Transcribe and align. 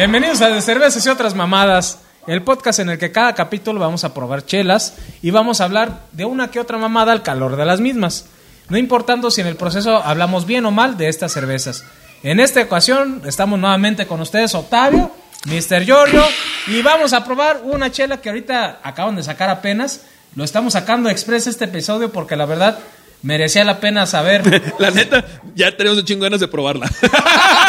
Bienvenidos 0.00 0.40
a 0.40 0.48
De 0.48 0.62
Cervezas 0.62 1.04
y 1.04 1.10
otras 1.10 1.34
mamadas, 1.34 1.98
el 2.26 2.42
podcast 2.42 2.78
en 2.78 2.88
el 2.88 2.96
que 2.96 3.12
cada 3.12 3.34
capítulo 3.34 3.80
vamos 3.80 4.02
a 4.02 4.14
probar 4.14 4.46
chelas 4.46 4.94
y 5.20 5.30
vamos 5.30 5.60
a 5.60 5.64
hablar 5.64 6.06
de 6.12 6.24
una 6.24 6.50
que 6.50 6.58
otra 6.58 6.78
mamada 6.78 7.12
al 7.12 7.22
calor 7.22 7.56
de 7.56 7.66
las 7.66 7.82
mismas, 7.82 8.24
no 8.70 8.78
importando 8.78 9.30
si 9.30 9.42
en 9.42 9.46
el 9.46 9.56
proceso 9.56 10.02
hablamos 10.02 10.46
bien 10.46 10.64
o 10.64 10.70
mal 10.70 10.96
de 10.96 11.10
estas 11.10 11.32
cervezas. 11.32 11.84
En 12.22 12.40
esta 12.40 12.62
ocasión 12.62 13.20
estamos 13.26 13.58
nuevamente 13.58 14.06
con 14.06 14.22
ustedes 14.22 14.54
Octavio, 14.54 15.12
Mr. 15.44 15.84
Giorgio 15.84 16.24
y 16.68 16.80
vamos 16.80 17.12
a 17.12 17.22
probar 17.22 17.60
una 17.64 17.92
chela 17.92 18.22
que 18.22 18.30
ahorita 18.30 18.80
acaban 18.82 19.16
de 19.16 19.22
sacar 19.22 19.50
apenas. 19.50 20.00
Lo 20.34 20.44
estamos 20.44 20.72
sacando 20.72 21.10
express 21.10 21.46
este 21.46 21.66
episodio 21.66 22.10
porque 22.10 22.36
la 22.36 22.46
verdad 22.46 22.78
merecía 23.22 23.64
la 23.64 23.80
pena 23.80 24.06
saber. 24.06 24.72
La 24.78 24.90
neta, 24.90 25.26
ya 25.54 25.76
tenemos 25.76 25.98
un 25.98 26.06
chingo 26.06 26.24
de 26.24 26.30
ganas 26.30 26.40
de 26.40 26.48
probarla. 26.48 26.90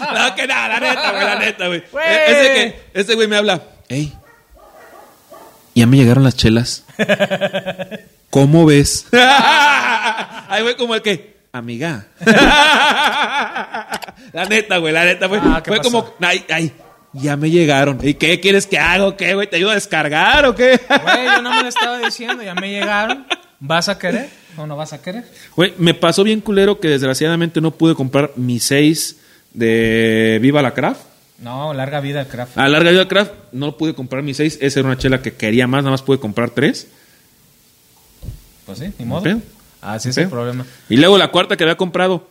no, 0.14 0.34
que 0.34 0.46
nada, 0.46 0.68
la 0.68 0.80
neta, 0.80 1.10
güey, 1.12 1.24
la 1.24 1.36
neta, 1.38 1.66
güey. 1.68 1.82
Güey. 1.92 2.06
E- 2.06 2.24
Ese 2.30 2.54
que, 2.54 2.80
este 3.00 3.14
güey 3.14 3.28
me 3.28 3.36
habla. 3.36 3.62
Ey, 3.88 4.12
ya 5.74 5.86
me 5.86 5.96
llegaron 5.96 6.24
las 6.24 6.36
chelas. 6.36 6.84
¿Cómo 8.30 8.64
ves? 8.66 9.06
Ahí 9.12 10.62
fue 10.62 10.76
como 10.76 10.94
el 10.94 11.02
que, 11.02 11.36
amiga. 11.52 12.06
la 14.32 14.44
neta, 14.48 14.78
güey, 14.78 14.92
la 14.92 15.04
neta, 15.04 15.26
güey. 15.26 15.40
Ah, 15.44 15.60
¿qué 15.62 15.70
fue 15.70 15.78
pasó? 15.78 15.90
como, 15.90 16.14
ay, 16.20 16.44
ay, 16.50 16.72
ya 17.12 17.36
me 17.36 17.50
llegaron. 17.50 17.98
¿Y 18.02 18.14
qué 18.14 18.38
quieres 18.40 18.66
que 18.66 18.78
haga 18.78 19.06
o 19.06 19.16
qué, 19.16 19.34
güey? 19.34 19.48
¿Te 19.48 19.56
ayudo 19.56 19.70
a 19.70 19.74
descargar 19.74 20.46
o 20.46 20.54
qué? 20.54 20.78
Güey, 20.88 21.24
yo 21.24 21.42
no 21.42 21.50
me 21.54 21.62
lo 21.62 21.68
estaba 21.68 21.98
diciendo, 21.98 22.42
ya 22.42 22.54
me 22.54 22.70
llegaron. 22.70 23.26
¿Vas 23.58 23.88
a 23.88 23.98
querer 23.98 24.28
o 24.56 24.66
no 24.66 24.76
vas 24.76 24.92
a 24.92 25.02
querer? 25.02 25.24
Güey, 25.56 25.74
me 25.76 25.92
pasó 25.94 26.22
bien 26.24 26.40
culero 26.40 26.80
que 26.80 26.88
desgraciadamente 26.88 27.60
no 27.60 27.72
pude 27.72 27.94
comprar 27.94 28.30
mi 28.36 28.58
6 28.60 29.16
de 29.54 30.38
Viva 30.42 30.62
la 30.62 30.72
Craft. 30.74 31.00
No, 31.38 31.72
larga 31.72 32.00
vida 32.00 32.26
craft. 32.26 32.58
A 32.58 32.68
larga 32.68 32.90
vida 32.90 33.08
craft 33.08 33.32
no 33.52 33.76
pude 33.78 33.94
comprar 33.94 34.22
mi 34.22 34.34
6. 34.34 34.58
Esa 34.60 34.80
era 34.80 34.88
una 34.88 34.98
chela 34.98 35.22
que 35.22 35.32
quería 35.32 35.66
más, 35.66 35.82
nada 35.82 35.92
más 35.92 36.02
pude 36.02 36.18
comprar 36.20 36.50
3. 36.50 36.86
Pues 38.66 38.78
sí, 38.78 38.92
ni 38.98 39.06
modo. 39.06 39.22
pedo. 39.22 39.40
Así 39.80 40.10
es 40.10 40.18
el 40.18 40.28
problema. 40.28 40.66
Y 40.90 40.98
luego 40.98 41.16
la 41.16 41.28
cuarta 41.30 41.56
que 41.56 41.64
había 41.64 41.76
comprado. 41.76 42.28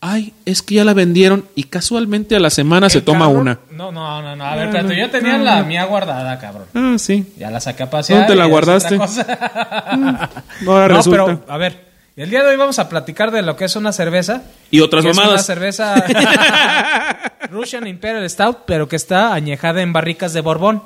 Ay, 0.00 0.32
es 0.44 0.62
que 0.62 0.74
ya 0.74 0.84
la 0.84 0.94
vendieron 0.94 1.44
y 1.54 1.62
casualmente 1.64 2.34
a 2.34 2.40
la 2.40 2.50
semana 2.50 2.90
se 2.90 3.00
toma 3.00 3.26
cabrón- 3.26 3.40
una. 3.42 3.58
No, 3.70 3.92
no, 3.92 4.20
no, 4.20 4.34
no. 4.34 4.44
A 4.44 4.56
ver, 4.56 4.66
espérate, 4.66 4.98
yo 4.98 5.08
tenía 5.10 5.38
la 5.38 5.62
mía 5.62 5.84
guardada, 5.84 6.40
cabrón. 6.40 6.66
Ah, 6.74 6.96
sí. 6.98 7.32
Ya 7.38 7.52
la 7.52 7.60
saqué 7.60 7.84
a 7.84 7.90
pasear. 7.90 8.18
¿Dónde 8.26 8.34
la 8.34 8.42
y 8.42 8.46
es 8.46 8.50
guardaste? 8.50 8.96
No, 8.98 9.04
ahora 10.72 10.88
no, 10.88 10.96
resulta. 10.96 11.24
pero, 11.24 11.44
a 11.46 11.56
ver, 11.56 11.91
el 12.16 12.28
día 12.30 12.42
de 12.42 12.50
hoy 12.50 12.56
vamos 12.56 12.78
a 12.78 12.88
platicar 12.88 13.30
de 13.30 13.42
lo 13.42 13.56
que 13.56 13.64
es 13.64 13.76
una 13.76 13.92
cerveza. 13.92 14.42
Y 14.70 14.80
otras 14.80 15.04
que 15.04 15.10
Es 15.10 15.16
una 15.16 15.24
mamadas. 15.26 15.46
cerveza 15.46 15.94
Russian 17.50 17.86
Imperial 17.86 18.28
Stout, 18.28 18.58
pero 18.66 18.88
que 18.88 18.96
está 18.96 19.32
añejada 19.32 19.80
en 19.82 19.92
barricas 19.92 20.32
de 20.32 20.40
Borbón. 20.42 20.82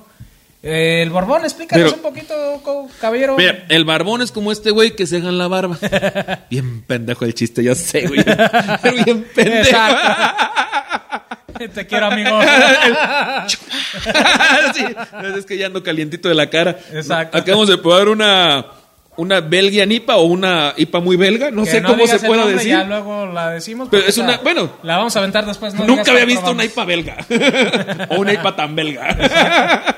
Eh, 0.62 1.02
el 1.02 1.10
Borbón, 1.10 1.42
explícanos 1.44 1.92
Pero- 1.92 1.96
un 1.96 2.02
poquito, 2.14 2.90
caballero. 3.00 3.36
Mira, 3.36 3.64
el 3.68 3.84
barbón 3.84 4.22
es 4.22 4.32
como 4.32 4.50
este 4.50 4.70
güey 4.70 4.96
que 4.96 5.06
se 5.06 5.16
deja 5.16 5.28
en 5.28 5.38
la 5.38 5.46
barba. 5.48 5.78
Bien 6.50 6.82
pendejo 6.82 7.24
el 7.24 7.34
chiste, 7.34 7.62
ya 7.62 7.74
sé, 7.74 8.06
güey. 8.08 8.24
Pero 8.24 9.04
bien 9.04 9.26
pendejo. 9.34 9.68
Exacto. 9.68 10.42
Te 11.74 11.86
quiero, 11.86 12.06
amigo. 12.06 12.38
Sí, 14.74 14.84
es 15.38 15.46
que 15.46 15.56
ya 15.56 15.66
ando 15.66 15.82
calientito 15.82 16.28
de 16.28 16.34
la 16.34 16.50
cara. 16.50 16.76
Exacto. 16.92 17.36
Acabamos 17.38 17.68
de 17.68 17.78
probar 17.78 18.08
una, 18.08 18.66
una 19.16 19.40
Belgian 19.40 19.90
IPA 19.92 20.16
o 20.16 20.24
una 20.24 20.74
IPA 20.76 21.00
muy 21.00 21.16
belga. 21.16 21.50
No 21.50 21.64
Que 21.64 21.70
sé 21.70 21.80
no 21.80 21.88
cómo 21.88 22.06
se 22.06 22.18
pueda 22.20 22.46
decir. 22.46 22.68
Ya 22.70 22.84
luego 22.84 23.26
la 23.26 23.50
decimos. 23.50 23.88
Pero 23.90 24.06
es 24.06 24.16
una- 24.18 24.34
esa 24.34 24.42
bueno. 24.42 24.70
La 24.82 24.98
vamos 24.98 25.16
a 25.16 25.20
aventar 25.20 25.44
después. 25.46 25.74
no 25.74 25.84
Nunca 25.86 26.12
había 26.12 26.24
visto 26.24 26.50
una. 26.50 26.64
IPA 26.64 26.84
belga. 26.84 27.16
o 28.10 28.20
una 28.20 28.32
IPA 28.34 28.56
tan 28.56 28.74
belga. 28.76 29.96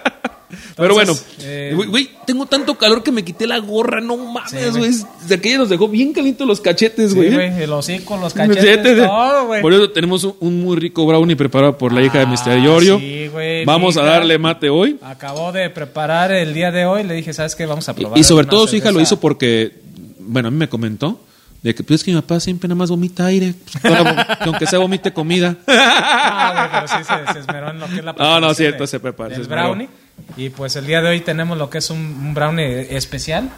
Pero 0.79 0.95
bueno, 0.95 1.15
eh, 1.41 1.73
güey, 1.75 1.89
güey, 1.89 2.11
tengo 2.25 2.47
tanto 2.47 2.77
calor 2.79 3.03
que 3.03 3.11
me 3.13 3.25
quité 3.25 3.47
la 3.47 3.59
gorra, 3.59 4.01
no 4.01 4.17
mames, 4.17 4.51
Sí, 4.51 4.57
güey. 4.79 4.91
De 5.27 5.35
aquella 5.35 5.59
nos 5.59 5.69
dejó 5.69 5.89
bien 5.89 6.13
calientes 6.13 6.47
los 6.47 6.61
cachetes, 6.61 7.11
Sí, 7.11 7.17
güey. 7.17 7.35
güey, 7.35 7.63
el 7.63 7.73
hocico, 7.73 8.17
los 8.17 8.33
Cachetes, 8.33 9.05
todo, 9.05 9.47
güey. 9.49 9.61
Por 9.61 9.73
eso 9.73 9.91
tenemos 9.91 10.25
un, 10.25 10.37
un 10.41 10.63
muy 10.63 10.77
rico 10.77 11.05
brownie 11.07 11.37
preparado 11.37 11.77
por 11.77 11.93
la 11.93 12.01
hija 12.03 12.19
de 12.19 12.25
Ah, 12.25 12.29
Mr. 12.29 12.61
Giorgio. 12.63 12.99
sí, 12.99 13.29
güey, 13.29 13.65
Vamos 13.65 13.97
a 13.97 14.03
darle 14.05 14.39
mate 14.39 14.71
hoy. 14.71 14.99
Acabó 15.03 15.53
de 15.53 15.69
preparar 15.71 16.31
el 16.33 16.55
día 16.55 16.71
de 16.71 16.87
hoy. 16.87 17.03
Le 17.05 17.15
dije, 17.15 17.33
¿sabes 17.35 17.55
qué? 17.57 17.67
Vamos 17.67 17.89
a 17.89 17.95
probar. 17.95 18.17
Y, 18.17 18.21
y 18.21 18.25
sobre 18.25 18.47
todo 18.47 18.67
su 18.67 18.77
hija 18.77 18.87
lo 18.87 18.93
cerveza". 18.99 19.15
hizo 19.15 19.21
porque, 19.21 19.73
bueno, 20.21 20.49
a 20.49 20.51
mí 20.51 20.57
me 20.57 20.69
comentó 20.69 21.21
de 21.63 21.75
que 21.75 21.83
pues 21.83 22.01
es 22.01 22.05
que 22.05 22.13
mi 22.13 22.21
papá 22.21 22.39
siempre 22.39 22.69
nada 22.69 22.79
más 22.79 22.89
vomita 22.89 23.27
aire, 23.27 23.53
pues, 23.83 23.95
aunque 24.41 24.65
sea 24.67 24.79
vomite 24.79 25.13
comida. 25.13 25.57
Ah, 25.67 26.53
güey, 26.55 26.87
pero 26.87 26.87
sí 27.05 27.05
se, 27.27 27.33
se 27.33 27.39
esmeró 27.41 27.71
en 27.71 27.81
lo 27.81 27.87
que 27.89 27.97
es 27.97 28.05
la 28.05 28.13
No, 28.13 28.41
no, 28.41 28.55
cierto, 28.55 28.85
de- 28.85 28.87
se 28.87 29.01
prepara, 29.01 29.35
esmeró. 29.35 29.63
brownie. 29.65 29.89
Y 30.37 30.51
pues 30.51 30.77
el 30.77 30.87
día 30.87 31.01
de 31.01 31.09
hoy 31.09 31.21
tenemos 31.21 31.59
lo 31.59 31.69
que 31.71 31.79
es 31.79 31.91
un, 31.91 31.99
un 31.99 32.35
brownie 32.35 32.95
especial. 32.97 33.49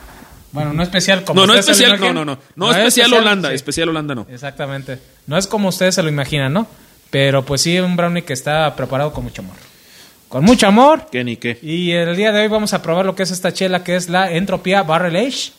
Bueno, 0.53 0.73
no 0.73 0.83
especial 0.83 1.25
como 1.25 1.41
No, 1.41 1.47
no 1.47 1.55
especial, 1.55 2.01
no, 2.01 2.13
no, 2.13 2.25
no. 2.25 2.39
No, 2.57 2.71
especial 2.73 3.13
Holanda, 3.13 3.51
sí. 3.51 3.55
especial 3.55 3.89
Holanda 3.89 4.15
no. 4.15 4.27
Exactamente. 4.31 4.99
No 5.27 5.37
es 5.37 5.47
como 5.47 5.69
ustedes 5.69 5.95
se 5.95 6.03
lo 6.03 6.09
imaginan, 6.09 6.53
¿no? 6.53 6.67
Pero 7.11 7.45
pues 7.45 7.63
sí, 7.63 7.79
un 7.79 7.97
brownie 7.97 8.23
que 8.23 8.33
está 8.33 8.75
preparado 8.75 9.13
con 9.13 9.25
mucho 9.25 9.43
amor. 9.43 9.57
Con 10.29 10.45
mucho 10.45 10.67
amor. 10.67 11.07
¿Qué 11.11 11.25
ni 11.25 11.37
qué? 11.37 11.59
Y 11.61 11.91
el 11.93 12.17
día 12.17 12.33
de 12.33 12.43
hoy 12.43 12.49
vamos 12.49 12.73
a 12.73 12.83
probar 12.83 13.05
lo 13.05 13.15
que 13.17 13.25
es 13.25 13.31
esta 13.31 13.53
chela, 13.53 13.83
que 13.83 13.97
es 13.97 14.09
la 14.09 14.31
Entropía 14.31 14.83
Barrel 14.83 15.17
Age. 15.17 15.53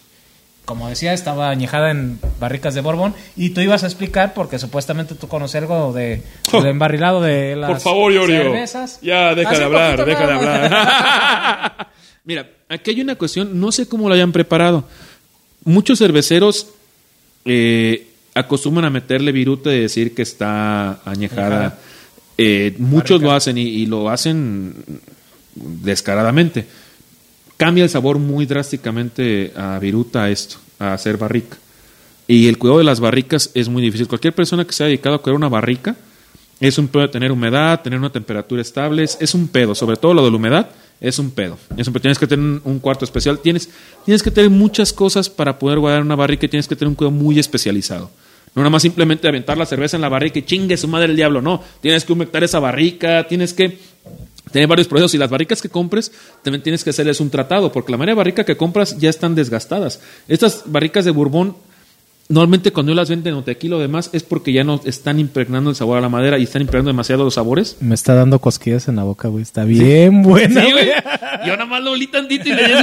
Como 0.71 0.87
decía, 0.87 1.11
estaba 1.11 1.49
añejada 1.49 1.91
en 1.91 2.17
barricas 2.39 2.73
de 2.75 2.79
Borbón. 2.79 3.13
Y 3.35 3.49
tú 3.49 3.59
ibas 3.59 3.83
a 3.83 3.87
explicar, 3.87 4.33
porque 4.33 4.57
supuestamente 4.57 5.15
tú 5.15 5.27
conoces 5.27 5.61
algo 5.61 5.91
de, 5.91 6.21
del 6.53 6.65
embarrilado 6.67 7.19
de 7.21 7.57
las 7.57 7.71
Por 7.71 7.79
favor, 7.81 8.13
Giorgio. 8.13 8.37
cervezas. 8.43 8.99
Ya, 9.01 9.35
deja 9.35 9.49
Así 9.49 9.59
de 9.59 9.65
hablar, 9.65 9.97
poquito 9.97 10.05
deja 10.05 10.27
de 10.27 10.33
nada 10.33 10.65
hablar. 10.65 11.87
Mira, 12.23 12.49
aquí 12.69 12.91
hay 12.91 13.01
una 13.01 13.15
cuestión, 13.15 13.59
no 13.59 13.73
sé 13.73 13.85
cómo 13.89 14.07
lo 14.07 14.15
hayan 14.15 14.31
preparado. 14.31 14.85
Muchos 15.65 15.99
cerveceros 15.99 16.67
eh, 17.43 18.07
acostumbran 18.33 18.85
a 18.85 18.89
meterle 18.89 19.33
viruta 19.33 19.73
y 19.73 19.81
decir 19.81 20.15
que 20.15 20.21
está 20.21 21.01
añejada. 21.03 21.79
Eh, 22.37 22.75
muchos 22.77 23.17
Barrica. 23.19 23.25
lo 23.25 23.31
hacen 23.33 23.57
y, 23.57 23.63
y 23.63 23.85
lo 23.87 24.09
hacen 24.09 24.73
descaradamente. 25.55 26.65
Cambia 27.61 27.83
el 27.83 27.91
sabor 27.91 28.17
muy 28.17 28.47
drásticamente 28.47 29.53
a 29.55 29.77
viruta 29.77 30.23
a 30.23 30.31
esto, 30.31 30.57
a 30.79 30.94
hacer 30.94 31.17
barrica. 31.17 31.57
Y 32.27 32.47
el 32.47 32.57
cuidado 32.57 32.79
de 32.79 32.83
las 32.83 32.99
barricas 32.99 33.51
es 33.53 33.69
muy 33.69 33.83
difícil. 33.83 34.07
Cualquier 34.07 34.33
persona 34.33 34.66
que 34.66 34.73
se 34.73 34.83
ha 34.83 34.88
dedicado 34.88 35.17
a 35.17 35.22
cuidar 35.22 35.35
una 35.35 35.47
barrica 35.47 35.95
es 36.59 36.79
un 36.79 36.88
pedo 36.88 37.03
de 37.03 37.09
tener 37.09 37.31
humedad, 37.31 37.79
tener 37.83 37.99
una 37.99 38.11
temperatura 38.11 38.63
estable, 38.63 39.03
es, 39.03 39.33
un 39.35 39.47
pedo, 39.47 39.75
sobre 39.75 39.97
todo 39.97 40.16
lo 40.16 40.25
de 40.25 40.31
la 40.31 40.38
humedad, 40.38 40.72
es 40.99 41.19
un 41.19 41.29
pedo. 41.29 41.55
Es 41.77 41.85
un 41.85 41.94
pedo. 41.94 42.01
Tienes 42.01 42.17
que 42.17 42.25
tener 42.25 42.44
un, 42.44 42.61
un 42.63 42.79
cuarto 42.79 43.05
especial, 43.05 43.38
tienes, 43.38 43.69
tienes 44.05 44.23
que 44.23 44.31
tener 44.31 44.49
muchas 44.49 44.91
cosas 44.91 45.29
para 45.29 45.59
poder 45.59 45.78
guardar 45.78 46.01
una 46.01 46.16
barrica 46.16 46.47
y 46.47 46.49
tienes 46.49 46.67
que 46.67 46.75
tener 46.75 46.89
un 46.89 46.95
cuidado 46.95 47.11
muy 47.11 47.38
especializado. 47.38 48.09
No 48.55 48.63
nada 48.63 48.72
más 48.72 48.81
simplemente 48.81 49.28
aventar 49.28 49.57
la 49.57 49.66
cerveza 49.66 49.95
en 49.95 50.01
la 50.01 50.09
barrica 50.09 50.39
y 50.39 50.41
chingue 50.41 50.75
su 50.78 50.88
madre 50.88 51.05
el 51.05 51.16
diablo, 51.16 51.41
no. 51.41 51.63
Tienes 51.79 52.03
que 52.03 52.11
humectar 52.11 52.43
esa 52.43 52.59
barrica, 52.59 53.28
tienes 53.28 53.53
que 53.53 53.78
tener 54.52 54.68
varios 54.68 54.88
procesos 54.88 55.13
y 55.13 55.18
las 55.18 55.29
barricas 55.29 55.62
que 55.62 55.69
compres 55.69 56.12
también 56.44 56.63
tienes 56.63 56.84
que 56.84 56.90
hacerles 56.90 57.19
un 57.19 57.29
tratado, 57.29 57.72
porque 57.72 57.91
la 57.91 57.97
mayoría 57.97 58.13
de 58.13 58.18
barricas 58.18 58.46
que 58.46 58.57
compras 58.57 58.97
ya 58.97 59.09
están 59.09 59.35
desgastadas. 59.35 60.02
Estas 60.28 60.63
barricas 60.66 61.06
de 61.06 61.12
Bourbon 61.12 61.56
Normalmente 62.31 62.72
cuando 62.72 62.94
las 62.96 63.09
venden 63.09 63.34
o 63.34 63.44
tequila 63.44 63.75
o 63.75 63.79
demás 63.79 64.09
es 64.13 64.24
porque 64.24 64.53
ya 64.53 64.63
no 64.63 64.79
están 64.85 65.19
impregnando 65.19 65.69
el 65.69 65.75
sabor 65.75 65.97
a 65.97 66.02
la 66.02 66.07
madera 66.07 66.40
y 66.40 66.44
están 66.44 66.62
impregnando 66.62 66.90
demasiado 66.90 67.25
los 67.25 67.34
sabores. 67.34 67.75
Me 67.81 67.94
está 67.94 68.16
dando 68.16 68.40
cosquillas 68.40 68.88
en 68.88 68.96
la 68.96 69.03
boca, 69.03 69.28
güey. 69.28 69.41
Está 69.41 69.66
bien 69.66 70.23
buena, 70.23 70.64
Sí, 70.64 70.72
güey. 70.72 70.91
Yo 71.46 71.58
nada 71.58 71.66
más 71.66 71.84
lo 71.84 71.91
olí 71.91 72.08
tantito 72.08 72.47
y 72.47 72.53
le 72.53 72.67
di, 72.67 72.73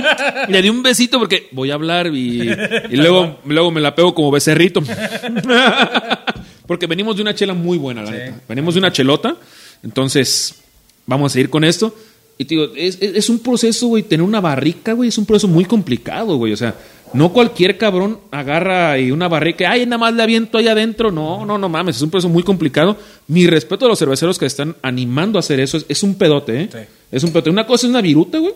y 0.48 0.52
le 0.52 0.62
di 0.62 0.68
un 0.68 0.82
besito 0.82 1.18
porque 1.18 1.48
voy 1.52 1.70
a 1.70 1.74
hablar 1.74 2.08
y, 2.08 2.42
y 2.42 2.96
luego, 2.96 3.38
luego 3.46 3.70
me 3.70 3.80
la 3.80 3.94
pego 3.94 4.14
como 4.14 4.30
becerrito. 4.30 4.82
Porque 6.66 6.86
venimos 6.86 7.16
de 7.16 7.22
una 7.22 7.34
chela 7.34 7.54
muy 7.54 7.78
buena, 7.78 8.02
la 8.02 8.10
neta. 8.10 8.40
Venimos 8.46 8.74
de 8.74 8.80
una 8.80 8.92
chelota. 8.92 9.34
Entonces, 9.82 10.62
vamos 11.08 11.32
a 11.32 11.34
seguir 11.34 11.50
con 11.50 11.64
esto. 11.64 11.92
Y 12.40 12.44
te 12.44 12.54
digo, 12.54 12.68
es, 12.76 12.98
es- 13.00 13.16
es 13.16 13.28
un 13.30 13.40
proceso, 13.40 13.88
güey, 13.88 14.04
tener 14.04 14.22
una 14.24 14.40
barrica, 14.40 14.92
güey, 14.92 15.08
es 15.08 15.18
un 15.18 15.26
proceso 15.26 15.48
muy 15.48 15.64
complicado, 15.64 16.36
güey. 16.36 16.52
O 16.52 16.56
sea, 16.56 16.76
no 17.12 17.32
cualquier 17.32 17.76
cabrón 17.78 18.18
agarra 18.30 18.96
y 18.98 19.10
una 19.10 19.26
barrica, 19.26 19.70
ay, 19.72 19.86
nada 19.86 19.98
más 19.98 20.14
le 20.14 20.22
aviento 20.22 20.56
ahí 20.58 20.68
adentro. 20.68 21.10
No, 21.10 21.44
no, 21.44 21.58
no 21.58 21.68
mames, 21.68 21.96
es 21.96 22.02
un 22.02 22.10
proceso 22.10 22.28
muy 22.28 22.44
complicado. 22.44 22.96
Mi 23.26 23.48
respeto 23.48 23.86
a 23.86 23.88
los 23.88 23.98
cerveceros 23.98 24.38
que 24.38 24.46
están 24.46 24.76
animando 24.82 25.36
a 25.36 25.40
hacer 25.40 25.58
eso, 25.58 25.78
es, 25.78 25.86
es 25.88 26.02
un 26.04 26.14
pedote, 26.14 26.60
¿eh? 26.62 26.68
Sí. 26.70 26.78
Es 27.10 27.24
un 27.24 27.30
pedote. 27.32 27.50
Una 27.50 27.66
cosa 27.66 27.86
es 27.86 27.90
una 27.90 28.02
viruta, 28.02 28.38
güey. 28.38 28.52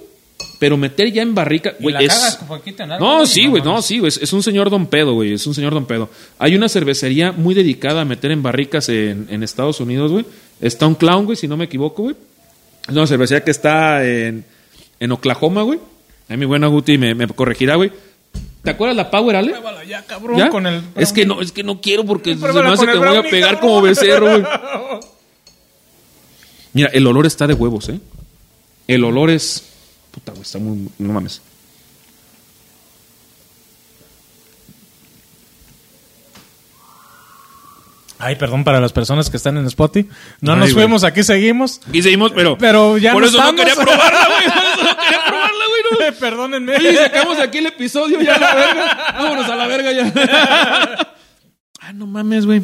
Pero 0.61 0.77
meter 0.77 1.13
ya 1.13 1.23
en 1.23 1.35
barrica, 1.35 1.75
güey, 1.81 1.95
es... 2.05 2.13
algo, 2.13 2.47
No, 3.01 3.27
sí, 3.27 3.47
güey, 3.47 3.63
no, 3.65 3.83
sí, 3.83 3.99
güey. 3.99 4.09
Es, 4.11 4.19
es 4.19 4.33
un 4.33 4.43
señor 4.45 4.71
don 4.71 4.87
pedo, 4.87 5.15
güey. 5.15 5.33
Es 5.33 5.45
un 5.47 5.55
señor 5.55 5.73
don 5.75 5.87
pedo. 5.87 6.09
Hay 6.39 6.55
una 6.55 6.69
cervecería 6.69 7.33
muy 7.33 7.55
dedicada 7.55 8.03
a 8.03 8.05
meter 8.05 8.31
en 8.31 8.43
barricas 8.45 8.89
en, 8.89 9.27
en 9.29 9.43
Estados 9.43 9.81
Unidos, 9.81 10.13
güey. 10.13 10.25
Está 10.61 10.87
un 10.87 10.95
clown, 10.95 11.25
güey, 11.25 11.37
si 11.37 11.49
no 11.49 11.57
me 11.57 11.65
equivoco, 11.65 12.05
güey. 12.05 12.17
Es 12.89 12.95
una 12.95 13.07
cervecería 13.07 13.45
que 13.45 13.51
está 13.51 14.05
en, 14.05 14.45
en 15.01 15.13
Oklahoma, 15.13 15.63
güey. 15.63 15.79
Ahí 16.29 16.37
mi 16.37 16.47
buena 16.47 16.67
Guti 16.67 16.99
me, 16.99 17.15
me 17.15 17.27
corregirá, 17.29 17.77
güey. 17.77 17.93
¿Te 18.63 18.71
acuerdas 18.71 18.97
la 18.97 19.11
Power, 19.11 19.37
Ale? 19.37 19.51
Pruébala 19.51 19.85
ya, 19.85 20.03
cabrón, 20.07 20.39
¿Ya? 20.39 20.49
con 20.49 20.67
el 20.67 20.83
es 20.97 21.13
que 21.13 21.27
no, 21.27 21.41
es 21.41 21.51
que 21.53 21.65
no 21.65 21.81
quiero 21.81 22.05
porque 22.05 22.31
se 22.35 22.37
me 22.37 22.43
Pruébala 22.43 22.73
hace 22.73 22.79
con 22.79 22.87
que 22.87 22.93
el 22.93 23.01
me 23.01 23.09
voy 23.09 23.17
a 23.17 23.23
pegar 23.31 23.55
cabrón. 23.55 23.71
como 23.71 23.83
becerro, 23.83 24.31
güey. 24.31 24.43
Mira, 26.73 26.89
el 26.93 27.07
olor 27.07 27.27
está 27.27 27.47
de 27.47 27.55
huevos, 27.55 27.89
¿eh? 27.89 28.01
El 28.89 29.05
olor 29.05 29.31
es. 29.31 29.65
Puta, 30.11 30.33
güey, 30.33 30.43
está 30.43 30.59
muy. 30.59 30.89
No 30.99 31.13
mames. 31.13 31.43
Ay, 38.25 38.37
perdón 38.37 38.63
para 38.63 38.81
las 38.81 38.93
personas 38.93 39.29
que 39.31 39.37
están 39.37 39.57
en 39.57 39.67
Spotify. 39.67 40.09
No 40.41 40.53
Ay, 40.53 40.59
nos 40.61 40.73
güey. 40.73 40.85
fuimos, 40.85 41.03
aquí 41.03 41.25
seguimos. 41.25 41.81
Y 41.93 42.03
seguimos, 42.03 42.31
pero. 42.31 42.57
Pero 42.57 42.97
ya 42.97 43.13
Por 43.13 43.23
no 43.23 43.29
eso 43.29 43.39
no 43.39 43.51
estamos. 43.51 43.61
quería 43.61 43.75
probarla, 43.75 44.29
güey. 44.29 44.45
Por 44.45 44.63
eso 44.71 44.85
no 44.85 44.97
quería 44.97 45.25
probarla, 45.27 45.65
güey. 45.67 46.11
no. 46.13 46.19
Perdónenme. 46.21 46.77
Oye, 46.77 46.97
sacamos 46.97 47.37
de 47.39 47.43
aquí 47.43 47.59
el 47.59 47.67
episodio 47.67 48.21
ya 48.21 48.37
a 48.37 48.39
la 48.39 48.55
verga. 48.55 49.15
Vámonos 49.19 49.49
a 49.51 49.57
la 49.57 49.67
verga 49.67 49.93
ya. 49.93 50.13
ah, 51.81 51.93
no 51.95 52.07
mames, 52.07 52.47
güey. 52.47 52.63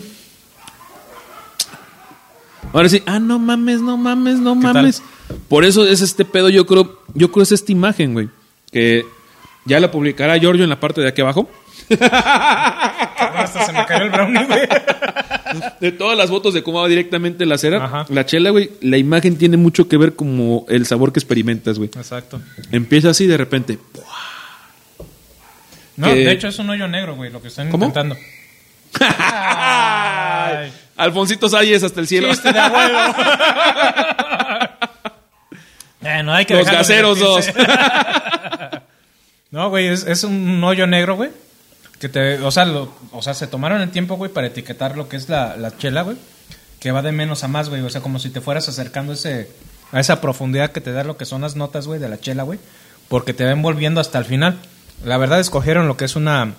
Ahora 2.73 2.89
sí, 2.89 3.03
ah, 3.07 3.19
no 3.19 3.41
mames, 3.41 3.81
no 3.81 3.97
mames, 3.97 4.39
no 4.39 4.53
tal? 4.61 4.75
mames. 4.75 5.03
Por 5.49 5.65
eso 5.65 5.87
es 5.89 6.03
este 6.03 6.25
pedo, 6.25 6.51
yo 6.51 6.67
creo, 6.67 7.03
yo 7.15 7.33
creo 7.33 7.43
es 7.43 7.51
esta 7.51 7.73
imagen, 7.73 8.13
güey. 8.13 8.29
Que 8.71 9.05
ya 9.65 9.81
la 9.81 9.91
publicará 9.91 10.37
Giorgio 10.39 10.63
en 10.63 10.71
la 10.71 10.79
parte 10.79 11.01
de 11.01 11.09
aquí 11.09 11.21
abajo. 11.21 11.51
Hasta 11.91 13.65
se 13.67 13.73
me 13.73 13.85
cayó 13.87 14.05
el 14.05 14.11
brownie, 14.11 14.45
güey. 14.45 14.61
De 15.81 15.93
todas 15.93 16.17
las 16.17 16.31
fotos 16.31 16.55
de 16.55 16.63
cómo 16.63 16.81
va 16.83 16.89
directamente 16.89 17.47
la 17.47 17.59
cera. 17.59 17.85
Ajá. 17.85 18.07
La 18.09 18.27
chela, 18.27 18.51
güey, 18.51 18.71
la 18.81 18.97
imagen 18.99 19.37
tiene 19.39 19.57
mucho 19.57 19.89
que 19.89 19.97
ver 19.97 20.15
como 20.15 20.67
el 20.69 20.87
sabor 20.87 21.13
que 21.13 21.19
experimentas, 21.21 21.79
güey. 21.79 21.91
Exacto. 21.97 22.41
Empieza 22.73 23.11
así 23.11 23.27
de 23.27 23.37
repente. 23.37 23.79
No, 25.97 26.07
Que- 26.09 26.15
de 26.17 26.33
hecho 26.33 26.49
es 26.49 26.59
un 26.59 26.71
hoyo 26.71 26.87
negro, 26.89 27.17
güey, 27.17 27.31
lo 27.31 27.41
que 27.43 27.49
están 27.49 27.71
¿Cómo? 27.71 27.87
intentando. 27.87 28.17
Ay. 29.01 30.73
Alfonsito 30.97 31.49
Salles 31.49 31.83
hasta 31.83 32.01
el 32.01 32.07
cielo. 32.09 32.29
Chiste 32.31 32.53
de 32.53 32.59
abuelo. 32.59 32.99
Eh, 36.01 36.23
no 36.23 36.33
hay 36.33 36.45
que 36.47 36.55
Los 36.55 36.71
gaseros 36.71 37.19
dos. 37.19 37.45
No, 39.51 39.69
güey, 39.69 39.89
es, 39.89 40.07
es 40.07 40.23
un 40.23 40.63
hoyo 40.63 40.87
negro, 40.87 41.17
güey. 41.17 41.31
Que 42.01 42.09
te, 42.09 42.39
o 42.41 42.51
sea, 42.51 42.65
lo- 42.65 42.93
o 43.13 43.23
sea, 43.23 43.35
se 43.35 43.47
tomaron 43.47 43.81
el 43.81 43.91
tiempo, 43.91 44.17
güey, 44.17 44.31
para 44.33 44.47
etiquetar 44.47 44.97
lo 44.97 45.09
que 45.09 45.17
es 45.17 45.29
la, 45.29 45.57
la 45.57 45.77
chela, 45.77 46.03
güey. 46.03 46.17
Que 46.81 46.93
va 46.93 47.03
de 47.03 47.11
menos 47.13 47.43
a 47.45 47.49
más, 47.49 47.69
güey. 47.71 47.83
O 47.83 47.91
sea, 47.91 48.01
como 48.01 48.19
si 48.21 48.31
te 48.31 48.41
fueras 48.41 48.69
acercando 48.69 49.13
ese, 49.15 49.51
a 49.91 49.99
esa 49.99 50.21
profundidad 50.21 50.71
que 50.71 50.81
te 50.81 50.93
da 50.93 51.03
lo 51.03 51.17
que 51.17 51.25
son 51.25 51.41
las 51.43 51.57
notas, 51.57 51.87
güey, 51.89 51.99
de 51.99 52.09
la 52.09 52.21
chela, 52.21 52.45
güey. 52.45 52.59
Porque 53.09 53.33
te 53.35 53.45
va 53.45 53.51
envolviendo 53.51 54.01
hasta 54.01 54.19
el 54.19 54.25
final. 54.27 54.59
La 55.05 55.17
verdad, 55.19 55.41
escogieron 55.41 55.89
lo 55.89 55.97
que 55.97 56.05
es 56.05 56.15
una 56.15 56.55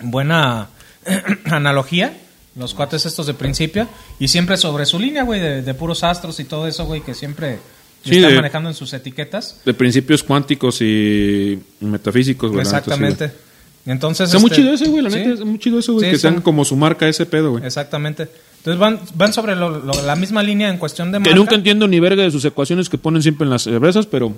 buena 0.00 0.68
analogía. 1.44 2.16
Los 2.56 2.72
cuates 2.74 3.04
estos 3.06 3.26
de 3.26 3.34
principio. 3.34 3.86
Y 4.18 4.28
siempre 4.28 4.56
sobre 4.56 4.86
su 4.86 4.98
línea, 4.98 5.22
güey, 5.24 5.40
de, 5.40 5.62
de 5.62 5.74
puros 5.74 6.02
astros 6.02 6.40
y 6.40 6.44
todo 6.44 6.66
eso, 6.66 6.86
güey, 6.86 7.02
que 7.02 7.14
siempre 7.14 7.58
Sí, 8.02 8.16
están 8.16 8.30
de- 8.30 8.36
manejando 8.36 8.68
en 8.70 8.74
sus 8.74 8.92
etiquetas. 8.94 9.60
De 9.64 9.74
principios 9.74 10.22
cuánticos 10.22 10.80
y 10.80 11.58
metafísicos, 11.80 12.50
güey. 12.50 12.62
Exactamente. 12.62 13.24
Entonces, 13.26 13.45
Está 13.86 14.08
muy 14.40 14.46
este, 14.50 14.56
chido 14.56 14.72
ese, 14.74 14.88
güey. 14.88 15.02
La 15.02 15.10
sí, 15.10 15.16
neta, 15.16 15.30
es 15.34 15.44
muy 15.44 15.58
chido 15.60 15.78
eso, 15.78 15.92
güey. 15.92 16.06
Sí, 16.06 16.10
que 16.10 16.18
sean 16.18 16.40
como 16.40 16.64
su 16.64 16.74
marca 16.76 17.08
ese 17.08 17.24
pedo, 17.24 17.52
güey. 17.52 17.64
Exactamente. 17.64 18.28
Entonces 18.58 18.80
van, 18.80 18.98
van 19.14 19.32
sobre 19.32 19.54
lo- 19.54 19.70
lo- 19.78 20.02
la 20.02 20.16
misma 20.16 20.42
línea 20.42 20.68
en 20.68 20.78
cuestión 20.78 21.12
de 21.12 21.18
Que 21.18 21.30
marca. 21.30 21.36
nunca 21.36 21.54
entiendo 21.54 21.86
ni 21.86 22.00
verga 22.00 22.24
de 22.24 22.30
sus 22.32 22.44
ecuaciones 22.44 22.88
que 22.88 22.98
ponen 22.98 23.22
siempre 23.22 23.44
en 23.44 23.50
las 23.50 23.62
cervezas, 23.62 24.06
pero. 24.06 24.34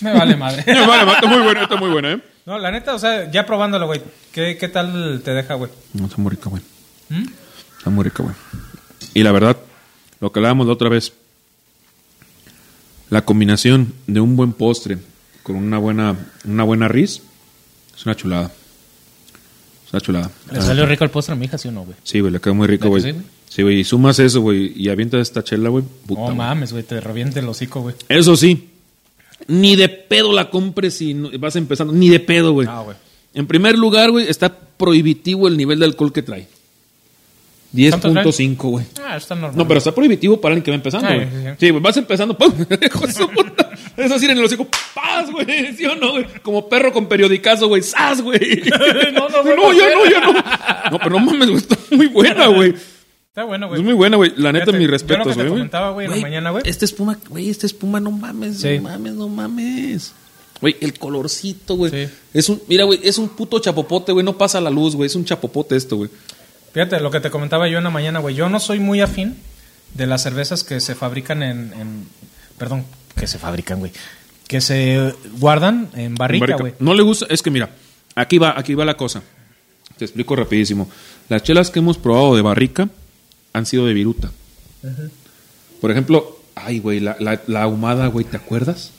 Me 0.00 0.12
vale 0.12 0.36
madre. 0.36 0.64
vale, 0.86 1.12
está 1.12 1.28
muy 1.28 1.42
buena, 1.42 1.62
está 1.62 1.76
muy 1.76 1.90
buena, 1.90 2.12
¿eh? 2.12 2.20
no, 2.44 2.58
la 2.58 2.72
neta, 2.72 2.92
o 2.94 2.98
sea, 2.98 3.30
ya 3.30 3.46
probándolo, 3.46 3.86
güey. 3.86 4.00
¿Qué, 4.32 4.56
¿Qué 4.58 4.66
tal 4.66 5.22
te 5.24 5.30
deja, 5.32 5.54
güey? 5.54 5.70
No, 5.92 6.06
está 6.06 6.16
muy 6.20 6.30
rica, 6.32 6.50
güey. 6.50 6.62
¿Mm? 7.10 7.26
Está 7.78 7.90
muy 7.90 8.02
rica, 8.02 8.24
güey. 8.24 8.34
Y 9.14 9.22
la 9.22 9.30
verdad, 9.30 9.56
lo 10.20 10.32
que 10.32 10.40
hablábamos 10.40 10.66
la 10.66 10.72
otra 10.72 10.88
vez, 10.88 11.12
la 13.10 13.24
combinación 13.24 13.92
de 14.08 14.20
un 14.20 14.34
buen 14.34 14.52
postre 14.54 14.98
con 15.44 15.54
una 15.56 15.78
buena, 15.78 16.16
una 16.44 16.64
buena 16.64 16.88
ris 16.88 17.22
es 17.96 18.06
una 18.06 18.16
chulada. 18.16 18.50
Es 19.92 19.94
una 19.94 20.00
chulada. 20.00 20.30
¿Le 20.50 20.62
salió 20.62 20.86
rico 20.86 21.04
el 21.04 21.10
postre 21.10 21.34
a 21.34 21.36
mi 21.36 21.44
hija, 21.44 21.58
sí 21.58 21.68
o 21.68 21.72
no, 21.72 21.84
güey? 21.84 21.96
Sí, 22.02 22.20
güey, 22.20 22.32
le 22.32 22.40
quedó 22.40 22.54
muy 22.54 22.66
rico, 22.66 22.90
¿Verdad 22.90 23.12
güey. 23.12 23.24
sí, 23.48 23.62
güey? 23.62 23.80
Y 23.80 23.84
sumas 23.84 24.18
eso, 24.18 24.40
güey, 24.40 24.72
y 24.74 24.88
avientas 24.88 25.20
esta 25.20 25.44
chela, 25.44 25.68
güey. 25.68 25.84
No 26.08 26.34
mames, 26.34 26.72
güey, 26.72 26.82
te 26.82 27.00
reviente 27.00 27.40
el 27.40 27.48
hocico, 27.48 27.82
güey. 27.82 27.94
Eso 28.08 28.34
sí, 28.36 28.70
ni 29.48 29.76
de 29.76 29.88
pedo 29.88 30.32
la 30.32 30.48
compres 30.48 30.94
si 30.94 31.12
vas 31.14 31.56
empezando, 31.56 31.92
ni 31.92 32.08
de 32.08 32.20
pedo, 32.20 32.52
güey. 32.52 32.66
Ah, 32.70 32.80
güey. 32.80 32.96
En 33.34 33.46
primer 33.46 33.76
lugar, 33.78 34.10
güey, 34.10 34.28
está 34.28 34.54
prohibitivo 34.54 35.46
el 35.48 35.56
nivel 35.56 35.78
de 35.78 35.84
alcohol 35.86 36.12
que 36.12 36.22
trae. 36.22 36.46
¿Cuánto 37.72 38.12
trae? 38.12 38.24
10.5, 38.24 38.56
güey. 38.56 38.84
Ah, 39.02 39.16
está 39.16 39.34
normal. 39.34 39.56
No, 39.56 39.66
pero 39.66 39.78
está 39.78 39.94
prohibitivo 39.94 40.40
para 40.40 40.52
alguien 40.54 40.64
que 40.64 40.70
va 40.70 40.74
empezando, 40.74 41.08
Ay, 41.08 41.28
güey. 41.30 41.54
Sí, 41.58 41.70
güey, 41.70 41.82
vas 41.82 41.96
empezando, 41.96 42.36
¡pum! 42.38 42.52
Hijo 43.96 44.02
de 44.02 44.02
su 44.02 44.02
puta. 44.02 44.02
Es 44.04 44.12
así 44.12 44.24
en 44.26 44.38
el 44.38 44.44
hocico, 44.44 44.66
¡paz, 44.94 45.30
güey! 45.30 45.74
¿Sí 45.76 45.84
o 45.86 45.94
no, 45.96 46.12
güey? 46.12 46.26
Como 46.42 46.68
perro 46.68 46.92
con 46.92 47.06
periodicazo, 47.06 47.68
güey, 47.68 47.82
¡sas, 47.82 48.20
güey! 48.22 48.62
No, 49.12 49.28
no, 49.28 49.42
no, 49.42 49.56
no, 49.56 49.72
ya 49.72 49.90
no, 49.94 50.10
ya 50.10 50.20
no. 50.20 50.32
No, 50.92 50.98
pero 50.98 51.10
no 51.10 51.18
mames, 51.20 51.48
güey, 51.50 51.58
está 51.60 51.76
muy 51.90 52.06
buena, 52.08 52.46
güey. 52.48 52.74
Está 53.28 53.44
bueno, 53.44 53.68
güey. 53.68 53.80
Es 53.80 53.84
muy 53.84 53.94
buena, 53.94 54.16
güey. 54.16 54.32
La 54.36 54.52
neta, 54.52 54.66
Fíjate, 54.66 54.78
mis 54.78 54.86
yo 54.86 54.90
lo 54.90 54.92
respetos, 54.92 55.26
que 55.28 55.32
te 55.34 55.38
güey. 55.40 55.48
comentaba, 55.48 55.90
güey, 55.92 56.06
en 56.06 56.12
la 56.12 56.18
mañana, 56.18 56.50
güey. 56.50 56.62
Esta 56.66 56.84
espuma, 56.84 57.18
güey, 57.28 57.48
esta 57.50 57.66
espuma, 57.66 57.98
no 58.00 58.10
mames, 58.10 58.60
Sí. 58.60 58.76
no 58.78 58.82
mames, 58.82 59.12
no 59.14 59.28
mames. 59.28 60.12
Güey, 60.60 60.76
el 60.80 60.98
colorcito, 60.98 61.74
güey. 61.76 61.90
Sí. 61.90 62.12
Es 62.34 62.48
un, 62.48 62.62
mira, 62.68 62.84
güey, 62.84 63.00
es 63.02 63.18
un 63.18 63.28
puto 63.30 63.58
chapopote, 63.58 64.12
güey. 64.12 64.24
No 64.24 64.36
pasa 64.38 64.60
la 64.60 64.70
luz, 64.70 64.94
güey. 64.94 65.06
Es 65.06 65.14
un 65.16 65.24
chapopote 65.24 65.74
esto, 65.76 65.96
güey. 65.96 66.10
Fíjate, 66.72 67.00
lo 67.00 67.10
que 67.10 67.20
te 67.20 67.30
comentaba 67.30 67.68
yo 67.68 67.78
en 67.78 67.84
la 67.84 67.90
mañana, 67.90 68.20
güey. 68.20 68.34
Yo 68.34 68.48
no 68.48 68.60
soy 68.60 68.78
muy 68.78 69.00
afín 69.00 69.36
de 69.94 70.06
las 70.06 70.22
cervezas 70.22 70.62
que 70.62 70.80
se 70.80 70.94
fabrican 70.94 71.42
en... 71.42 71.72
en- 71.72 72.06
perdón, 72.58 72.84
que 73.16 73.26
se 73.26 73.38
fabrican, 73.38 73.78
güey. 73.78 73.92
Que 74.46 74.60
se 74.60 75.14
guardan 75.38 75.88
en 75.94 76.14
barrica, 76.14 76.56
güey. 76.56 76.74
No 76.78 76.94
le 76.94 77.02
gusta, 77.02 77.26
es 77.28 77.42
que 77.42 77.50
mira, 77.50 77.70
aquí 78.14 78.38
va, 78.38 78.58
aquí 78.58 78.74
va 78.74 78.84
la 78.84 78.96
cosa. 78.96 79.22
Te 79.96 80.04
explico 80.04 80.36
rapidísimo. 80.36 80.90
Las 81.28 81.42
chelas 81.42 81.70
que 81.70 81.78
hemos 81.78 81.98
probado 81.98 82.34
de 82.36 82.42
barrica 82.42 82.88
han 83.52 83.66
sido 83.66 83.86
de 83.86 83.94
viruta. 83.94 84.30
Por 85.80 85.90
ejemplo, 85.90 86.38
ay, 86.54 86.78
güey, 86.80 87.00
la, 87.00 87.16
la, 87.20 87.40
la 87.46 87.62
ahumada, 87.62 88.06
güey, 88.08 88.24
¿te 88.24 88.36
acuerdas? 88.36 88.90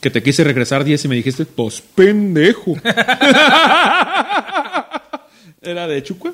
Que 0.00 0.10
te 0.10 0.22
quise 0.22 0.44
regresar 0.44 0.84
10 0.84 1.04
y 1.04 1.08
me 1.08 1.16
dijiste, 1.16 1.46
pues 1.46 1.80
pendejo. 1.80 2.76
¿Era 5.62 5.86
de 5.88 6.02
Chucua? 6.02 6.32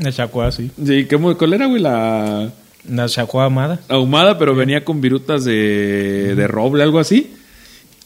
La 0.00 0.12
chacua, 0.12 0.52
sí. 0.52 0.70
Sí, 0.84 1.06
¿qué, 1.06 1.18
¿cuál 1.18 1.52
era, 1.52 1.66
güey? 1.66 1.82
La 1.82 2.50
La 2.88 3.08
chacua 3.08 3.44
amada. 3.46 3.80
ahumada, 3.88 4.38
pero 4.38 4.54
venía 4.54 4.84
con 4.84 5.00
virutas 5.00 5.44
de, 5.44 6.34
de 6.34 6.46
roble, 6.46 6.82
algo 6.82 6.98
así. 6.98 7.32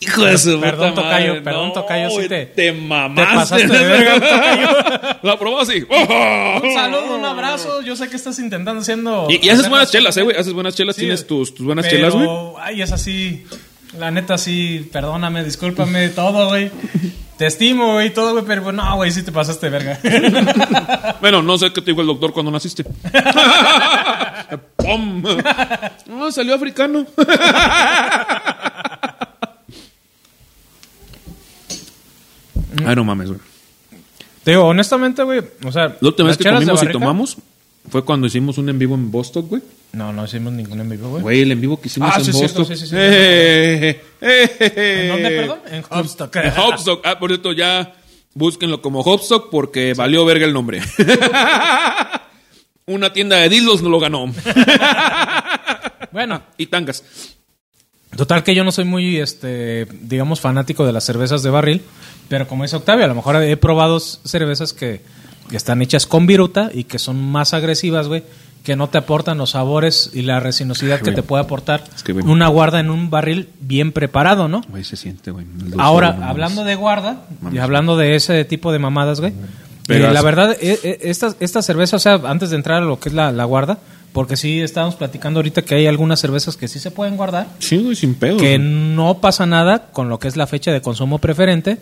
Hijo 0.02 0.24
de 0.24 0.38
su 0.38 0.58
Perdón, 0.58 0.90
puta 0.94 1.02
tocayo, 1.02 1.28
madre. 1.28 1.42
perdón, 1.42 1.66
No, 1.68 1.72
tocayo, 1.74 2.08
güey, 2.10 2.26
te- 2.28 2.46
te 2.46 2.72
mamaste. 2.72 3.20
te 3.30 3.36
pasaste 3.36 3.68
de 3.68 3.84
verga, 3.84 4.14
tocayo. 4.14 5.18
La 5.22 5.38
probó 5.38 5.60
así. 5.60 5.84
Un 5.90 6.72
saludo, 6.72 7.16
un 7.16 7.24
abrazo. 7.26 7.82
Yo 7.82 7.94
sé 7.96 8.08
que 8.08 8.16
estás 8.16 8.38
intentando 8.38 8.80
haciendo... 8.80 9.26
Y, 9.28 9.44
y 9.46 9.50
haces 9.50 9.68
buenas 9.68 9.88
las 9.88 9.92
chelas, 9.92 10.16
eh, 10.16 10.22
güey. 10.22 10.36
Haces 10.36 10.54
buenas 10.54 10.74
chelas. 10.74 10.96
Sí, 10.96 11.02
Tienes 11.02 11.26
tus, 11.26 11.54
tus 11.54 11.66
buenas 11.66 11.84
pero, 11.84 11.96
chelas, 11.98 12.14
güey. 12.14 12.28
Ay, 12.60 12.80
es 12.80 12.92
así. 12.92 13.44
La 13.98 14.10
neta, 14.10 14.38
sí, 14.38 14.88
perdóname, 14.90 15.44
discúlpame, 15.44 16.08
todo, 16.08 16.48
güey. 16.48 16.70
Te 17.40 17.46
estimo, 17.46 17.94
güey, 17.94 18.12
todo, 18.12 18.32
güey, 18.32 18.44
pero 18.44 18.70
no, 18.70 18.96
güey, 18.96 19.10
sí 19.10 19.22
te 19.22 19.32
pasaste 19.32 19.70
verga. 19.70 19.98
Bueno, 21.22 21.40
no 21.40 21.56
sé 21.56 21.72
qué 21.72 21.80
te 21.80 21.92
dijo 21.92 22.02
el 22.02 22.06
doctor 22.06 22.34
cuando 22.34 22.52
naciste. 22.52 22.84
¡Pum! 24.76 25.22
No, 26.04 26.30
salió 26.30 26.54
africano. 26.54 27.06
Ay, 32.84 32.94
no 32.94 33.04
mames, 33.04 33.28
güey. 33.28 33.40
Te 34.44 34.50
digo, 34.50 34.66
honestamente, 34.66 35.22
güey, 35.22 35.40
o 35.64 35.72
sea... 35.72 35.96
La 35.98 36.08
última 36.08 36.28
vez 36.28 36.36
que 36.36 36.44
comimos 36.44 36.82
y 36.82 36.92
tomamos 36.92 37.38
fue 37.90 38.04
cuando 38.04 38.26
hicimos 38.26 38.56
un 38.58 38.68
en 38.68 38.78
vivo 38.78 38.94
en 38.94 39.10
Boston, 39.10 39.46
güey. 39.48 39.62
No, 39.92 40.12
no 40.12 40.24
hicimos 40.24 40.52
ningún 40.52 40.80
en 40.80 40.88
vivo, 40.88 41.08
güey. 41.10 41.22
Güey, 41.22 41.40
el 41.42 41.52
en 41.52 41.60
vivo 41.60 41.80
que 41.80 41.88
hicimos 41.88 42.10
Ah, 42.14 42.18
en 42.18 42.24
sí, 42.24 42.32
Boston. 42.32 42.64
sí, 42.66 42.76
sí, 42.76 42.86
sí. 42.86 42.94
Eh, 42.96 44.00
eh, 44.20 44.50
eh, 44.60 45.00
¿En 45.02 45.08
dónde, 45.08 45.30
perdón? 45.30 45.58
En 45.70 45.84
Hopstock. 45.90 46.36
En 46.36 46.52
Hopstock. 46.58 47.00
Ah, 47.06 47.18
por 47.18 47.30
cierto, 47.30 47.52
ya 47.52 47.94
búsquenlo 48.34 48.80
como 48.80 49.00
Hopstock 49.00 49.50
porque 49.50 49.94
valió 49.94 50.24
verga 50.24 50.46
el 50.46 50.52
nombre. 50.52 50.80
Una 52.86 53.12
tienda 53.12 53.36
de 53.36 53.48
dildos 53.48 53.82
no 53.82 53.88
lo 53.88 54.00
ganó. 54.00 54.26
Bueno, 56.12 56.42
Y 56.56 56.66
tangas. 56.66 57.04
total 58.16 58.42
que 58.42 58.52
yo 58.52 58.64
no 58.64 58.72
soy 58.72 58.84
muy, 58.84 59.18
este, 59.18 59.86
digamos, 60.02 60.40
fanático 60.40 60.84
de 60.84 60.92
las 60.92 61.04
cervezas 61.04 61.44
de 61.44 61.50
barril, 61.50 61.82
pero 62.28 62.48
como 62.48 62.64
dice 62.64 62.74
Octavio, 62.74 63.04
a 63.04 63.08
lo 63.08 63.14
mejor 63.14 63.36
he 63.36 63.56
probado 63.56 64.00
cervezas 64.00 64.72
que, 64.72 65.02
que 65.50 65.56
están 65.56 65.82
hechas 65.82 66.06
con 66.06 66.26
viruta 66.26 66.70
y 66.72 66.84
que 66.84 66.98
son 66.98 67.20
más 67.22 67.52
agresivas, 67.54 68.08
güey, 68.08 68.22
que 68.62 68.76
no 68.76 68.88
te 68.88 68.98
aportan 68.98 69.38
los 69.38 69.50
sabores 69.50 70.10
y 70.12 70.22
la 70.22 70.38
resinosidad 70.38 71.00
que 71.00 71.12
te 71.12 71.22
puede 71.22 71.42
aportar 71.42 71.82
Es 71.96 72.02
que, 72.02 72.12
güey. 72.12 72.24
una 72.26 72.46
guarda 72.48 72.78
en 72.80 72.90
un 72.90 73.10
barril 73.10 73.48
bien 73.60 73.90
preparado, 73.92 74.48
¿no? 74.48 74.62
Güey, 74.68 74.84
se 74.84 74.96
siente, 74.96 75.30
güey. 75.30 75.46
Ahora, 75.78 76.18
hablando 76.28 76.64
de 76.64 76.74
guarda 76.74 77.22
y 77.52 77.58
hablando 77.58 77.96
de 77.96 78.14
ese 78.16 78.44
tipo 78.44 78.70
de 78.72 78.78
mamadas, 78.78 79.20
güey. 79.20 79.32
Pero 79.86 80.08
eh, 80.08 80.12
la 80.12 80.22
verdad, 80.22 80.56
eh, 80.60 80.78
eh, 80.84 80.98
esta, 81.02 81.34
esta 81.40 81.62
cerveza, 81.62 81.96
o 81.96 81.98
sea, 81.98 82.20
antes 82.26 82.50
de 82.50 82.56
entrar 82.56 82.82
a 82.82 82.84
lo 82.86 83.00
que 83.00 83.08
es 83.08 83.14
la, 83.14 83.32
la 83.32 83.44
guarda, 83.44 83.78
Porque 84.12 84.36
sí, 84.36 84.60
estábamos 84.60 84.96
platicando 84.96 85.38
ahorita 85.38 85.62
que 85.62 85.76
hay 85.76 85.86
algunas 85.86 86.20
cervezas 86.20 86.56
que 86.56 86.66
sí 86.68 86.78
se 86.80 86.90
pueden 86.90 87.16
guardar, 87.16 87.46
Sí, 87.60 87.78
güey, 87.78 87.94
sin 87.96 88.14
pedo. 88.14 88.36
que 88.38 88.58
no 88.58 89.18
pasa 89.20 89.46
nada 89.46 89.86
con 89.92 90.08
lo 90.08 90.18
que 90.18 90.26
es 90.28 90.36
la 90.36 90.46
fecha 90.48 90.70
de 90.72 90.80
consumo 90.82 91.18
preferente. 91.18 91.78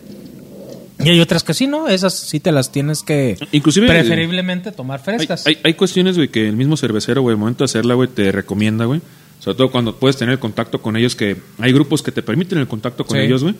Y 1.03 1.09
hay 1.09 1.19
otras 1.21 1.43
que 1.43 1.53
sí, 1.53 1.65
¿no? 1.67 1.87
Esas 1.87 2.13
sí 2.13 2.39
te 2.39 2.51
las 2.51 2.71
tienes 2.71 3.03
que 3.03 3.37
Inclusive- 3.51 3.87
preferiblemente 3.87 4.71
tomar 4.71 4.99
Hay, 4.99 5.05
frescas. 5.17 5.47
hay, 5.47 5.57
hay 5.63 5.73
cuestiones, 5.75 6.15
güey, 6.17 6.27
que 6.29 6.47
el 6.49 6.55
mismo 6.55 6.75
cervecero, 6.77 7.21
güey, 7.21 7.33
al 7.33 7.39
momento 7.39 7.59
de 7.63 7.65
hacerla, 7.65 7.93
güey, 7.93 8.09
te 8.09 8.31
recomienda, 8.31 8.85
güey. 8.85 9.01
Sobre 9.39 9.55
todo 9.57 9.71
cuando 9.71 9.95
puedes 9.95 10.17
tener 10.17 10.33
el 10.33 10.39
contacto 10.39 10.81
con 10.81 10.97
ellos, 10.97 11.15
que 11.15 11.37
hay 11.59 11.71
grupos 11.71 12.01
que 12.03 12.11
te 12.11 12.21
permiten 12.21 12.57
el 12.57 12.67
contacto 12.67 13.05
con 13.05 13.17
Sí. 13.17 13.23
ellos, 13.23 13.43
güey. 13.43 13.55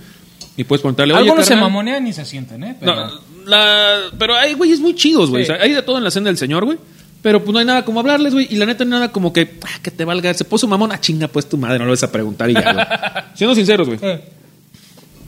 Y 0.57 0.65
puedes 0.65 0.81
preguntarle, 0.81 1.13
Algunos 1.13 1.45
se 1.45 1.51
carnal, 1.53 1.69
mamonean 1.69 2.05
y 2.07 2.11
se 2.11 2.25
sienten, 2.25 2.63
¿eh? 2.65 2.75
Pero- 2.79 2.95
No, 3.07 3.11
la, 3.45 3.95
pero 4.17 4.35
hay 4.35 4.53
güeyes 4.55 4.81
muy 4.81 4.93
chidos, 4.93 5.29
güey. 5.29 5.45
Sí. 5.45 5.51
O 5.51 5.55
sea, 5.55 5.63
hay 5.63 5.71
de 5.71 5.81
todo 5.81 5.97
en 5.97 6.03
la 6.03 6.11
senda 6.11 6.27
del 6.29 6.37
señor, 6.37 6.65
güey. 6.65 6.77
Pero 7.21 7.41
pues 7.43 7.51
no 7.53 7.59
hay 7.59 7.65
nada 7.65 7.83
como 7.85 7.99
hablarles, 8.01 8.33
güey. 8.33 8.47
Y 8.49 8.55
la 8.55 8.65
neta, 8.65 8.83
nada 8.85 9.11
como 9.11 9.31
que, 9.33 9.57
ah, 9.63 9.79
que 9.81 9.91
te 9.91 10.03
valga. 10.05 10.33
Se 10.33 10.43
puso 10.45 10.67
mamón, 10.67 10.91
a 10.91 10.99
chinga, 11.01 11.27
pues 11.29 11.47
tu 11.47 11.57
madre, 11.57 11.79
no 11.79 11.85
lo 11.85 11.91
vas 11.91 12.03
a 12.03 12.11
preguntar 12.11 12.49
y 12.49 12.53
ya, 12.53 12.73
güey. 12.73 12.85
Siendo 13.35 13.55
sinceros, 13.55 13.87
güey. 13.87 13.99
Eh, 14.01 14.21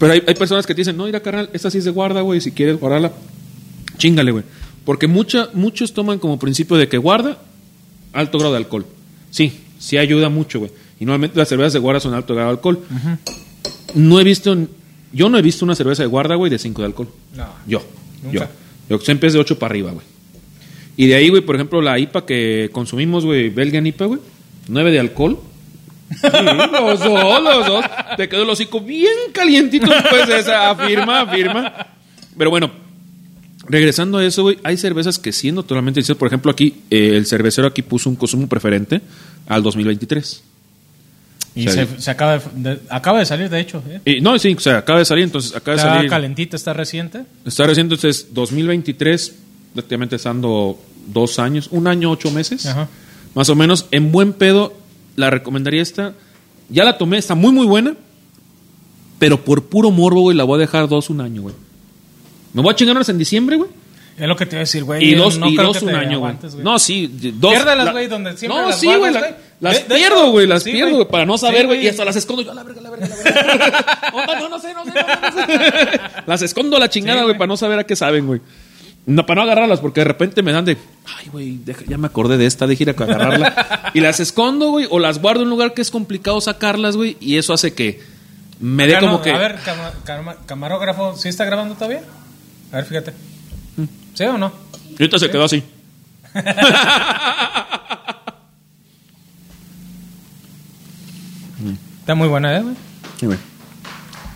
Pero 0.01 0.13
hay, 0.13 0.23
hay 0.25 0.33
personas 0.33 0.65
que 0.65 0.73
te 0.73 0.81
dicen, 0.81 0.97
no, 0.97 1.05
mira, 1.05 1.19
carnal, 1.19 1.51
esta 1.53 1.69
sí 1.69 1.77
es 1.77 1.85
de 1.85 1.91
guarda, 1.91 2.21
güey. 2.21 2.41
Si 2.41 2.51
quieres 2.51 2.79
guardarla, 2.79 3.11
chingale, 3.99 4.31
güey. 4.31 4.43
Porque 4.83 5.05
mucha, 5.05 5.49
muchos 5.53 5.93
toman 5.93 6.17
como 6.17 6.39
principio 6.39 6.75
de 6.75 6.87
que 6.87 6.97
guarda 6.97 7.37
alto 8.11 8.39
grado 8.39 8.53
de 8.53 8.57
alcohol. 8.57 8.87
Sí, 9.29 9.53
sí 9.77 9.99
ayuda 9.99 10.29
mucho, 10.29 10.57
güey. 10.57 10.71
Y 10.99 11.05
normalmente 11.05 11.37
las 11.37 11.49
cervezas 11.49 11.73
de 11.73 11.79
guarda 11.79 11.99
son 11.99 12.15
alto 12.15 12.33
grado 12.33 12.49
de 12.49 12.55
alcohol. 12.55 12.79
No 13.93 14.19
he 14.19 14.23
visto, 14.23 14.57
yo 15.13 15.29
no 15.29 15.37
he 15.37 15.43
visto 15.43 15.65
una 15.65 15.75
cerveza 15.75 16.01
de 16.01 16.07
guarda, 16.07 16.33
güey, 16.33 16.49
de 16.49 16.57
5 16.57 16.81
de 16.81 16.85
alcohol. 16.87 17.09
No. 17.35 17.45
Yo, 17.67 17.83
Nunca. 18.23 18.49
yo. 18.89 18.97
Yo 18.97 19.05
siempre 19.05 19.27
es 19.27 19.33
de 19.33 19.39
8 19.39 19.59
para 19.59 19.71
arriba, 19.71 19.91
güey. 19.91 20.05
Y 20.97 21.05
de 21.05 21.13
ahí, 21.13 21.29
güey, 21.29 21.43
por 21.43 21.53
ejemplo, 21.53 21.79
la 21.79 21.99
IPA 21.99 22.25
que 22.25 22.71
consumimos, 22.71 23.23
güey, 23.23 23.49
Belgian 23.49 23.85
IPA, 23.85 24.05
güey, 24.05 24.19
9 24.67 24.91
de 24.91 24.99
alcohol. 24.99 25.39
Sí, 26.19 26.27
los 26.31 26.99
dos, 26.99 27.43
los 27.43 27.65
dos. 27.67 27.85
Te 28.17 28.27
quedó 28.27 28.43
el 28.43 28.49
hocico 28.49 28.81
bien 28.81 29.13
calientito 29.33 29.87
después 29.87 30.27
de 30.27 30.39
esa 30.39 30.69
afirma, 30.71 31.21
afirma. 31.21 31.73
Pero 32.37 32.49
bueno, 32.49 32.71
regresando 33.65 34.17
a 34.17 34.25
eso, 34.25 34.43
güey, 34.43 34.57
hay 34.63 34.77
cervezas 34.77 35.19
que 35.19 35.31
siendo 35.31 35.63
totalmente 35.63 36.01
sinceros, 36.01 36.17
por 36.19 36.27
ejemplo, 36.27 36.51
aquí, 36.51 36.81
eh, 36.89 37.11
el 37.15 37.25
cervecero 37.25 37.67
aquí 37.67 37.81
puso 37.81 38.09
un 38.09 38.15
consumo 38.15 38.47
preferente 38.47 39.01
al 39.47 39.63
2023. 39.63 40.43
y 41.55 41.67
O 41.67 41.71
sea, 41.71 41.85
se, 41.85 42.01
se 42.01 42.11
acaba, 42.11 42.37
de, 42.39 42.41
de- 42.55 42.79
acaba 42.89 43.19
de 43.19 43.25
salir, 43.25 43.49
de 43.49 43.59
hecho. 43.59 43.83
¿eh? 43.89 44.01
Y, 44.17 44.21
no, 44.21 44.37
sí, 44.39 44.53
o 44.53 44.59
sea, 44.59 44.79
acaba 44.79 44.99
de 44.99 45.05
salir, 45.05 45.23
entonces 45.25 45.55
acaba 45.55 45.75
de 45.75 45.81
Está 45.81 45.95
salir. 45.95 46.09
calentita, 46.09 46.55
está 46.55 46.73
reciente. 46.73 47.23
Está 47.45 47.65
reciente, 47.67 47.95
entonces 47.95 48.27
2023, 48.33 49.35
prácticamente 49.73 50.15
estando 50.17 50.79
dos 51.07 51.39
años, 51.39 51.67
un 51.71 51.87
año, 51.87 52.11
ocho 52.11 52.31
meses, 52.31 52.65
Ajá. 52.65 52.87
más 53.35 53.49
o 53.49 53.55
menos. 53.55 53.85
En 53.91 54.11
buen 54.11 54.33
pedo, 54.33 54.73
la 55.15 55.29
recomendaría 55.29 55.81
esta. 55.81 56.13
Ya 56.69 56.83
la 56.83 56.97
tomé, 56.97 57.17
está 57.17 57.35
muy, 57.35 57.51
muy 57.51 57.65
buena, 57.65 57.95
pero 59.19 59.43
por 59.43 59.65
puro 59.65 59.91
morbo, 59.91 60.21
güey, 60.21 60.37
la 60.37 60.43
voy 60.43 60.55
a 60.55 60.59
dejar 60.59 60.87
dos 60.87 61.09
un 61.09 61.21
año, 61.21 61.41
güey. 61.43 61.55
Me 62.53 62.61
voy 62.61 62.71
a 62.71 62.75
chingar 62.75 62.95
unas 62.95 63.09
en 63.09 63.17
diciembre, 63.17 63.55
güey. 63.57 63.69
Es 64.17 64.27
lo 64.27 64.35
que 64.35 64.45
te 64.45 64.55
iba 64.55 64.59
a 64.59 64.65
decir, 64.65 64.83
güey. 64.83 65.03
Y 65.03 65.15
dos, 65.15 65.37
no 65.37 65.47
y 65.49 65.55
dos 65.55 65.81
un 65.81 65.95
año, 65.95 66.19
güey. 66.19 66.33
No, 66.63 66.77
sí, 66.79 67.09
dos. 67.35 67.53
Piérdelas, 67.53 67.85
la- 67.85 67.91
güey, 67.91 68.07
donde 68.07 68.35
siempre 68.37 68.61
No, 68.61 68.67
las 68.67 68.79
sí, 68.79 68.87
güey. 68.87 69.11
la-. 69.13 69.37
Las 69.61 69.87
De- 69.87 69.95
pierdo, 69.95 70.31
güey, 70.31 70.47
las 70.47 70.63
sí, 70.63 70.71
pierdo, 70.71 70.95
güey. 70.95 71.07
para 71.07 71.25
no 71.25 71.37
saber, 71.37 71.67
güey. 71.67 71.83
y 71.85 71.87
hasta 71.87 72.03
las 72.03 72.15
escondo 72.15 72.41
yo, 72.41 72.51
a 72.51 72.55
la 72.55 72.63
verga, 72.63 72.81
la 72.81 72.89
verga, 72.89 73.07
la 73.07 73.15
verga. 73.15 74.01
No, 74.41 74.49
no 74.49 74.59
sé, 74.59 74.73
no 74.73 74.83
sé, 74.83 74.91
no 74.91 74.93
sé, 74.93 75.01
no 75.37 75.47
sé. 75.47 75.99
Las 76.27 76.41
escondo 76.41 76.77
a 76.77 76.79
la 76.79 76.89
chingada, 76.89 77.23
güey. 77.23 77.37
para 77.37 77.47
no 77.47 77.55
saber 77.57 77.79
a 77.79 77.83
qué 77.85 77.95
saben, 77.95 78.25
güey. 78.27 78.41
No, 79.05 79.25
para 79.25 79.41
no 79.41 79.49
agarrarlas, 79.51 79.79
porque 79.79 80.01
de 80.01 80.05
repente 80.05 80.43
me 80.43 80.51
dan 80.51 80.63
de, 80.65 80.77
ay, 81.17 81.27
güey, 81.31 81.59
ya 81.87 81.97
me 81.97 82.05
acordé 82.07 82.37
de 82.37 82.45
esta, 82.45 82.67
deja 82.67 82.83
ir 82.83 82.89
a 82.89 82.93
agarrarla. 82.93 83.91
y 83.95 83.99
las 83.99 84.19
escondo, 84.19 84.69
güey, 84.69 84.87
o 84.89 84.99
las 84.99 85.19
guardo 85.19 85.41
en 85.41 85.47
un 85.47 85.51
lugar 85.51 85.73
que 85.73 85.81
es 85.81 85.89
complicado 85.89 86.39
sacarlas, 86.39 86.95
güey, 86.95 87.17
y 87.19 87.37
eso 87.37 87.53
hace 87.53 87.73
que 87.73 87.99
me 88.59 88.85
dé 88.85 88.99
como 88.99 89.13
no, 89.13 89.21
que. 89.21 89.31
A 89.31 89.37
ver, 89.39 89.55
cama- 89.65 89.91
cama- 90.03 90.35
camarógrafo, 90.45 91.15
¿sí 91.17 91.29
está 91.29 91.45
grabando 91.45 91.73
todavía? 91.75 92.03
A 92.71 92.75
ver, 92.75 92.85
fíjate. 92.85 93.13
¿Sí 94.13 94.23
o 94.25 94.37
no? 94.37 94.51
Y 94.91 94.93
ahorita 95.01 95.17
se 95.17 95.29
quedó 95.31 95.45
así. 95.45 95.63
Está 102.01 102.15
muy 102.15 102.27
buena, 102.27 102.57
¿eh, 102.57 102.61
güey? 102.61 102.75
Sí, 103.19 103.25
güey. 103.25 103.37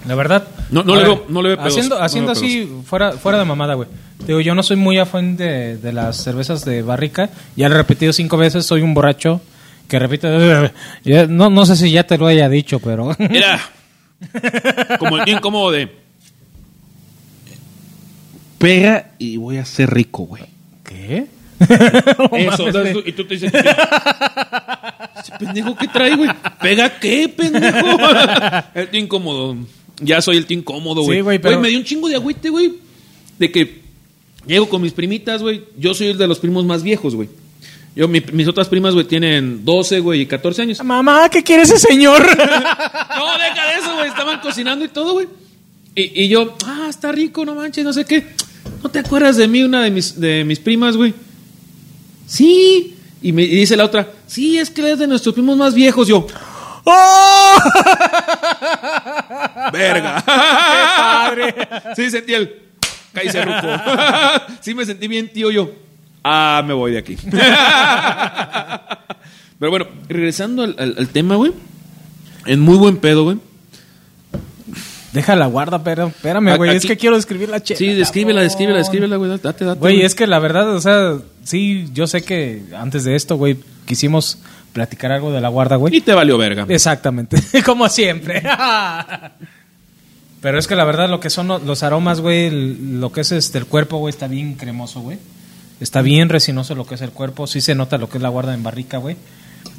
La 0.08 0.16
verdad. 0.16 0.48
No- 0.72 0.84
no 0.84 0.96
le 0.96 1.02
ver, 1.04 1.08
veo- 1.10 1.26
no 1.30 1.42
le 1.42 1.50
veo 1.50 1.58
pedos, 1.58 1.72
Haciendo, 1.74 2.00
no 2.00 2.04
haciendo 2.06 2.34
veo 2.34 2.44
así, 2.44 2.70
fuera, 2.86 3.12
fuera 3.14 3.38
de 3.40 3.46
mamada, 3.46 3.74
güey. 3.76 3.88
Digo, 4.26 4.40
yo 4.42 4.56
no 4.56 4.64
soy 4.64 4.78
muy 4.78 4.98
afán 4.98 5.38
de, 5.38 5.78
de 5.78 5.94
las 5.94 6.18
cervezas 6.18 6.66
de 6.66 6.82
barrica. 6.82 7.30
Ya 7.56 7.70
lo 7.70 7.76
he 7.76 7.78
repetido 7.78 8.12
cinco 8.14 8.38
veces, 8.38 8.66
soy 8.66 8.82
un 8.82 8.94
borracho 8.94 9.42
que 9.88 10.00
repite. 10.00 10.72
No, 11.30 11.50
no 11.50 11.66
sé 11.66 11.76
si 11.76 11.92
ya 11.92 12.04
te 12.06 12.18
lo 12.18 12.26
haya 12.28 12.50
dicho, 12.50 12.80
pero. 12.80 13.12
Era 13.20 13.60
como 14.98 15.18
el 15.18 15.26
bien 15.26 15.40
cómodo 15.40 15.72
de. 15.72 15.90
Pega 18.58 19.12
y 19.20 19.38
voy 19.38 19.58
a 19.58 19.66
ser 19.66 19.90
rico, 19.94 20.24
güey. 20.24 20.44
¿Qué? 20.84 21.28
Eso, 22.34 22.66
tú- 22.72 23.04
y 23.06 23.12
tú 23.12 23.26
te 23.26 23.36
dices, 23.36 23.54
¿ese 23.54 25.32
pendejo 25.40 25.76
qué 25.76 25.88
trae, 25.88 26.16
güey? 26.16 26.30
¿Pega 26.62 27.00
qué, 27.00 27.30
pendejo? 27.30 27.98
el 28.74 28.90
tío 28.90 29.00
incómodo. 29.02 29.56
Ya 30.02 30.22
soy 30.22 30.38
el 30.38 30.46
tío 30.46 30.58
incómodo, 30.58 31.02
güey. 31.04 31.20
Sí, 31.20 31.22
güey, 31.24 31.40
pero- 31.40 31.60
me 31.60 31.70
dio 31.70 31.78
un 31.78 31.84
chingo 31.86 32.08
de 32.10 32.16
agüite, 32.16 32.50
güey. 32.50 32.74
De 33.40 33.52
que 33.52 33.82
llego 34.48 34.68
con 34.70 34.82
mis 34.82 34.92
primitas, 34.94 35.42
güey. 35.42 35.64
Yo 35.78 35.94
soy 35.94 36.08
el 36.08 36.18
de 36.18 36.28
los 36.28 36.40
primos 36.40 36.66
más 36.66 36.84
viejos, 36.84 37.16
güey. 37.16 37.30
Yo, 37.96 38.08
mi- 38.10 38.22
mis 38.34 38.48
otras 38.48 38.68
primas, 38.68 38.94
güey, 38.94 39.06
tienen 39.08 39.64
12, 39.64 40.02
güey, 40.02 40.22
y 40.22 40.26
14 40.26 40.62
años. 40.64 40.84
Mamá, 40.84 41.30
¿qué 41.30 41.42
quiere 41.44 41.64
ese 41.64 41.80
señor? 41.80 42.22
No, 42.28 43.38
deja 43.38 43.68
de 43.68 43.80
eso, 43.80 43.96
güey. 43.96 44.10
Estaban 44.10 44.40
cocinando 44.42 44.84
y 44.84 44.90
todo, 44.90 45.14
güey. 45.14 45.28
Y, 45.96 46.24
y 46.24 46.28
yo, 46.28 46.56
ah, 46.66 46.88
está 46.90 47.12
rico, 47.14 47.46
no 47.46 47.56
manches, 47.56 47.86
no 47.86 47.94
sé 47.94 48.04
qué. 48.04 48.26
¿No 48.84 48.90
te 48.90 49.00
acuerdas 49.00 49.38
de 49.38 49.48
mí, 49.48 49.64
una 49.64 49.82
de 49.84 49.92
mis, 49.92 50.20
de 50.20 50.44
mis 50.44 50.60
primas, 50.60 50.98
güey? 50.98 51.14
Sí. 52.28 52.96
Y 53.22 53.32
me 53.32 53.44
y 53.44 53.48
dice 53.48 53.76
la 53.78 53.86
otra, 53.86 54.12
sí, 54.28 54.58
es 54.58 54.70
que 54.70 54.82
eres 54.82 55.00
de 55.00 55.08
nuestros 55.08 55.34
primos 55.34 55.58
más 55.58 55.74
viejos. 55.74 56.08
Yo, 56.08 56.28
¡Oh! 56.86 57.58
verga. 59.74 60.24
¡Qué 60.26 60.32
padre! 60.98 61.56
Sí, 61.96 62.10
sentí 62.10 62.34
el, 62.34 62.62
cállese, 63.14 63.44
ruco. 63.44 63.68
sí, 64.62 64.74
me 64.76 64.86
sentí 64.86 65.08
bien, 65.08 65.30
tío, 65.30 65.52
yo. 65.52 65.72
Ah, 66.24 66.64
me 66.66 66.74
voy 66.74 66.94
de 66.94 66.98
aquí. 67.00 67.16
Pero 69.60 69.72
bueno, 69.72 69.88
regresando 70.10 70.64
al, 70.64 70.76
al- 70.78 70.96
al 70.98 71.08
tema, 71.10 71.36
güey. 71.36 71.54
En 72.46 72.60
muy 72.60 72.78
buen 72.78 72.98
pedo, 72.98 73.24
güey. 73.24 73.38
Deja 75.14 75.36
la 75.38 75.46
guarda, 75.48 75.82
pero 75.82 76.08
espérame, 76.08 76.58
güey. 76.58 76.76
Es 76.76 76.86
que 76.86 76.98
quiero 76.98 77.16
escribir 77.16 77.48
la 77.48 77.64
chela. 77.64 77.78
Sí, 77.78 77.88
descríbela, 77.94 78.42
descríbela, 78.42 78.80
descríbela, 78.80 79.16
güey. 79.16 79.32
Date, 79.42 79.64
date. 79.64 79.80
Güey, 79.80 80.02
es 80.02 80.14
que 80.14 80.28
la 80.28 80.40
verdad, 80.40 80.70
o 80.76 80.82
sea, 80.82 81.14
sí, 81.44 81.88
yo 81.94 82.06
sé 82.06 82.22
que 82.24 82.64
antes 82.78 83.06
de 83.06 83.16
esto, 83.16 83.38
güey, 83.38 83.58
quisimos 83.86 84.40
platicar 84.76 85.14
algo 85.14 85.32
de 85.32 85.40
la 85.40 85.48
guarda, 85.48 85.78
güey. 85.78 85.96
Y 85.96 86.02
te 86.02 86.14
valió 86.14 86.38
verga. 86.38 86.66
Exactamente, 86.68 87.38
como 87.66 87.88
siempre. 87.88 88.44
Pero 90.42 90.60
es 90.60 90.68
que 90.68 90.76
la 90.76 90.84
verdad 90.84 91.10
lo 91.10 91.20
que 91.22 91.30
son 91.30 91.48
lo- 91.48 91.60
los 91.60 91.82
aromas, 91.82 92.20
güey, 92.20 92.50
lo 93.00 93.12
que 93.12 93.22
es 93.22 93.32
este 93.32 93.58
el 93.58 93.66
cuerpo, 93.66 93.98
güey, 93.98 94.12
está 94.12 94.28
bien 94.28 94.56
cremoso, 94.56 95.00
güey. 95.02 95.18
Está 95.80 96.02
bien 96.02 96.28
resinoso 96.30 96.76
lo 96.76 96.86
que 96.86 96.96
es 96.96 97.02
el 97.02 97.12
cuerpo, 97.12 97.48
sí 97.48 97.62
se 97.62 97.74
nota 97.74 97.98
lo 97.98 98.10
que 98.10 98.18
es 98.18 98.22
la 98.22 98.30
guarda 98.30 98.54
en 98.54 98.64
barrica, 98.64 98.98
güey. 98.98 99.16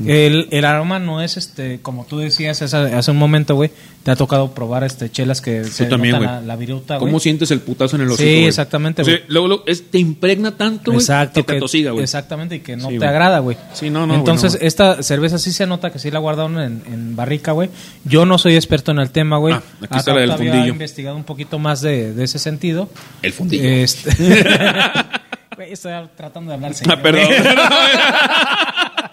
El, 0.05 0.49
el 0.51 0.65
aroma 0.65 0.99
no 0.99 1.23
es 1.23 1.37
este, 1.37 1.81
como 1.81 2.05
tú 2.05 2.19
decías 2.19 2.61
hace, 2.61 2.77
hace 2.77 3.11
un 3.11 3.17
momento, 3.17 3.55
güey, 3.55 3.71
te 4.03 4.11
ha 4.11 4.17
tocado 4.17 4.53
probar 4.53 4.85
este 4.85 5.11
chelas 5.11 5.41
que 5.41 5.65
se 5.65 5.87
también, 5.87 6.21
la, 6.23 6.41
la 6.41 6.57
viruta, 6.57 6.97
güey. 6.99 7.09
¿Cómo 7.09 7.19
sientes 7.19 7.51
el 7.51 7.61
putazo 7.61 7.97
en 7.97 8.03
el 8.03 8.09
Sí, 8.09 8.15
hocico? 8.15 8.31
güey? 8.31 8.45
exactamente, 8.45 9.03
O 9.03 9.05
sea, 9.05 9.15
güey. 9.15 9.25
luego, 9.29 9.49
luego, 9.49 9.65
es- 9.67 9.91
te 9.91 9.99
impregna 9.99 10.57
tanto, 10.57 10.93
güey, 10.93 11.03
Exacto, 11.03 11.45
que 11.45 11.55
te 11.55 11.59
güey. 11.91 12.03
Exactamente, 12.03 12.57
y 12.57 12.61
que 12.61 12.77
no 12.77 12.89
Sí, 12.91 12.99
te 12.99 13.07
agrada, 13.07 13.39
güey. 13.39 13.57
Sí, 13.73 13.89
no, 13.91 14.07
no, 14.07 14.15
Entonces, 14.15 14.59
esta 14.61 15.03
cerveza 15.03 15.39
sí 15.39 15.53
se 15.53 15.67
nota 15.67 15.91
que 15.91 15.99
sí 15.99 16.11
la 16.11 16.19
guardaron 16.19 16.61
en, 16.61 16.83
en 16.87 17.17
barrica, 17.17 17.53
güey. 17.53 17.71
Yo 18.05 18.27
no 18.27 18.39
soy 18.39 18.55
experto 18.55 18.91
en 18.93 18.99
el 18.99 19.11
tema, 19.11 19.39
güey. 19.39 19.55
Ah, 19.55 19.63
aquí 19.83 19.99
está 19.99 20.13
la 20.15 20.21
del 20.21 20.33
fundillo. 20.33 20.67
investigado 20.67 21.17
un 21.17 21.25
poquito 21.25 21.59
más 21.59 21.81
de, 21.81 22.13
de 22.13 22.25
ese 22.25 22.39
sentido. 22.39 22.91
El 23.23 23.33
fundillo. 23.33 23.65
Este... 23.65 24.11
Estoy 25.59 25.93
tratando 26.17 26.51
de 26.51 26.55
hablar 26.55 26.75
serio, 26.79 26.95
Ah, 26.97 27.03
perdón. 27.03 27.29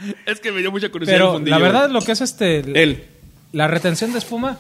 es 0.26 0.40
que 0.40 0.52
me 0.52 0.62
dio 0.62 0.72
mucha 0.72 0.90
curiosidad 0.90 1.16
el 1.18 1.22
Pero 1.22 1.34
fundillo, 1.34 1.58
la 1.58 1.64
verdad, 1.64 1.90
lo 1.90 2.02
que 2.02 2.12
es 2.14 2.22
este... 2.22 2.60
Él. 2.82 3.06
La 3.52 3.68
retención 3.68 4.12
de 4.12 4.20
espuma... 4.20 4.58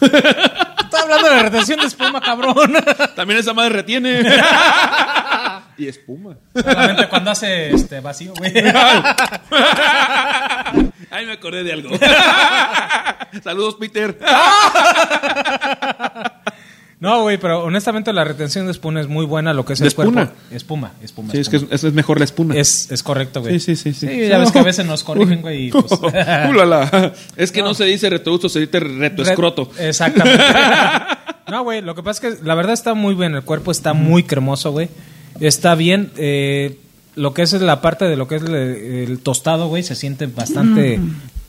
Estoy 0.00 1.00
hablando 1.02 1.28
de 1.28 1.36
la 1.36 1.42
retención 1.42 1.80
de 1.80 1.86
espuma, 1.86 2.20
cabrón. 2.20 2.74
También 3.16 3.40
esa 3.40 3.52
madre 3.54 3.70
retiene. 3.76 4.20
y 5.78 5.88
espuma. 5.88 6.36
Solamente 6.54 7.08
cuando 7.08 7.30
hace 7.30 7.70
este 7.74 8.00
vacío, 8.00 8.34
güey. 8.34 8.52
Ay, 11.10 11.26
me 11.26 11.32
acordé 11.32 11.64
de 11.64 11.72
algo. 11.72 11.90
Saludos, 13.42 13.76
Peter. 13.76 14.16
No, 16.98 17.22
güey, 17.22 17.36
pero 17.36 17.62
honestamente 17.64 18.10
la 18.14 18.24
retención 18.24 18.64
de 18.64 18.72
espuma 18.72 19.00
es 19.02 19.06
muy 19.06 19.26
buena, 19.26 19.52
lo 19.52 19.66
que 19.66 19.74
es 19.74 19.80
¿De 19.80 19.88
el 19.88 19.94
cuerpo. 19.94 20.18
espuma? 20.18 20.32
Espuma, 20.50 20.92
espuma. 21.02 21.32
Sí, 21.32 21.38
es 21.38 21.48
que 21.50 21.56
espuma. 21.56 21.74
es, 21.74 21.84
es 21.84 21.92
mejor 21.92 22.18
la 22.18 22.24
espuna. 22.24 22.54
es, 22.56 22.90
es 22.90 23.02
correcto, 23.02 23.42
güey. 23.42 23.60
Sí, 23.60 23.76
sí, 23.76 23.92
sí, 23.92 24.08
sí. 24.08 24.28
ya 24.28 24.38
ves 24.38 24.50
que 24.50 24.60
a 24.60 24.62
veces 24.62 24.86
nos 24.86 25.04
corrigen, 25.04 25.42
güey. 25.42 25.66
y, 25.66 25.70
pues- 25.72 25.84
Ulala. 26.50 27.12
Es 27.36 27.52
que 27.52 27.60
no. 27.60 27.68
No. 27.68 27.74
se 27.74 27.84
dice 27.84 28.08
retroducto, 28.08 28.48
se 28.48 28.60
dice 28.60 28.80
retoescroto. 28.80 29.70
Re- 29.76 29.88
Exactamente. 29.88 30.42
no, 31.50 31.64
güey, 31.64 31.82
lo 31.82 31.94
que 31.94 32.02
pasa 32.02 32.28
es 32.28 32.36
que 32.38 32.44
la 32.44 32.54
verdad 32.54 32.72
está 32.72 32.94
muy 32.94 33.14
bien, 33.14 33.34
el 33.34 33.42
cuerpo 33.42 33.70
está 33.72 33.92
muy 33.92 34.22
cremoso, 34.22 34.72
güey. 34.72 34.88
Está 35.38 35.74
bien, 35.74 36.10
eh, 36.16 36.78
lo 37.14 37.34
que 37.34 37.42
es 37.42 37.52
la 37.52 37.82
parte 37.82 38.06
de 38.06 38.16
lo 38.16 38.26
que 38.26 38.36
es 38.36 38.42
el, 38.42 38.54
el 38.54 39.18
tostado, 39.18 39.68
güey, 39.68 39.82
se 39.82 39.94
siente 39.94 40.26
bastante 40.28 40.98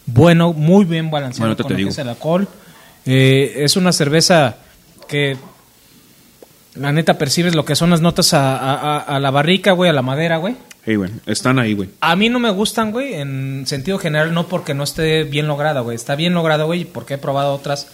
bueno, 0.08 0.52
muy 0.52 0.84
bien 0.84 1.10
balanceado 1.10 1.44
Bueno, 1.48 1.56
te 1.56 1.64
con 1.64 1.68
te 1.70 1.74
lo 1.74 1.78
digo. 1.78 1.88
que 1.88 1.92
es 1.94 1.98
el 2.00 2.10
alcohol. 2.10 2.48
Eh, 3.06 3.54
es 3.64 3.78
una 3.78 3.94
cerveza 3.94 4.58
que 5.08 5.38
la 6.76 6.92
neta 6.92 7.18
percibes 7.18 7.56
lo 7.56 7.66
que 7.66 7.76
son 7.76 7.90
las 7.90 8.02
notas 8.02 8.34
a, 8.34 8.56
a- 8.58 8.98
a- 8.98 9.00
a 9.00 9.20
la 9.20 9.32
barrica, 9.32 9.72
güey, 9.72 9.90
a 9.90 9.94
la 9.94 10.02
madera, 10.04 10.38
güey. 10.38 10.56
Hey, 10.86 10.96
güey, 10.96 11.12
están 11.26 11.60
ahí, 11.60 11.74
güey. 11.74 11.90
A 12.00 12.16
mí 12.16 12.30
no 12.30 12.40
me 12.40 12.50
gustan, 12.52 12.92
güey, 12.92 13.16
en 13.16 13.66
sentido 13.68 13.98
general, 14.00 14.34
no 14.34 14.48
porque 14.48 14.74
no 14.74 14.84
esté 14.84 15.24
bien 15.24 15.48
lograda, 15.48 15.82
güey. 15.82 15.96
Está 15.96 16.16
bien 16.16 16.34
lograda, 16.34 16.64
güey, 16.66 16.86
porque 16.86 17.16
he 17.16 17.18
probado 17.18 17.54
otras, 17.54 17.88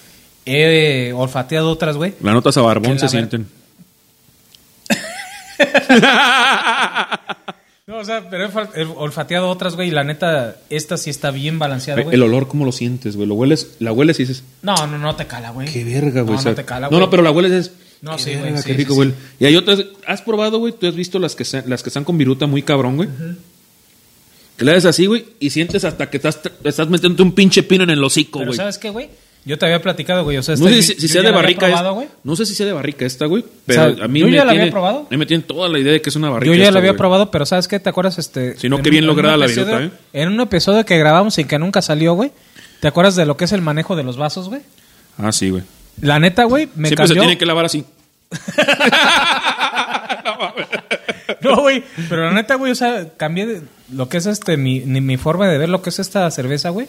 he 0.46 1.12
olfateado 1.15 1.72
otras, 1.72 1.96
güey. 1.98 2.13
Las 2.22 2.34
notas 2.34 2.55
a 2.58 2.62
barbón 2.62 3.00
se 3.00 3.08
sienten. 3.10 3.48
No, 7.85 7.97
o 7.97 8.05
sea, 8.05 8.29
pero 8.29 8.49
he 8.75 8.83
olfateado 8.85 9.49
otras, 9.49 9.75
güey, 9.75 9.89
y 9.89 9.91
la 9.91 10.05
neta, 10.05 10.55
esta 10.69 10.95
sí 10.95 11.09
está 11.09 11.31
bien 11.31 11.59
balanceada, 11.59 12.01
güey. 12.01 12.15
El 12.15 12.23
olor, 12.23 12.47
¿cómo 12.47 12.63
lo 12.63 12.71
sientes, 12.71 13.17
güey? 13.17 13.27
Lo 13.27 13.35
hueles, 13.35 13.75
la 13.79 13.91
hueles 13.91 14.17
y 14.21 14.23
dices, 14.23 14.43
No, 14.61 14.73
no, 14.87 14.97
no 14.97 15.15
te 15.17 15.27
cala, 15.27 15.49
güey. 15.49 15.67
qué 15.67 15.83
verga, 15.83 16.21
güey. 16.21 16.33
No, 16.35 16.39
o 16.39 16.41
sea, 16.41 16.51
no 16.51 16.55
te 16.55 16.63
cala, 16.63 16.87
No, 16.87 16.91
güey. 16.91 16.99
no, 17.01 17.09
pero 17.09 17.23
la 17.23 17.31
hueles 17.31 17.51
es. 17.51 17.71
No, 18.01 18.15
qué 18.15 18.23
sí, 18.23 18.29
güey, 18.31 18.43
verga, 18.43 18.63
Qué 18.63 18.71
sí, 18.71 18.77
rico, 18.77 18.93
sí. 18.93 18.95
güey. 18.95 19.13
Y 19.39 19.45
hay 19.47 19.55
otras. 19.57 19.83
¿Has 20.07 20.21
probado, 20.21 20.59
güey? 20.59 20.71
¿Tú 20.73 20.87
has 20.87 20.95
visto 20.95 21.19
las 21.19 21.35
que, 21.35 21.43
se- 21.43 21.67
las 21.67 21.83
que 21.83 21.89
están 21.89 22.05
con 22.05 22.17
viruta 22.17 22.47
muy 22.47 22.61
cabrón, 22.63 22.95
güey? 22.95 23.09
Que 24.55 24.63
le 24.63 24.71
das 24.73 24.85
así, 24.85 25.05
güey, 25.07 25.25
y 25.41 25.49
sientes 25.49 25.83
hasta 25.83 26.09
que 26.09 26.17
estás, 26.17 26.39
estás 26.63 26.87
metiendo 26.87 27.21
un 27.23 27.33
pinche 27.33 27.63
pino 27.63 27.83
en 27.83 27.89
el 27.89 28.01
hocico, 28.03 28.39
Pero 28.39 28.51
güey. 28.51 28.57
¿sabes 28.57 28.77
qué, 28.77 28.91
güey? 28.91 29.09
Yo 29.45 29.57
te 29.57 29.65
había 29.65 29.81
platicado, 29.81 30.23
güey, 30.23 30.38
o 30.38 30.43
sea, 30.43 30.55
No 30.55 30.67
sé 30.69 30.81
si, 30.81 31.07
sea 31.07 31.21
de 31.21 31.31
barrica. 31.31 31.67
es- 31.67 31.73
probado, 31.73 32.05
no 32.23 32.35
sé 32.38 32.45
si 32.45 32.55
sea 32.55 32.65
de 32.65 32.71
barrica 32.71 33.05
esta, 33.05 33.25
güey. 33.25 33.43
Pero 33.65 33.81
O 33.91 33.95
sea, 33.95 34.05
a 34.05 34.07
mí 34.07 34.21
yo 34.21 34.27
me 34.27 34.31
ya 34.33 34.45
la 34.45 34.51
tiene, 34.51 34.63
había 34.63 34.71
probado. 34.71 35.00
A 35.00 35.07
mí 35.12 35.17
me 35.17 35.25
tiene 35.25 35.43
toda 35.43 35.67
la 35.67 35.79
idea 35.79 35.91
de 35.91 36.01
que 36.01 36.09
es 36.09 36.15
una 36.15 36.29
barrica. 36.29 36.47
Yo 36.51 36.55
ya 36.57 36.63
esta, 36.63 36.71
la 36.73 36.79
había 36.79 36.91
güey. 36.91 36.97
probado, 36.97 37.29
pero 37.29 37.45
¿sabes 37.45 37.67
qué? 37.67 37.77
¿Te 37.79 37.89
acuerdas? 37.89 38.17
Este, 38.19 38.57
Si 38.57 38.69
no, 38.69 38.77
en 38.77 38.83
qué 38.83 38.89
un- 38.89 38.91
bien 38.93 39.05
lograda 39.07 39.35
la 39.35 39.47
viruta, 39.47 39.83
¿eh? 39.83 39.91
En 40.13 40.29
un 40.29 40.39
episodio 40.39 40.85
que 40.85 40.97
grabamos 40.97 41.38
y 41.39 41.43
que 41.43 41.59
nunca 41.59 41.81
salió, 41.81 42.13
güey. 42.13 42.31
¿Te 42.79 42.88
acuerdas 42.88 43.15
de 43.17 43.25
lo 43.25 43.35
que 43.35 43.43
es 43.45 43.51
el 43.51 43.62
manejo 43.62 43.95
de 43.97 44.03
los 44.03 44.15
vasos, 44.17 44.47
güey? 44.47 44.62
Ah, 45.17 45.31
sí, 45.33 45.50
güey. 45.50 45.63
La 46.01 46.19
neta, 46.19 46.45
güey, 46.45 46.69
me 46.75 46.88
Siempre 46.88 47.07
se 47.07 47.13
cambió. 47.13 47.23
tiene 47.23 47.38
que 47.38 47.45
lavar 47.45 47.65
así. 47.65 47.83
No, 51.41 51.57
güey, 51.62 51.83
pero 52.09 52.25
la 52.25 52.31
neta, 52.31 52.55
güey, 52.55 52.71
o 52.71 52.75
sea, 52.75 53.07
cambié 53.17 53.45
de- 53.45 53.62
lo 53.93 54.07
que 54.09 54.17
es 54.17 54.25
este 54.25 54.55
mi, 54.57 54.79
mi 54.81 55.17
forma 55.17 55.47
de 55.47 55.57
ver 55.57 55.69
lo 55.69 55.81
que 55.81 55.89
es 55.89 56.00
esta 56.00 56.29
cerveza, 56.31 56.69
güey. 56.69 56.88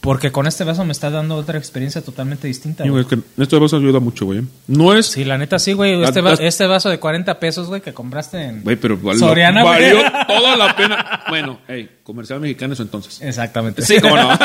Porque 0.00 0.30
con 0.30 0.46
este 0.46 0.62
vaso 0.64 0.84
me 0.84 0.92
está 0.92 1.10
dando 1.10 1.34
otra 1.34 1.58
experiencia 1.58 2.00
totalmente 2.02 2.46
distinta, 2.46 2.84
Sí, 2.84 2.88
güey. 2.88 3.02
güey, 3.02 3.20
que 3.20 3.42
esto 3.42 3.58
vaso 3.60 3.76
ayuda 3.78 3.98
mucho, 3.98 4.26
güey. 4.26 4.42
No 4.68 4.94
es. 4.94 5.06
Sí, 5.06 5.24
la 5.24 5.36
neta 5.36 5.58
sí, 5.58 5.72
güey. 5.72 6.02
Este, 6.02 6.20
va- 6.20 6.34
este 6.34 6.66
vaso 6.66 6.88
de 6.88 6.98
40 7.00 7.38
pesos, 7.40 7.66
güey, 7.66 7.80
que 7.80 7.92
compraste 7.92 8.42
en 8.44 8.62
Güey, 8.62 8.76
pero 8.76 8.96
valió, 8.96 9.18
Soriana, 9.18 9.62
güey. 9.64 9.92
toda 10.28 10.56
la 10.56 10.76
pena. 10.76 11.22
Bueno, 11.28 11.58
hey, 11.66 11.90
comercial 12.04 12.38
mexicano 12.40 12.74
eso 12.74 12.82
entonces. 12.84 13.20
Exactamente. 13.20 13.82
Sí, 13.82 14.00
cómo 14.00 14.16
no. 14.16 14.30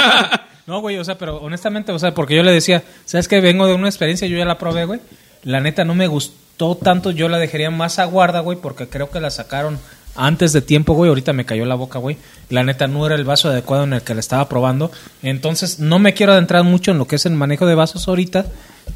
No, 0.65 0.79
güey, 0.79 0.97
o 0.97 1.03
sea, 1.03 1.17
pero 1.17 1.37
honestamente, 1.41 1.91
o 1.91 1.99
sea, 1.99 2.13
porque 2.13 2.37
yo 2.37 2.41
le 2.43 2.51
decía, 2.53 2.83
¿sabes 3.03 3.27
qué? 3.27 3.41
Vengo 3.41 3.67
de 3.67 3.73
una 3.73 3.89
experiencia, 3.89 4.29
yo 4.29 4.37
ya 4.37 4.45
la 4.45 4.57
probé, 4.57 4.85
güey. 4.85 5.01
La 5.43 5.59
neta 5.59 5.83
no 5.83 5.93
me 5.93 6.07
gustó 6.07 6.75
tanto, 6.77 7.11
yo 7.11 7.27
la 7.27 7.37
dejaría 7.37 7.69
más 7.69 7.99
a 7.99 8.05
guarda, 8.05 8.39
güey, 8.39 8.57
porque 8.57 8.87
creo 8.87 9.09
que 9.11 9.19
la 9.19 9.29
sacaron 9.29 9.77
antes 10.15 10.53
de 10.53 10.61
tiempo, 10.61 10.93
güey. 10.93 11.09
Ahorita 11.09 11.33
me 11.33 11.45
cayó 11.45 11.65
la 11.65 11.75
boca, 11.75 11.99
güey. 11.99 12.17
La 12.49 12.63
neta 12.63 12.87
no 12.87 13.05
era 13.05 13.15
el 13.15 13.23
vaso 13.23 13.49
adecuado 13.49 13.83
en 13.83 13.93
el 13.93 14.01
que 14.01 14.13
la 14.13 14.19
estaba 14.19 14.47
probando. 14.49 14.91
Entonces, 15.21 15.79
no 15.79 15.99
me 15.99 16.13
quiero 16.13 16.33
adentrar 16.33 16.63
mucho 16.63 16.91
en 16.91 16.97
lo 16.97 17.07
que 17.07 17.15
es 17.17 17.25
el 17.25 17.33
manejo 17.33 17.65
de 17.65 17.75
vasos 17.75 18.07
ahorita, 18.07 18.45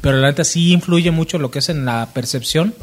pero 0.00 0.16
la 0.18 0.28
neta 0.28 0.44
sí 0.44 0.72
influye 0.72 1.10
mucho 1.10 1.38
lo 1.38 1.50
que 1.50 1.58
es 1.60 1.68
en 1.68 1.84
la 1.84 2.08
percepción. 2.14 2.74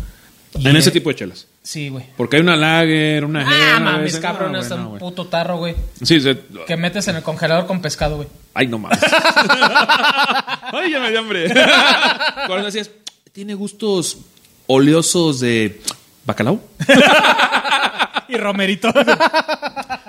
Y, 0.57 0.67
en 0.69 0.75
ese 0.77 0.91
tipo 0.91 1.09
de 1.09 1.15
chelas. 1.15 1.47
Sí, 1.63 1.89
güey. 1.89 2.05
Porque 2.15 2.37
hay 2.37 2.41
una 2.43 2.55
lager, 2.55 3.25
una 3.25 3.43
Ah, 3.45 3.79
mames, 3.79 4.17
cabrón, 4.17 4.53
no, 4.53 4.59
es 4.59 4.69
güey, 4.69 4.79
no, 4.79 4.89
un 4.91 4.99
puto 4.99 5.25
tarro, 5.25 5.57
güey. 5.57 5.75
Sí, 6.01 6.21
se- 6.21 6.39
Que 6.65 6.77
metes 6.77 7.07
en 7.09 7.17
el 7.17 7.23
congelador 7.23 7.65
con 7.65 7.81
pescado, 7.81 8.17
güey. 8.17 8.27
Ay, 8.53 8.67
no 8.67 8.77
mames. 8.79 8.99
Ay, 10.71 10.91
ya 10.91 10.99
me 10.99 11.09
dio 11.09 11.19
hambre. 11.19 11.53
Cuando 12.47 12.65
decías, 12.65 12.89
tiene 13.33 13.53
gustos 13.53 14.17
oleosos 14.67 15.39
de 15.39 15.81
bacalao. 16.25 16.59
Y 18.27 18.37
Romerito. 18.37 18.91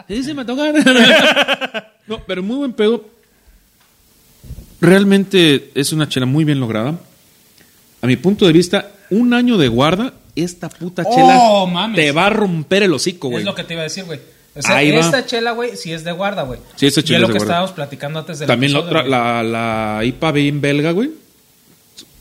Sí, 0.09 0.23
se 0.25 0.33
me 0.33 0.45
tocan. 0.47 0.75
no, 2.07 2.21
pero 2.27 2.43
muy 2.43 2.57
buen 2.57 2.73
pedo. 2.73 3.05
Realmente 4.81 5.71
es 5.75 5.93
una 5.93 6.09
chela 6.09 6.27
muy 6.27 6.45
bien 6.45 6.61
lograda. 6.61 6.99
A 8.03 8.07
mi 8.07 8.17
punto 8.17 8.47
de 8.47 8.53
vista, 8.53 8.91
un 9.11 9.35
año 9.35 9.57
de 9.59 9.69
guarda, 9.69 10.13
esta 10.35 10.69
puta 10.69 11.05
chela 11.05 11.39
Oh, 11.41 11.67
mames. 11.67 11.97
te 11.97 12.13
va 12.13 12.27
a 12.27 12.31
romper 12.31 12.83
el 12.85 12.93
hocico, 12.95 13.29
güey. 13.29 13.41
Es 13.43 13.47
lo 13.47 13.55
que 13.55 13.65
te 13.65 13.75
iba 13.75 13.81
a 13.83 13.85
decir, 13.85 14.05
güey. 14.05 14.21
O 14.55 14.63
sea, 14.63 14.77
Ahí 14.77 14.91
va. 14.93 15.01
esta 15.01 15.27
chela, 15.27 15.51
güey, 15.53 15.77
sí 15.77 15.93
es 15.93 16.03
de 16.05 16.13
guarda, 16.13 16.43
güey. 16.43 16.61
Sí, 16.77 16.87
esta 16.87 17.01
Y 17.01 17.05
chela 17.05 17.19
es 17.19 17.23
lo 17.23 17.27
de 17.29 17.33
que 17.35 17.39
guarda. 17.39 17.53
estábamos 17.53 17.73
platicando 17.73 18.19
antes 18.21 18.39
del 18.39 18.47
También 18.49 18.73
la 18.73 18.81
otra, 18.81 19.03
la, 19.03 19.43
la 19.43 20.01
IPA 20.05 20.33
bien 20.33 20.61
belga, 20.61 20.91
güey. 20.93 21.11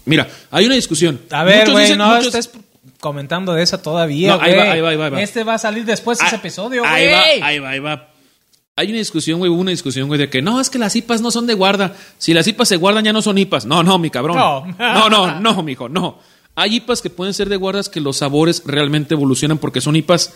Mira, 0.05 0.27
hay 0.51 0.65
una 0.65 0.75
discusión. 0.75 1.21
A 1.31 1.43
ver, 1.43 1.71
güey, 1.71 1.95
no 1.95 2.08
muchos- 2.08 2.36
estés 2.36 2.51
comentando 2.99 3.53
de 3.53 3.63
esa 3.63 3.81
todavía, 3.81 4.35
No, 4.37 4.41
ahí 4.41 4.53
güey. 4.53 4.65
va, 4.67 4.73
ahí 4.73 4.81
va, 4.81 4.89
ahí 4.89 4.95
va, 4.97 5.05
ahí 5.05 5.11
va. 5.11 5.21
Este 5.21 5.43
va 5.43 5.53
a 5.55 5.57
salir 5.57 5.85
después 5.85 6.19
de 6.19 6.25
ese 6.25 6.35
Ah, 6.35 6.39
episodio, 6.39 6.81
güey. 6.81 6.93
Ahí 6.93 7.07
va, 7.39 7.47
ahí 7.47 7.59
va, 7.59 7.69
ahí 7.69 7.79
va. 7.79 8.09
Hay 8.77 8.89
una 8.89 8.97
discusión, 8.97 9.39
güey, 9.39 9.49
hubo 9.49 9.61
una 9.61 9.71
discusión, 9.71 10.07
güey, 10.07 10.19
de 10.19 10.29
que 10.29 10.41
no, 10.41 10.59
es 10.59 10.69
que 10.69 10.77
las 10.77 10.95
IPAs 10.95 11.21
no 11.21 11.31
son 11.31 11.47
de 11.47 11.53
guarda. 11.53 11.95
Si 12.17 12.33
las 12.33 12.45
IPAs 12.47 12.67
se 12.67 12.75
guardan, 12.75 13.05
ya 13.05 13.13
no 13.13 13.21
son 13.21 13.37
IPAs. 13.37 13.65
No, 13.65 13.83
no, 13.83 13.97
mi 13.97 14.09
cabrón. 14.09 14.35
No. 14.37 14.65
no, 14.77 15.09
no, 15.09 15.39
no, 15.39 15.63
mijo, 15.63 15.87
no. 15.87 16.19
Hay 16.55 16.75
IPAs 16.75 17.01
que 17.01 17.09
pueden 17.09 17.33
ser 17.33 17.47
de 17.49 17.55
guardas 17.55 17.87
que 17.89 18.01
los 18.01 18.17
sabores 18.17 18.63
realmente 18.65 19.13
evolucionan 19.13 19.57
porque 19.59 19.79
son 19.81 19.95
IPAs, 19.95 20.33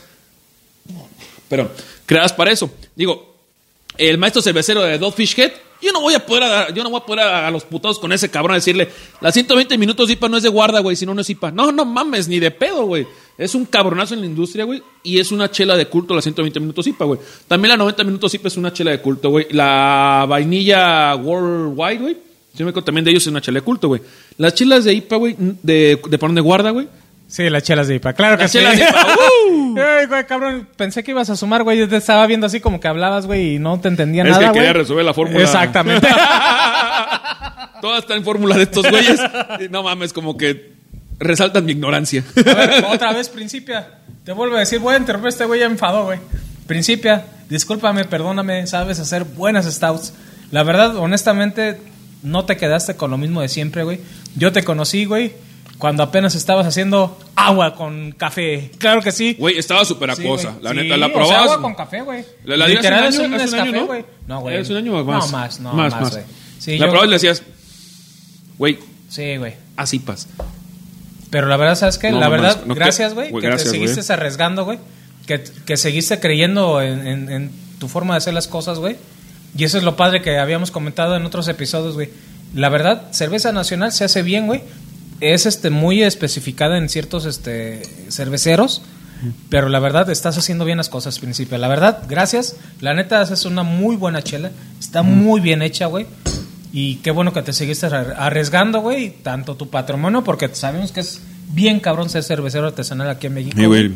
pero 1.49 1.71
creadas 2.05 2.33
para 2.33 2.51
eso. 2.51 2.71
Digo, 2.95 3.35
el 3.99 4.17
maestro 4.17 4.41
cervecero 4.41 4.81
de 4.81 4.97
Dogfish 4.97 5.37
Head, 5.37 5.51
yo 5.81 5.91
no 5.91 6.01
voy 6.01 6.13
a 6.13 6.25
poder 6.25 6.43
a, 6.43 6.73
yo 6.73 6.83
no 6.83 6.89
voy 6.89 7.01
a 7.01 7.05
poder 7.05 7.25
a, 7.25 7.51
los 7.51 7.63
putados 7.63 7.99
con 7.99 8.11
ese 8.11 8.29
cabrón 8.29 8.53
a 8.53 8.55
decirle, 8.55 8.89
las 9.21 9.33
120 9.33 9.77
minutos 9.77 10.07
de 10.07 10.13
IPA 10.13 10.29
no 10.29 10.37
es 10.37 10.43
de 10.43 10.49
guarda, 10.49 10.79
güey, 10.79 10.95
si 10.95 11.05
no 11.05 11.13
no 11.13 11.21
es 11.21 11.29
IPA. 11.29 11.51
No, 11.51 11.71
no 11.71 11.85
mames, 11.85 12.27
ni 12.27 12.39
de 12.39 12.51
pedo, 12.51 12.85
güey. 12.85 13.05
Es 13.37 13.55
un 13.55 13.65
cabronazo 13.65 14.13
en 14.13 14.21
la 14.21 14.25
industria, 14.25 14.65
güey, 14.65 14.81
y 15.03 15.19
es 15.19 15.31
una 15.31 15.49
chela 15.51 15.77
de 15.77 15.87
culto 15.87 16.15
las 16.15 16.23
120 16.23 16.59
minutos 16.59 16.87
IPA, 16.87 17.05
güey. 17.05 17.19
También 17.47 17.69
la 17.69 17.77
90 17.77 18.03
minutos 18.03 18.33
IPA 18.33 18.47
es 18.47 18.57
una 18.57 18.73
chela 18.73 18.91
de 18.91 19.01
culto, 19.01 19.29
güey. 19.29 19.47
La 19.51 20.25
vainilla 20.27 21.15
Worldwide, 21.15 21.99
güey, 21.99 22.17
yo 22.55 22.65
me 22.65 22.71
acuerdo 22.71 22.85
también 22.85 23.05
de 23.05 23.11
ellos 23.11 23.23
es 23.23 23.27
una 23.27 23.41
chela 23.41 23.59
de 23.59 23.65
culto, 23.65 23.87
güey. 23.87 24.01
Las 24.37 24.53
chelas 24.53 24.83
de 24.83 24.93
IPA, 24.93 25.15
güey, 25.15 25.35
de, 25.37 26.01
de 26.09 26.17
de 26.17 26.41
guarda, 26.41 26.71
güey. 26.71 26.87
Sí, 27.29 27.47
las 27.49 27.61
chelas 27.63 27.87
de 27.87 27.95
IPA. 27.95 28.13
Claro 28.13 28.37
que 28.37 28.43
Las 28.43 28.51
sí. 28.51 28.57
chelas 28.57 28.75
de 28.75 28.83
IPA, 28.83 29.07
¡uh! 29.51 29.75
Ay, 29.99 30.05
güey, 30.07 30.25
cabrón, 30.25 30.67
pensé 30.75 31.03
que 31.03 31.11
ibas 31.11 31.29
a 31.29 31.35
sumar, 31.35 31.61
güey. 31.63 31.77
Yo 31.77 31.87
te 31.87 31.95
estaba 31.95 32.25
viendo 32.25 32.47
así 32.47 32.59
como 32.59 32.79
que 32.79 32.87
hablabas, 32.87 33.27
güey, 33.27 33.55
y 33.55 33.59
no 33.59 33.79
te 33.79 33.87
entendía 33.87 34.23
Es 34.23 34.29
nada, 34.31 34.39
que 34.39 34.45
güey. 34.47 34.53
quería 34.59 34.73
resolver 34.73 35.05
la 35.05 35.13
fórmula. 35.13 35.41
Exactamente. 35.43 36.07
Toda 37.81 37.99
está 37.99 38.15
en 38.15 38.23
fórmula 38.23 38.57
de 38.57 38.63
estos 38.63 38.89
güeyes. 38.89 39.19
Y 39.59 39.69
No 39.69 39.83
mames, 39.83 40.11
como 40.11 40.35
que 40.37 40.73
resaltan 41.19 41.65
mi 41.65 41.73
ignorancia. 41.73 42.23
A 42.35 42.53
ver, 42.55 42.85
otra 42.85 43.13
vez, 43.13 43.29
Principia. 43.29 43.87
Te 44.25 44.33
vuelvo 44.33 44.55
a 44.57 44.59
decir, 44.59 44.79
voy 44.79 44.95
a 44.95 44.97
interrumpir, 44.97 45.29
este 45.29 45.45
güey 45.45 45.59
ya 45.61 45.65
enfadó, 45.65 46.05
güey. 46.05 46.19
Principia, 46.67 47.25
discúlpame, 47.49 48.05
perdóname, 48.05 48.67
sabes 48.67 48.99
hacer 48.99 49.23
buenas 49.23 49.65
stouts. 49.65 50.13
La 50.51 50.63
verdad, 50.63 50.97
honestamente, 50.97 51.79
no 52.21 52.45
te 52.45 52.57
quedaste 52.57 52.95
con 52.95 53.11
lo 53.11 53.17
mismo 53.17 53.41
de 53.41 53.47
siempre, 53.47 53.83
güey. 53.83 54.01
Yo 54.35 54.51
te 54.51 54.63
conocí, 54.63 55.05
güey, 55.05 55.33
cuando 55.79 56.03
apenas 56.03 56.35
estabas 56.35 56.67
haciendo 56.67 57.17
agua 57.35 57.73
con 57.73 58.11
café. 58.11 58.69
Claro 58.77 59.01
que 59.01 59.11
sí. 59.11 59.35
Güey, 59.39 59.57
estaba 59.57 59.83
súper 59.85 60.11
acuosa. 60.11 60.55
la 60.61 60.69
Sí, 60.71 60.75
neta, 60.77 60.97
la 60.97 61.07
o 61.07 61.09
sea, 61.09 61.15
probabas. 61.17 61.41
agua 61.43 61.61
con 61.61 61.73
café, 61.73 62.01
güey. 62.01 62.23
La, 62.43 62.57
la 62.57 62.65
di 62.67 62.73
hace 62.73 62.77
un 62.77 62.83
Literal, 62.83 63.03
año, 63.05 63.09
es 63.43 63.53
un 63.53 63.59
año, 63.59 63.85
güey. 63.87 64.05
No, 64.27 64.41
güey. 64.41 64.57
Hace 64.57 64.71
un 64.73 64.77
año 64.77 65.03
más. 65.03 65.25
No, 65.31 65.37
más, 65.37 65.59
no, 65.59 65.73
más. 65.73 65.91
más, 65.93 66.01
más. 66.01 66.11
güey. 66.11 66.23
Sí, 66.59 66.71
la 66.77 66.85
yo- 66.85 66.91
probabas 66.91 67.07
y 67.07 67.09
le 67.09 67.15
decías, 67.15 67.43
güey, 68.57 68.77
Sí, 69.07 69.37
güey. 69.37 69.53
así 69.77 69.99
pas. 69.99 70.27
Pero 71.29 71.47
la 71.47 71.57
verdad, 71.57 71.75
¿sabes 71.75 71.97
qué? 71.97 72.11
No, 72.11 72.19
la 72.19 72.27
verdad, 72.29 72.61
no, 72.65 72.75
gracias, 72.75 73.13
güey, 73.13 73.31
que 73.31 73.39
gracias, 73.39 73.71
te 73.71 73.79
seguiste 73.79 74.13
arriesgando, 74.13 74.65
güey. 74.65 74.79
Que, 75.27 75.43
que 75.65 75.77
seguiste 75.77 76.19
creyendo 76.19 76.81
en, 76.81 77.07
en- 77.07 77.29
en 77.31 77.51
tu 77.79 77.87
forma 77.87 78.15
de 78.15 78.17
hacer 78.17 78.33
las 78.33 78.47
cosas, 78.47 78.79
güey. 78.79 78.97
Y 79.57 79.63
eso 79.63 79.77
es 79.77 79.83
lo 79.83 79.95
padre 79.95 80.21
que 80.21 80.37
habíamos 80.37 80.71
comentado 80.71 81.15
en 81.15 81.25
otros 81.25 81.47
episodios, 81.47 81.93
güey. 81.93 82.09
La 82.53 82.69
verdad, 82.69 83.11
cerveza 83.11 83.51
nacional 83.51 83.91
se 83.91 84.03
hace 84.03 84.23
bien, 84.23 84.47
güey. 84.47 84.61
Es 85.21 85.45
este 85.45 85.69
muy 85.69 86.03
especificada 86.03 86.77
en 86.77 86.89
ciertos 86.89 87.25
este 87.25 87.81
cerveceros. 88.09 88.81
Pero 89.49 89.67
la 89.67 89.79
verdad, 89.79 90.09
estás 90.09 90.37
haciendo 90.37 90.63
bien 90.63 90.77
las 90.77 90.87
cosas, 90.87 91.19
principio. 91.19 91.57
La 91.57 91.67
verdad, 91.67 92.03
gracias. 92.07 92.55
La 92.79 92.93
neta, 92.93 93.19
haces 93.19 93.43
una 93.43 93.63
muy 93.63 93.97
buena 93.97 94.21
chela. 94.21 94.51
Está 94.79 95.03
muy 95.03 95.41
bien 95.41 95.61
hecha, 95.61 95.87
güey. 95.87 96.05
Y 96.71 96.95
qué 96.97 97.11
bueno 97.11 97.33
que 97.33 97.41
te 97.41 97.51
seguiste 97.51 97.87
arri- 97.87 98.15
arriesgando, 98.17 98.79
güey, 98.79 99.09
tanto 99.21 99.55
tu 99.55 99.69
patrimonio, 99.69 100.23
porque 100.23 100.47
sabemos 100.53 100.93
que 100.93 101.01
es 101.01 101.19
bien 101.51 101.81
cabrón 101.81 102.09
ser 102.09 102.23
cervecero 102.23 102.67
artesanal 102.67 103.09
aquí 103.09 103.27
en 103.27 103.33
México. 103.33 103.57
Sí, 103.59 103.65
güey. 103.65 103.91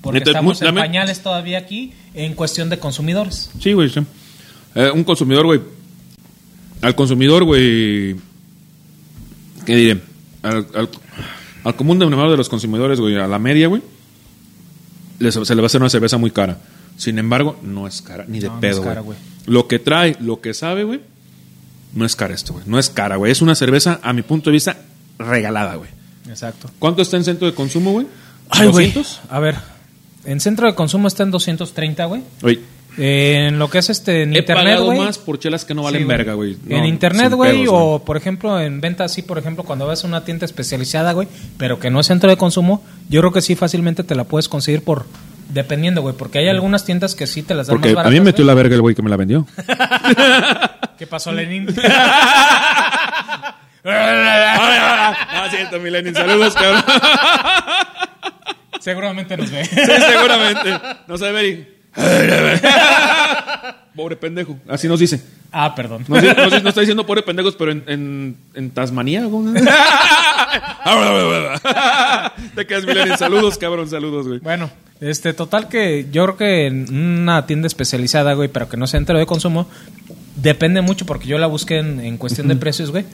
Porque 0.00 0.18
Neta, 0.20 0.30
estamos 0.30 0.60
en 0.62 0.74
pañales 0.74 1.20
todavía 1.20 1.58
aquí 1.58 1.92
en 2.14 2.34
cuestión 2.34 2.68
de 2.68 2.78
consumidores. 2.80 3.50
Sí, 3.60 3.74
güey, 3.74 3.90
sí. 3.90 4.00
Eh, 4.74 4.90
un 4.92 5.04
consumidor, 5.04 5.46
güey. 5.46 5.60
Al 6.82 6.96
consumidor, 6.96 7.44
güey. 7.44 8.16
¿Qué 9.64 9.76
diré? 9.76 10.00
Al, 10.42 10.66
al, 10.74 10.88
al 11.64 11.76
común 11.76 11.98
denominador 11.98 12.30
de 12.30 12.36
los 12.36 12.48
consumidores, 12.48 13.00
güey, 13.00 13.16
a 13.16 13.26
la 13.26 13.38
media, 13.38 13.68
güey. 13.68 13.82
les- 15.18 15.34
se 15.34 15.54
le 15.54 15.60
va 15.60 15.66
a 15.66 15.68
hacer 15.68 15.80
una 15.80 15.90
cerveza 15.90 16.16
muy 16.18 16.30
cara. 16.30 16.58
Sin 16.96 17.18
embargo, 17.18 17.58
no 17.62 17.86
es 17.86 18.02
cara, 18.02 18.24
ni 18.28 18.40
de 18.40 18.48
No, 18.48 18.60
pedo, 18.60 18.82
güey. 19.02 19.18
Lo 19.46 19.66
que 19.68 19.78
trae, 19.78 20.16
lo 20.20 20.40
que 20.40 20.52
sabe, 20.54 20.84
güey, 20.84 21.00
no 21.94 22.04
es 22.04 22.16
cara 22.16 22.34
esto, 22.34 22.52
güey. 22.54 22.64
No 22.66 22.78
es 22.78 22.90
cara, 22.90 23.16
güey. 23.16 23.30
Es 23.32 23.40
una 23.42 23.54
cerveza, 23.54 24.00
a 24.02 24.12
mi 24.12 24.22
punto 24.22 24.50
de 24.50 24.54
vista, 24.54 24.76
regalada, 25.18 25.76
güey. 25.76 25.90
Exacto. 26.28 26.70
¿Cuánto 26.78 27.02
está 27.02 27.16
en 27.16 27.24
centro 27.24 27.46
de 27.46 27.54
consumo, 27.54 27.92
güey? 27.92 28.06
Ay, 28.50 28.68
güey. 28.68 28.92
¿200? 28.92 29.20
A 29.30 29.38
ver, 29.40 29.56
en 30.24 30.40
centro 30.40 30.66
de 30.66 30.74
consumo 30.74 31.08
está 31.08 31.22
en 31.22 31.30
230, 31.30 32.04
güey. 32.06 32.22
Oye, 32.42 32.60
En 33.00 33.60
lo 33.60 33.70
que 33.70 33.78
es 33.78 33.90
este 33.90 34.24
en 34.24 34.34
he 34.34 34.40
internet, 34.40 34.64
pagado 34.64 34.86
güey. 34.86 34.98
más 34.98 35.18
por 35.18 35.38
chelas 35.38 35.64
que 35.64 35.72
no 35.74 35.84
valen 35.84 36.02
Sí, 36.02 36.08
verga, 36.08 36.32
güey. 36.34 36.56
en 36.68 36.80
No, 36.80 36.86
internet, 36.86 37.28
sin 37.28 37.36
güey, 37.36 37.64
o 37.68 38.02
por 38.04 38.16
ejemplo 38.16 38.60
en 38.60 38.80
venta 38.80 39.04
así, 39.04 39.22
por 39.22 39.38
ejemplo, 39.38 39.62
cuando 39.62 39.86
vas 39.86 40.02
a 40.02 40.06
una 40.08 40.24
tienda 40.24 40.46
especializada, 40.46 41.12
güey, 41.12 41.28
pero 41.58 41.78
que 41.78 41.90
no 41.90 42.00
es 42.00 42.06
centro 42.08 42.28
de 42.28 42.36
consumo, 42.36 42.82
yo 43.08 43.20
creo 43.20 43.32
que 43.32 43.40
sí 43.40 43.54
fácilmente 43.54 44.02
te 44.02 44.16
la 44.16 44.24
puedes 44.24 44.48
conseguir 44.48 44.82
por 44.82 45.06
dependiendo, 45.50 46.02
güey, 46.02 46.14
porque 46.16 46.40
hay 46.40 46.48
algunas 46.48 46.84
tiendas 46.84 47.14
que 47.14 47.26
sí 47.26 47.42
te 47.42 47.54
las 47.54 47.68
dan 47.68 47.76
Porque 47.80 47.94
más 47.94 48.04
a 48.04 48.08
mí 48.10 48.16
me 48.16 48.20
baratas, 48.20 48.24
metió 48.24 48.44
güey. 48.44 48.46
la 48.48 48.54
verga 48.62 48.74
el 48.74 48.82
güey 48.82 48.94
que 48.94 49.02
me 49.02 49.08
la 49.10 49.16
vendió. 49.16 49.46
¿Qué 50.98 51.06
pasó, 51.06 51.32
Lenin? 51.32 51.68
ah, 53.84 55.48
cierto, 55.50 55.78
mi 55.80 55.90
Lenin. 55.90 56.14
Saludos, 56.14 56.54
cabrón. 56.54 56.82
Seguramente 58.80 59.36
nos 59.36 59.50
ve. 59.50 59.64
Sí, 59.64 59.76
seguramente. 60.10 60.80
No 61.06 61.18
sabe 61.18 61.32
ver 61.32 61.44
y- 61.46 61.77
Pobre 63.96 64.14
pendejo. 64.16 64.56
Así 64.68 64.86
nos 64.86 65.00
dice. 65.00 65.20
ah, 65.50 65.74
perdón. 65.74 66.04
No, 66.06 66.20
no 66.20 66.68
está 66.68 66.80
diciendo 66.80 67.04
pobre 67.04 67.22
pendejos, 67.22 67.56
pero 67.56 67.72
en, 67.72 67.82
en, 67.88 68.36
en 68.54 68.70
Tasmania. 68.70 69.22
Te 72.54 72.66
quedas, 72.66 72.84
Lenin. 72.84 73.16
Saludos, 73.18 73.58
cabrón. 73.58 73.90
Saludos, 73.90 74.28
güey. 74.28 74.38
Bueno, 74.38 74.70
este, 75.00 75.32
total 75.32 75.68
que 75.68 76.06
yo 76.12 76.24
creo 76.24 76.36
que 76.36 76.66
en 76.66 77.20
una 77.22 77.44
tienda 77.46 77.66
especializada, 77.66 78.34
güey, 78.34 78.48
pero 78.48 78.68
que 78.68 78.76
no 78.76 78.86
sea 78.86 78.98
entero 78.98 79.18
de 79.18 79.26
consumo, 79.26 79.68
depende 80.36 80.80
mucho 80.80 81.04
porque 81.04 81.26
yo 81.26 81.38
la 81.38 81.48
busqué 81.48 81.78
en, 81.78 81.98
en 82.00 82.16
cuestión 82.18 82.46
de 82.48 82.54
precios, 82.56 82.90
güey. 82.92 83.04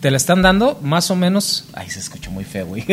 Te 0.00 0.10
la 0.10 0.18
están 0.18 0.42
dando 0.42 0.78
más 0.82 1.10
o 1.10 1.16
menos. 1.16 1.68
Ay, 1.72 1.88
se 1.88 2.00
escuchó 2.00 2.30
muy 2.30 2.44
feo, 2.44 2.66
güey. 2.66 2.84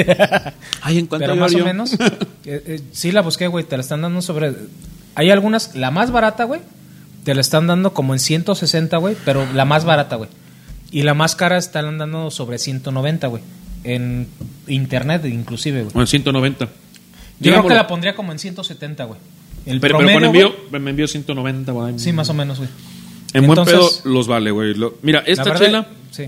Ay, 0.81 0.99
¿en 0.99 1.07
cuánto 1.07 1.25
pero 1.27 1.35
más 1.35 1.53
o 1.53 1.59
menos. 1.59 1.93
eh, 1.93 1.97
eh, 2.45 2.81
sí 2.91 3.11
la 3.11 3.21
busqué, 3.21 3.47
güey. 3.47 3.65
Te 3.65 3.75
la 3.75 3.81
están 3.81 4.01
dando 4.01 4.21
sobre. 4.21 4.53
Hay 5.15 5.29
algunas, 5.31 5.75
la 5.75 5.91
más 5.91 6.11
barata, 6.11 6.43
güey. 6.45 6.61
Te 7.23 7.33
la 7.35 7.41
están 7.41 7.67
dando 7.67 7.93
como 7.93 8.13
en 8.13 8.19
160, 8.19 8.97
güey. 8.97 9.15
Pero 9.25 9.45
la 9.53 9.65
más 9.65 9.85
barata, 9.85 10.15
güey. 10.15 10.29
Y 10.91 11.03
la 11.03 11.13
más 11.13 11.35
cara 11.35 11.57
están 11.57 11.97
dando 11.97 12.31
sobre 12.31 12.57
190, 12.59 13.27
güey. 13.27 13.43
En 13.83 14.27
internet, 14.67 15.25
inclusive, 15.25 15.81
güey. 15.83 15.93
Bueno, 15.93 16.07
190. 16.07 16.65
Yo 17.39 17.51
creo 17.51 17.67
que 17.67 17.73
la 17.73 17.87
pondría 17.87 18.15
como 18.15 18.31
en 18.31 18.39
170, 18.39 19.03
güey. 19.05 19.19
El 19.65 19.79
Pero, 19.79 19.97
pero 19.97 20.11
con 20.13 20.23
envío, 20.25 20.53
me 20.71 20.89
envió 20.89 21.07
190, 21.07 21.71
güey. 21.71 21.97
Sí, 21.99 22.11
más 22.11 22.29
o 22.29 22.33
menos, 22.33 22.57
güey. 22.57 22.69
En 23.33 23.47
buen 23.47 23.63
pedo 23.65 23.89
los 24.03 24.27
vale, 24.27 24.51
güey. 24.51 24.73
Lo- 24.75 24.97
Mira, 25.01 25.23
esta 25.25 25.45
verdad, 25.45 25.59
chela 25.65 25.87
Sí. 26.11 26.27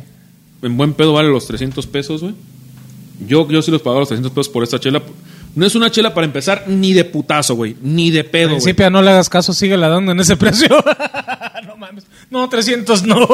en 0.62 0.78
buen 0.78 0.94
pedo 0.94 1.14
vale 1.14 1.30
los 1.30 1.46
300 1.46 1.86
pesos, 1.88 2.22
güey. 2.22 2.34
Yo, 3.28 3.48
yo 3.50 3.62
sí 3.62 3.72
los 3.72 3.82
pago 3.82 4.00
los 4.00 4.08
300 4.08 4.32
pesos 4.32 4.50
por 4.50 4.64
esta 4.64 4.80
chela. 4.80 5.02
No 5.56 5.66
es 5.66 5.74
una 5.76 5.90
chela 5.90 6.14
para 6.14 6.26
empezar 6.26 6.66
ni 6.68 6.92
de 6.94 7.06
putazo, 7.06 7.56
güey. 7.56 7.76
Ni 7.82 8.12
de 8.12 8.24
pedo, 8.26 8.50
güey. 8.50 8.58
Principia, 8.58 8.90
no 8.90 9.02
le 9.02 9.10
hagas 9.12 9.30
caso, 9.30 9.54
sigue 9.54 9.78
la 9.78 9.88
dando 9.88 10.12
en 10.12 10.20
ese 10.20 10.36
precio. 10.38 10.68
no 11.66 11.78
mames. 11.78 12.06
No, 12.30 12.48
300 12.50 13.04
no. 13.04 13.26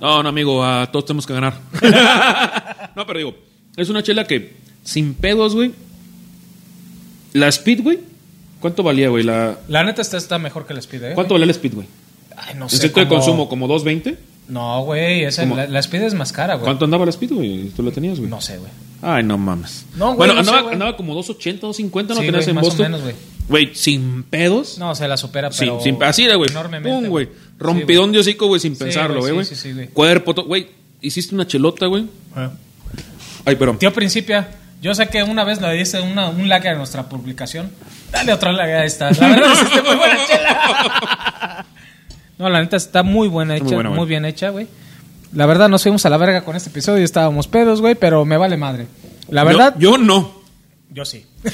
No, 0.00 0.22
no, 0.22 0.28
amigo, 0.28 0.64
a 0.64 0.90
todos 0.90 1.04
tenemos 1.06 1.26
que 1.26 1.34
ganar. 1.34 1.54
no, 2.96 3.06
pero 3.06 3.18
digo, 3.18 3.34
es 3.76 3.88
una 3.88 4.02
chela 4.02 4.26
que 4.26 4.56
sin 4.82 5.14
pedos, 5.14 5.54
güey. 5.54 5.72
La 7.34 7.48
Speed, 7.48 7.82
güey. 7.82 7.98
¿Cuánto 8.60 8.82
valía, 8.82 9.08
güey? 9.08 9.22
La... 9.22 9.56
la 9.68 9.84
neta 9.84 10.02
esta 10.02 10.16
está 10.16 10.38
mejor 10.38 10.66
que 10.66 10.74
la 10.74 10.80
Speed, 10.80 11.02
¿eh? 11.04 11.12
¿Cuánto 11.14 11.34
valía 11.34 11.46
la 11.46 11.52
Speed, 11.52 11.74
güey? 11.74 11.86
Ay, 12.36 12.54
no 12.56 12.68
sé. 12.68 12.78
centro 12.78 13.02
de 13.02 13.08
como- 13.08 13.20
consumo, 13.20 13.48
como 13.48 13.68
2.20. 13.68 14.16
No, 14.48 14.82
güey, 14.82 15.24
esa- 15.24 15.44
la, 15.46 15.66
la 15.68 15.78
Speed 15.78 16.02
es 16.02 16.14
más 16.14 16.32
cara, 16.32 16.54
güey. 16.54 16.64
¿Cuánto 16.64 16.84
andaba 16.84 17.04
la 17.04 17.10
Speed, 17.10 17.32
güey? 17.32 17.68
¿Tú 17.68 17.82
la 17.82 17.90
tenías, 17.92 18.18
güey? 18.18 18.28
No 18.30 18.40
sé, 18.40 18.56
güey. 18.58 18.70
Ay, 19.02 19.22
no 19.22 19.38
mames. 19.38 19.86
No, 19.96 20.06
güey, 20.14 20.16
bueno, 20.16 20.34
no 20.34 20.42
sé, 20.44 20.48
andaba, 20.50 20.62
güey. 20.62 20.74
andaba 20.74 20.96
como 20.96 21.14
2.80, 21.14 21.60
2.50, 21.60 21.60
¿no 21.60 22.14
Sí, 22.14 22.20
tenías 22.26 22.32
güey, 22.44 22.48
en 22.48 22.54
más 22.56 22.66
o 22.66 22.74
menos, 22.82 23.02
güey. 23.02 23.14
Güey, 23.48 23.74
sin 23.74 24.24
pedos. 24.24 24.76
No, 24.78 24.94
se 24.94 25.06
la 25.08 25.16
supera, 25.16 25.50
Sin- 25.52 25.68
pero... 25.68 25.80
sin, 25.80 26.02
así 26.02 26.24
era, 26.24 26.34
güey. 26.34 26.50
Enormemente. 26.50 26.88
Pum, 27.00 27.08
güey. 27.08 27.26
Sí, 27.26 27.32
Rompidón 27.58 28.12
de 28.12 28.18
hocico, 28.18 28.46
güey, 28.48 28.60
sin 28.60 28.74
Sí, 28.76 28.84
pensarlo, 28.84 29.20
güey, 29.20 29.32
güey. 29.32 29.44
sí, 29.46 29.54
sí, 29.54 29.68
sí, 29.68 29.72
güey. 29.72 29.88
Cuerpo, 29.88 30.34
to- 30.34 30.44
güey. 30.44 30.68
Hiciste 31.00 31.34
una 31.34 31.46
chelota, 31.46 31.86
güey. 31.86 32.06
Ah. 32.34 32.50
Ay, 33.44 33.54
pero. 33.56 33.76
Tío 33.78 33.92
Principia, 33.92 34.48
yo 34.82 34.94
sé 34.94 35.06
que 35.08 35.22
una 35.22 35.44
vez 35.44 35.60
le 35.60 35.72
diste 35.72 36.00
una, 36.00 36.28
un 36.28 36.48
like 36.48 36.68
a 36.68 36.74
nuestra 36.74 37.08
publicación. 37.08 37.70
Dale 38.12 38.32
otro 38.32 38.52
like 38.52 38.72
a 38.72 38.84
esta. 38.84 39.10
La 39.12 39.28
verdad 39.28 39.52
es 39.52 39.58
que 39.60 39.64
está 39.78 39.82
muy 39.82 39.96
buena 39.96 40.18
chela. 40.26 41.66
No, 42.38 42.48
la 42.48 42.60
neta 42.60 42.76
está 42.76 43.02
muy 43.02 43.26
buena 43.26 43.56
hecha, 43.56 43.64
Muy 43.64 43.74
muy, 43.74 43.84
buena, 43.88 44.04
bien 44.04 44.24
hecha, 44.24 44.50
güey. 44.50 44.68
La 45.32 45.46
verdad 45.46 45.68
nos 45.68 45.82
fuimos 45.82 46.04
a 46.06 46.10
la 46.10 46.16
verga 46.16 46.42
con 46.42 46.56
este 46.56 46.70
episodio 46.70 47.00
y 47.00 47.04
estábamos 47.04 47.48
pedos, 47.48 47.80
güey, 47.80 47.94
pero 47.94 48.24
me 48.24 48.36
vale 48.36 48.56
madre. 48.56 48.86
La 49.28 49.44
verdad, 49.44 49.74
Yo, 49.78 49.92
yo 49.92 49.98
no. 49.98 50.32
yo 50.90 51.04
sí. 51.04 51.24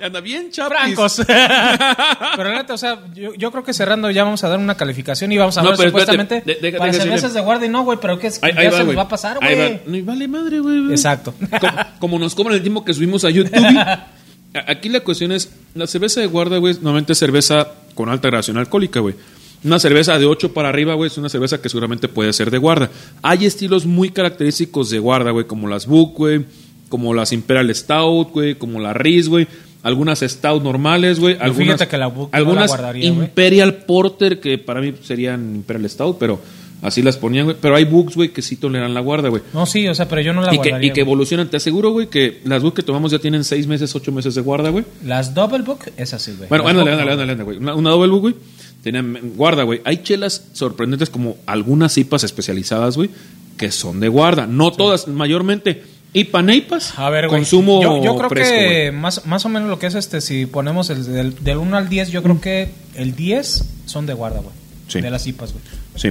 Anda 0.00 0.20
bien, 0.20 0.50
chapis. 0.50 0.76
Francos. 0.78 1.22
pero 2.36 2.48
la 2.50 2.58
neta, 2.58 2.74
o 2.74 2.78
sea, 2.78 3.00
yo, 3.14 3.34
yo 3.34 3.50
creo 3.50 3.64
que 3.64 3.72
cerrando 3.74 4.10
ya 4.10 4.24
vamos 4.24 4.42
a 4.44 4.48
dar 4.48 4.58
una 4.58 4.76
calificación 4.76 5.32
y 5.32 5.38
vamos 5.38 5.56
a 5.58 5.62
No, 5.62 5.68
hablar 5.68 5.78
pero 5.78 5.90
supuestamente 5.90 6.36
espérate, 6.38 6.60
de- 6.60 6.66
deja- 6.70 6.78
para 6.78 6.92
cervezas 6.92 7.22
decirle. 7.22 7.40
de 7.40 7.44
guardia 7.44 7.66
y 7.66 7.70
no, 7.70 7.82
güey, 7.82 7.98
pero 8.00 8.18
que 8.18 8.28
es, 8.28 8.42
Ahí, 8.42 8.52
ya 8.54 8.60
ahí 8.60 8.70
se 8.70 8.78
va, 8.78 8.82
nos 8.84 8.96
va 8.98 9.02
a 9.02 9.08
pasar, 9.08 9.38
güey. 9.38 9.80
No, 9.86 9.96
y 9.96 10.02
vale 10.02 10.28
madre, 10.28 10.60
güey. 10.60 10.90
Exacto. 10.90 11.34
como, 11.60 11.76
como 11.98 12.18
nos 12.18 12.34
cobran 12.34 12.54
el 12.54 12.62
tiempo 12.62 12.84
que 12.84 12.94
subimos 12.94 13.24
a 13.24 13.30
YouTube. 13.30 13.52
Aquí 14.66 14.88
la 14.88 15.00
cuestión 15.00 15.30
es, 15.32 15.52
la 15.74 15.86
cerveza 15.86 16.20
de 16.20 16.26
guarda, 16.26 16.58
güey, 16.58 16.74
normalmente 16.74 17.12
es 17.12 17.18
cerveza 17.18 17.68
con 17.94 18.08
alta 18.08 18.28
graduación 18.28 18.58
alcohólica, 18.58 18.98
güey. 19.00 19.14
Una 19.62 19.78
cerveza 19.78 20.18
de 20.18 20.24
8 20.24 20.54
para 20.54 20.70
arriba, 20.70 20.94
güey, 20.94 21.08
es 21.08 21.18
una 21.18 21.28
cerveza 21.28 21.60
que 21.60 21.68
seguramente 21.68 22.08
puede 22.08 22.32
ser 22.32 22.50
de 22.50 22.58
guarda. 22.58 22.90
Hay 23.22 23.44
estilos 23.44 23.84
muy 23.84 24.10
característicos 24.10 24.88
de 24.90 24.98
guarda, 24.98 25.32
güey, 25.32 25.46
como 25.46 25.68
las 25.68 25.86
Book, 25.86 26.14
güey, 26.16 26.44
como 26.88 27.12
las 27.12 27.32
Imperial 27.32 27.74
Stout, 27.74 28.30
güey, 28.32 28.54
como 28.54 28.80
la 28.80 28.94
Riz, 28.94 29.28
güey. 29.28 29.46
Algunas 29.82 30.20
Stout 30.20 30.62
normales, 30.62 31.20
güey. 31.20 31.36
Algunas, 31.40 31.56
fíjate 31.56 31.88
que 31.88 31.98
la 31.98 32.06
Book 32.06 32.30
no 32.32 32.32
la 32.32 32.38
algunas 32.38 32.68
guardaría, 32.68 33.10
güey. 33.10 33.26
Imperial 33.26 33.74
Porter, 33.74 34.40
que 34.40 34.58
para 34.58 34.80
mí 34.80 34.94
serían 35.02 35.56
Imperial 35.56 35.88
Stout, 35.88 36.16
pero 36.18 36.40
así 36.82 37.02
las 37.02 37.16
ponían, 37.16 37.44
güey. 37.44 37.56
Pero 37.60 37.76
hay 37.76 37.84
Books, 37.84 38.16
güey, 38.16 38.30
que 38.30 38.42
sí 38.42 38.56
toleran 38.56 38.92
la 38.92 39.00
guarda, 39.00 39.28
güey. 39.28 39.42
No, 39.54 39.66
sí, 39.66 39.86
o 39.88 39.94
sea, 39.94 40.08
pero 40.08 40.20
yo 40.20 40.32
no 40.32 40.42
la 40.42 40.54
Y 40.54 40.58
que, 40.58 40.74
y 40.82 40.90
que 40.90 41.00
evolucionan. 41.00 41.48
Te 41.48 41.58
aseguro, 41.58 41.90
güey, 41.90 42.08
que 42.08 42.40
las 42.44 42.62
Book 42.62 42.74
que 42.74 42.82
tomamos 42.82 43.12
ya 43.12 43.18
tienen 43.18 43.44
6 43.44 43.66
meses, 43.66 43.94
8 43.94 44.12
meses 44.12 44.34
de 44.34 44.40
guarda, 44.40 44.70
güey. 44.70 44.84
Las 45.04 45.34
Double 45.34 45.62
Book 45.62 45.80
es 45.96 46.12
así, 46.12 46.32
güey. 46.36 46.48
Bueno, 46.48 46.66
ándale, 46.66 46.90
no. 46.90 46.96
ándale, 46.96 47.12
ándale, 47.12 47.42
güey. 47.42 47.58
Una, 47.58 47.74
una 47.74 47.90
Double 47.90 48.10
Book, 48.10 48.20
güey. 48.20 48.34
Tenían 48.82 49.34
guarda, 49.36 49.62
güey. 49.62 49.80
Hay 49.84 49.98
chelas 50.02 50.44
sorprendentes 50.52 51.10
como 51.10 51.36
algunas 51.46 51.96
IPAs 51.98 52.24
especializadas, 52.24 52.96
güey, 52.96 53.10
que 53.56 53.70
son 53.70 54.00
de 54.00 54.08
guarda. 54.08 54.46
No 54.46 54.72
todas, 54.72 55.06
mayormente. 55.08 55.84
IPA 56.12 56.42
Neipas, 56.42 56.98
A 56.98 57.08
ver, 57.08 57.28
güey. 57.28 57.38
consumo 57.38 57.80
yo, 57.80 58.02
yo 58.02 58.16
creo 58.16 58.28
fresco, 58.30 58.52
que 58.52 58.90
más, 58.90 59.26
más 59.26 59.44
o 59.44 59.48
menos 59.48 59.68
lo 59.68 59.78
que 59.78 59.86
es 59.86 59.94
este, 59.94 60.20
si 60.20 60.44
ponemos 60.46 60.90
el 60.90 61.04
del, 61.06 61.36
del 61.36 61.58
1 61.58 61.76
al 61.76 61.88
10, 61.88 62.10
yo 62.10 62.22
creo 62.24 62.40
que 62.40 62.70
el 62.96 63.14
10 63.14 63.64
son 63.86 64.06
de 64.06 64.14
guarda, 64.14 64.40
güey. 64.40 64.54
Sí. 64.88 65.00
De 65.00 65.08
las 65.10 65.24
IPAs, 65.26 65.52
güey. 65.52 65.62
Sí. 65.94 66.08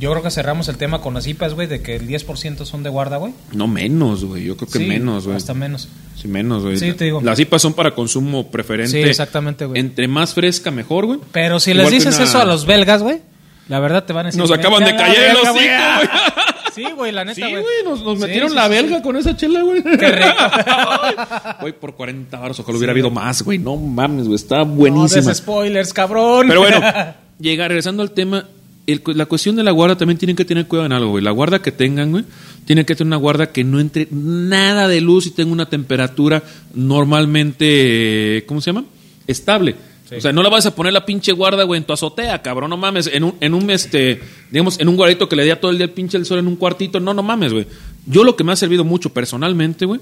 Yo 0.00 0.10
creo 0.10 0.22
que 0.22 0.30
cerramos 0.30 0.66
el 0.68 0.76
tema 0.78 1.00
con 1.02 1.12
las 1.14 1.26
IPAs, 1.26 1.52
güey, 1.54 1.68
de 1.68 1.82
que 1.82 1.94
el 1.96 2.08
10% 2.08 2.64
son 2.64 2.82
de 2.82 2.88
guarda, 2.88 3.18
güey. 3.18 3.34
No 3.52 3.68
menos, 3.68 4.24
güey. 4.24 4.44
Yo 4.44 4.56
creo 4.56 4.68
que 4.68 4.78
Sí, 4.78 4.84
menos, 4.86 5.26
güey. 5.26 5.36
Hasta 5.36 5.52
menos. 5.54 5.88
Sí, 6.16 6.26
menos, 6.26 6.62
güey. 6.62 6.78
Sí, 6.78 6.92
te 6.94 7.04
digo. 7.04 7.20
Las 7.22 7.38
IPAs 7.38 7.60
son 7.62 7.74
para 7.74 7.94
consumo 7.94 8.50
preferente. 8.50 8.92
Sí, 9.02 9.08
exactamente, 9.08 9.66
güey. 9.66 9.78
Entre 9.78 10.08
más 10.08 10.32
fresca, 10.34 10.70
mejor, 10.70 11.04
güey. 11.06 11.20
Pero 11.32 11.60
si 11.60 11.72
Igual 11.72 11.84
les 11.86 11.92
dices 12.02 12.16
una- 12.16 12.24
eso 12.24 12.40
a 12.40 12.44
los 12.46 12.64
belgas, 12.64 13.02
güey, 13.02 13.20
la 13.68 13.78
verdad 13.78 14.04
te 14.04 14.12
van 14.14 14.24
a 14.24 14.28
decir... 14.30 14.40
Nos 14.40 14.50
"Vete 14.50 14.66
acaban 14.66 14.84
de 14.84 14.96
caer 14.96 15.36
hocico, 15.36 15.52
güey. 15.52 15.68
Sí, 16.74 16.84
güey, 16.96 17.10
la 17.12 17.24
neta, 17.24 17.34
Sí, 17.34 17.42
güey. 17.42 17.62
güey, 17.62 17.74
nos, 17.84 18.02
nos 18.02 18.14
Sí, 18.18 18.24
metieron 18.24 18.48
sí, 18.50 18.54
la 18.54 18.68
belga 18.68 18.96
sí. 18.98 19.02
con 19.02 19.16
esa 19.16 19.36
chela, 19.36 19.60
güey. 19.62 19.82
Qué 19.82 19.90
rico. 20.12 20.28
Güey, 21.60 21.72
por 21.74 21.94
40 21.94 22.38
baros, 22.38 22.58
ojalá 22.60 22.78
hubiera 22.78 22.92
habido 22.92 23.10
más, 23.10 23.42
güey. 23.42 23.58
No 23.58 23.76
mames, 23.76 24.24
güey, 24.26 24.36
está 24.36 24.58
No 24.58 24.66
buenísima. 24.66 25.26
des 25.28 25.38
spoilers, 25.38 25.92
cabrón. 25.92 26.46
Pero 26.48 26.60
bueno, 26.60 26.80
llega, 27.40 27.66
regresando 27.68 28.02
al 28.02 28.12
tema, 28.12 28.46
el 28.92 29.02
la 29.14 29.26
cuestión 29.26 29.56
de 29.56 29.62
la 29.62 29.70
guarda 29.70 29.96
también 29.96 30.18
tienen 30.18 30.36
que 30.36 30.44
tener 30.44 30.66
cuidado 30.66 30.86
en 30.86 30.92
algo, 30.92 31.10
güey. 31.10 31.24
La 31.24 31.30
guarda 31.30 31.62
que 31.62 31.72
tengan, 31.72 32.10
güey, 32.10 32.24
tienen 32.64 32.84
que 32.84 32.94
tener 32.94 33.08
una 33.08 33.16
guarda 33.16 33.52
que 33.52 33.64
no 33.64 33.80
entre 33.80 34.08
nada 34.10 34.88
de 34.88 35.00
luz 35.00 35.26
y 35.26 35.30
tenga 35.30 35.52
una 35.52 35.68
temperatura 35.68 36.42
normalmente, 36.74 38.44
¿cómo 38.46 38.60
se 38.60 38.70
llama? 38.70 38.84
Estable. 39.26 39.76
O 40.16 40.20
sea, 40.20 40.32
no 40.32 40.42
la 40.42 40.48
vas 40.48 40.66
a 40.66 40.74
poner 40.74 40.92
la 40.92 41.06
pinche 41.06 41.30
guarda, 41.32 41.62
güey, 41.62 41.78
en 41.78 41.84
tu 41.84 41.92
azotea, 41.92 42.42
cabrón, 42.42 42.70
no 42.70 42.76
mames. 42.76 43.08
En 43.12 43.22
un, 43.22 43.34
en 43.40 43.54
un, 43.54 43.70
este, 43.70 44.20
digamos, 44.50 44.80
en 44.80 44.88
un 44.88 44.96
guardito 44.96 45.28
que 45.28 45.36
le 45.36 45.44
dé 45.44 45.54
todo 45.54 45.70
el 45.70 45.78
día 45.78 45.86
el 45.86 45.92
pinche 45.92 46.18
el 46.18 46.26
sol 46.26 46.40
en 46.40 46.48
un 46.48 46.56
cuartito. 46.56 46.98
No, 46.98 47.14
no 47.14 47.22
mames, 47.22 47.52
güey. 47.52 47.66
Yo 48.06 48.24
lo 48.24 48.34
que 48.34 48.42
me 48.42 48.52
ha 48.52 48.56
servido 48.56 48.82
mucho 48.82 49.10
personalmente, 49.10 49.86
güey, 49.86 50.00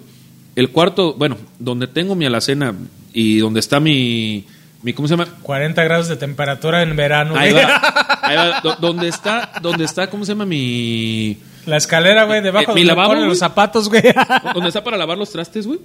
el 0.57 0.71
cuarto, 0.71 1.15
bueno, 1.15 1.37
donde 1.59 1.87
tengo 1.87 2.15
mi 2.15 2.25
alacena 2.25 2.75
y 3.13 3.39
donde 3.39 3.61
está 3.61 3.81
mi, 3.81 4.45
mi 4.83 4.93
¿cómo 4.93 5.09
se 5.09 5.17
llama? 5.17 5.29
40 5.43 5.83
grados 5.85 6.09
de 6.09 6.17
temperatura 6.17 6.83
en 6.83 6.95
verano, 6.97 7.35
Ahí 7.37 7.53
güey. 7.53 7.65
va, 7.65 8.19
ahí 8.23 8.37
va. 8.37 8.61
Do- 8.61 8.77
donde 8.81 9.09
está, 9.09 9.53
donde 9.61 9.85
está, 9.85 10.09
¿cómo 10.09 10.25
se 10.25 10.33
llama 10.33 10.47
mi, 10.47 11.39
La 11.67 11.77
escalera, 11.79 12.25
güey, 12.25 12.41
debajo 12.43 12.73
Eh, 12.73 12.75
mi 12.75 12.81
donde 12.83 12.85
lavabo, 12.95 13.15
ponen 13.15 13.29
los 13.29 13.39
zapatos, 13.39 13.89
güey. 13.89 14.03
donde 14.55 14.69
está 14.69 14.85
para 14.85 14.97
lavar 14.97 15.19
los 15.19 15.31
trastes, 15.33 15.67
güey? 15.67 15.81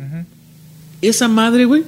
Esa 1.01 1.27
madre, 1.27 1.65
güey, 1.65 1.83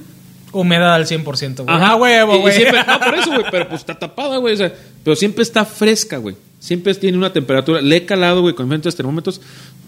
Humedad 0.52 0.94
al 0.94 1.06
100%, 1.06 1.64
güey. 1.64 1.68
Ajá. 1.68 1.90
Ah, 1.92 1.96
huevo, 1.96 2.38
güey. 2.38 2.54
siempre- 2.54 2.82
no, 2.86 2.98
por 3.00 3.14
eso, 3.14 3.30
güey, 3.34 3.44
pero 3.50 3.68
pues 3.68 3.80
está 3.80 3.94
tapada, 3.98 4.38
güey. 4.38 4.54
o 4.54 4.56
sea, 4.56 4.72
pero 5.04 5.14
siempre 5.16 5.42
está 5.42 5.64
fresca, 5.64 6.16
güey. 6.18 6.36
Siempre 6.58 6.94
tiene 6.94 7.18
una 7.18 7.32
temperatura. 7.32 7.80
Le 7.82 7.96
he 7.96 8.04
calado, 8.06 8.40
güey, 8.40 8.54
con 8.54 8.66
diferentes 8.66 8.96
termómetros. 8.96 9.40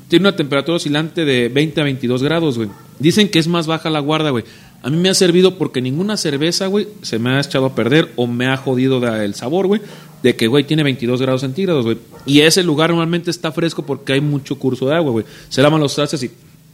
Tiene 0.08 0.28
una 0.28 0.36
temperatura 0.36 0.76
oscilante 0.76 1.24
de 1.24 1.48
20 1.48 1.80
a 1.80 1.84
22 1.84 2.22
grados, 2.22 2.56
güey. 2.58 2.68
Dicen 2.98 3.28
que 3.30 3.38
es 3.38 3.48
más 3.48 3.66
baja 3.66 3.88
la 3.90 4.00
guarda, 4.00 4.30
güey. 4.30 4.44
A 4.82 4.90
mí 4.90 4.96
me 4.96 5.08
ha 5.08 5.14
servido 5.14 5.58
porque 5.58 5.80
ninguna 5.80 6.16
cerveza, 6.16 6.66
güey, 6.66 6.88
se 7.02 7.18
me 7.18 7.30
ha 7.30 7.40
echado 7.40 7.66
a 7.66 7.74
perder 7.74 8.12
o 8.16 8.26
me 8.26 8.46
ha 8.46 8.56
jodido 8.56 9.04
el 9.16 9.34
sabor, 9.34 9.66
güey. 9.66 9.80
De 10.22 10.36
que, 10.36 10.46
güey, 10.46 10.64
tiene 10.64 10.82
22 10.82 11.20
grados 11.20 11.40
centígrados, 11.40 11.84
güey. 11.84 11.98
Y 12.26 12.40
ese 12.40 12.62
lugar 12.62 12.90
normalmente 12.90 13.30
está 13.30 13.52
fresco 13.52 13.84
porque 13.84 14.14
hay 14.14 14.20
mucho 14.20 14.56
curso 14.56 14.86
de 14.86 14.94
agua, 14.94 15.12
güey. 15.12 15.24
Se 15.48 15.62
lavan 15.62 15.80
los 15.80 15.94
trastes 15.94 16.22
y 16.22 16.30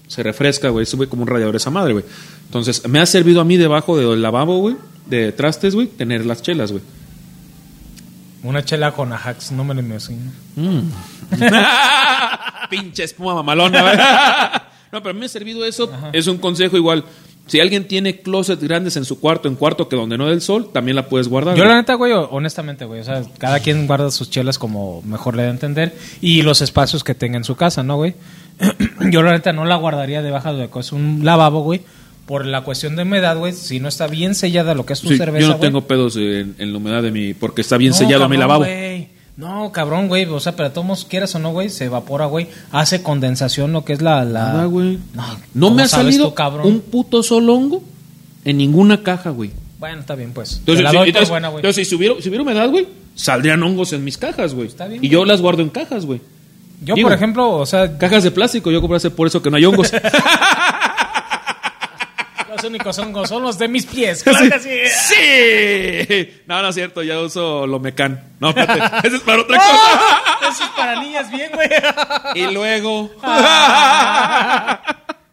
se 0.07 0.23
refresca, 0.23 0.69
güey. 0.69 0.87
Sube 0.87 1.09
como 1.09 1.23
un 1.23 1.29
radiador 1.29 1.57
esa 1.57 1.71
madre, 1.71 1.95
güey. 1.95 2.05
Entonces, 2.47 2.87
me 2.89 3.01
ha 3.01 3.07
servido 3.07 3.41
a 3.41 3.45
mí 3.45 3.57
debajo 3.57 3.97
del 3.97 4.23
lavabo, 4.23 4.59
güey, 4.59 4.77
de 5.07 5.33
trastes, 5.33 5.75
güey, 5.75 5.87
tener 5.87 6.27
las 6.27 6.43
chelas, 6.43 6.73
güey. 6.73 6.83
Una 8.43 8.63
chela 8.63 8.93
con 8.93 9.13
Ajax, 9.13 9.53
no 9.53 9.65
me 9.65 9.75
lo 9.75 9.81
imagino. 9.81 10.31
Pinche 12.71 13.05
espuma 13.05 13.35
mamalona, 13.35 13.83
güey. 13.83 13.97
No, 14.93 15.03
pero 15.03 15.13
me 15.13 15.27
ha 15.27 15.29
servido 15.29 15.65
eso. 15.65 15.91
Es 16.13 16.29
un 16.29 16.39
consejo 16.39 16.77
igual. 16.77 17.05
Si 17.47 17.61
alguien 17.61 17.87
tiene 17.87 18.21
closets 18.21 18.63
grandes 18.63 18.97
en 18.97 19.05
su 19.05 19.21
cuarto, 19.21 19.49
en 19.49 19.57
cuarto 19.57 19.87
que 19.89 19.97
donde 19.97 20.17
no 20.17 20.27
dé 20.29 20.33
el 20.33 20.41
sol, 20.41 20.71
también 20.73 20.97
la 20.97 21.09
puedes 21.09 21.29
guardar. 21.29 21.55
Yo 21.57 21.65
güey. 21.65 21.75
la 21.75 21.81
neta, 21.81 21.95
güey, 21.95 22.13
honestamente, 22.13 22.87
güey, 22.87 23.01
o 23.01 23.05
sea, 23.05 23.23
cada 23.39 23.61
quien 23.61 23.87
guarda 23.87 24.11
sus 24.11 24.31
chelas 24.31 24.59
como 24.59 25.03
mejor 25.03 25.37
le 25.37 25.43
da 25.43 25.49
a 25.49 25.53
entender 25.53 25.95
y 26.23 26.41
los 26.43 26.63
espacios 26.63 27.05
que 27.05 27.15
tenga 27.15 27.37
en 27.37 27.45
su 27.45 27.55
casa, 27.55 27.83
¿no, 27.83 27.97
güey? 27.97 28.15
Yo 29.11 29.23
la 29.23 29.33
neta 29.33 29.53
no 29.53 29.65
la 29.67 29.77
guardaría 29.77 30.23
debajo 30.23 30.55
de 30.55 30.71
es 30.75 30.93
un 30.93 31.21
lavabo, 31.23 31.63
güey, 31.63 31.83
por 32.25 32.47
la 32.47 32.63
cuestión 32.63 32.97
de 32.97 33.03
humedad, 33.03 33.37
güey, 33.37 33.53
si 33.53 33.79
no 33.81 33.89
está 33.89 34.07
bien 34.07 34.35
sellada 34.35 34.75
lo 34.75 34.87
que 34.87 34.95
es 34.95 35.01
tu 35.03 35.09
Sí, 35.09 35.19
cerveza, 35.19 35.41
yo 35.43 35.49
no 35.49 35.59
güey. 35.59 35.69
tengo 35.69 35.83
pedos 35.83 36.17
en, 36.17 36.55
en 36.59 36.73
la 36.73 36.79
humedad 36.79 37.03
de 37.03 37.11
mi... 37.11 37.35
Porque 37.35 37.61
está 37.61 37.77
bien 37.77 37.91
No, 37.91 37.97
sellado 37.99 38.27
mi 38.31 38.39
lavabo. 38.39 38.65
güey. 38.65 38.94
No, 39.37 39.73
cabrón, 39.73 40.07
güey, 40.09 40.27
o 40.27 40.39
sea, 40.39 40.55
pero 40.55 40.71
todos 40.71 41.05
quieras 41.07 41.35
o 41.35 41.39
no, 41.41 41.51
güey, 41.53 41.69
se 41.69 41.87
evapora, 41.87 42.27
güey, 42.27 42.47
hace 42.71 43.03
condensación 43.03 43.73
lo 43.73 43.85
que 43.85 43.93
es 43.95 44.01
la... 44.03 44.25
la... 44.25 44.45
Nada, 44.53 44.65
güey. 44.67 44.99
No, 45.13 45.27
No 45.55 45.67
¿cómo 45.67 45.77
me 45.77 45.83
ha 45.83 45.89
salido 45.89 46.29
tú, 46.29 46.35
cabrón? 46.35 46.67
un 46.69 46.81
puto 46.81 47.23
solo 47.23 47.55
hongo 47.55 47.83
en 48.45 48.59
ninguna 48.59 49.03
caja, 49.03 49.31
güey. 49.31 49.51
Bueno, 49.81 50.01
está 50.01 50.15
bien, 50.15 50.33
pues. 50.33 50.59
Entonces, 50.59 50.89
si, 50.89 50.97
entonces- 50.97 51.29
buena, 51.29 51.51
entonces, 51.51 51.89
si, 51.89 51.95
hubiera, 51.97 52.15
si 52.21 52.29
hubiera 52.29 52.43
humedad, 52.43 52.69
güey, 52.71 52.87
saldrían 53.17 53.61
hongos 53.63 53.93
en 53.93 54.05
mis 54.05 54.17
cajas, 54.17 54.55
güey. 54.55 54.69
Está 54.69 54.87
bien, 54.87 55.05
Y 55.05 55.09
yo 55.09 55.25
las 55.25 55.41
guardo 55.41 55.63
en 55.63 55.69
cajas, 55.71 56.07
güey. 56.07 56.21
Yo, 56.85 56.95
digo- 56.95 57.09
por 57.09 57.17
ejemplo, 57.17 57.51
o 57.53 57.67
sea, 57.67 57.99
Cajas 57.99 58.23
de 58.25 58.31
plástico, 58.31 58.71
yo 58.71 58.81
compré 58.81 58.99
hace 58.99 59.11
por 59.11 59.27
eso 59.27 59.43
que 59.43 59.51
no 59.51 59.57
hay 59.57 59.65
hongos. 59.65 59.91
los 62.65 62.71
únicos 62.71 62.99
hongos 62.99 63.29
son 63.29 63.43
los 63.43 63.59
de 63.59 63.69
mis 63.69 63.85
pies. 63.87 64.23
Claro 64.25 64.49
que 64.49 64.59
sí. 64.89 65.15
¡Sí! 65.15 66.31
No, 66.47 66.63
no 66.63 66.69
es 66.69 66.75
cierto, 66.75 67.03
ya 67.03 67.21
uso 67.21 67.67
lo 67.67 67.79
mecan. 67.79 68.23
No, 68.41 68.49
espérate, 68.51 68.81
ese 69.09 69.17
es 69.17 69.23
para 69.23 69.43
otra 69.43 69.59
cosa. 69.59 70.51
Eso 70.51 70.65
es 70.65 70.71
para 70.71 71.01
niñas 71.03 71.31
bien, 71.31 71.51
güey. 71.53 71.69
Y 72.35 72.53
luego. 72.53 73.11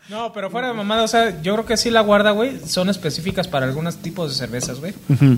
No, 0.09 0.33
pero 0.33 0.49
fuera 0.49 0.67
de 0.67 0.73
mamada, 0.73 1.03
o 1.03 1.07
sea, 1.07 1.41
yo 1.41 1.53
creo 1.53 1.65
que 1.65 1.77
sí 1.77 1.89
la 1.89 2.01
guarda, 2.01 2.31
güey, 2.31 2.59
son 2.65 2.89
específicas 2.89 3.47
para 3.47 3.65
algunos 3.65 3.95
tipos 3.95 4.29
de 4.29 4.35
cervezas, 4.35 4.81
güey. 4.81 4.93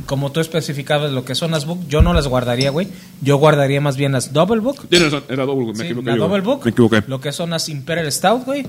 Como 0.08 0.32
tú 0.32 0.40
especificabas 0.40 1.12
lo 1.12 1.24
que 1.24 1.36
son 1.36 1.52
las 1.52 1.66
Book, 1.68 1.86
yo 1.88 2.02
no 2.02 2.12
las 2.16 2.28
guardaría, 2.28 2.72
güey. 2.72 2.88
Yo 3.22 3.38
guardaría 3.38 3.82
más 3.82 3.98
bien 3.98 4.14
las 4.14 4.34
Double 4.34 4.62
Book. 4.62 4.88
Era 4.90 5.46
doble, 5.46 5.68
me 5.68 5.76
Sí, 5.76 5.84
equivoqué. 5.84 6.10
la 6.10 6.16
yo. 6.16 6.24
Double 6.28 6.42
Book. 6.42 6.62
Me 6.66 6.72
equivoqué. 6.72 7.04
Lo 7.06 7.22
que 7.22 7.32
son 7.32 7.52
las 7.52 7.70
Imperial 7.70 8.12
Stout, 8.12 8.46
güey. 8.46 8.66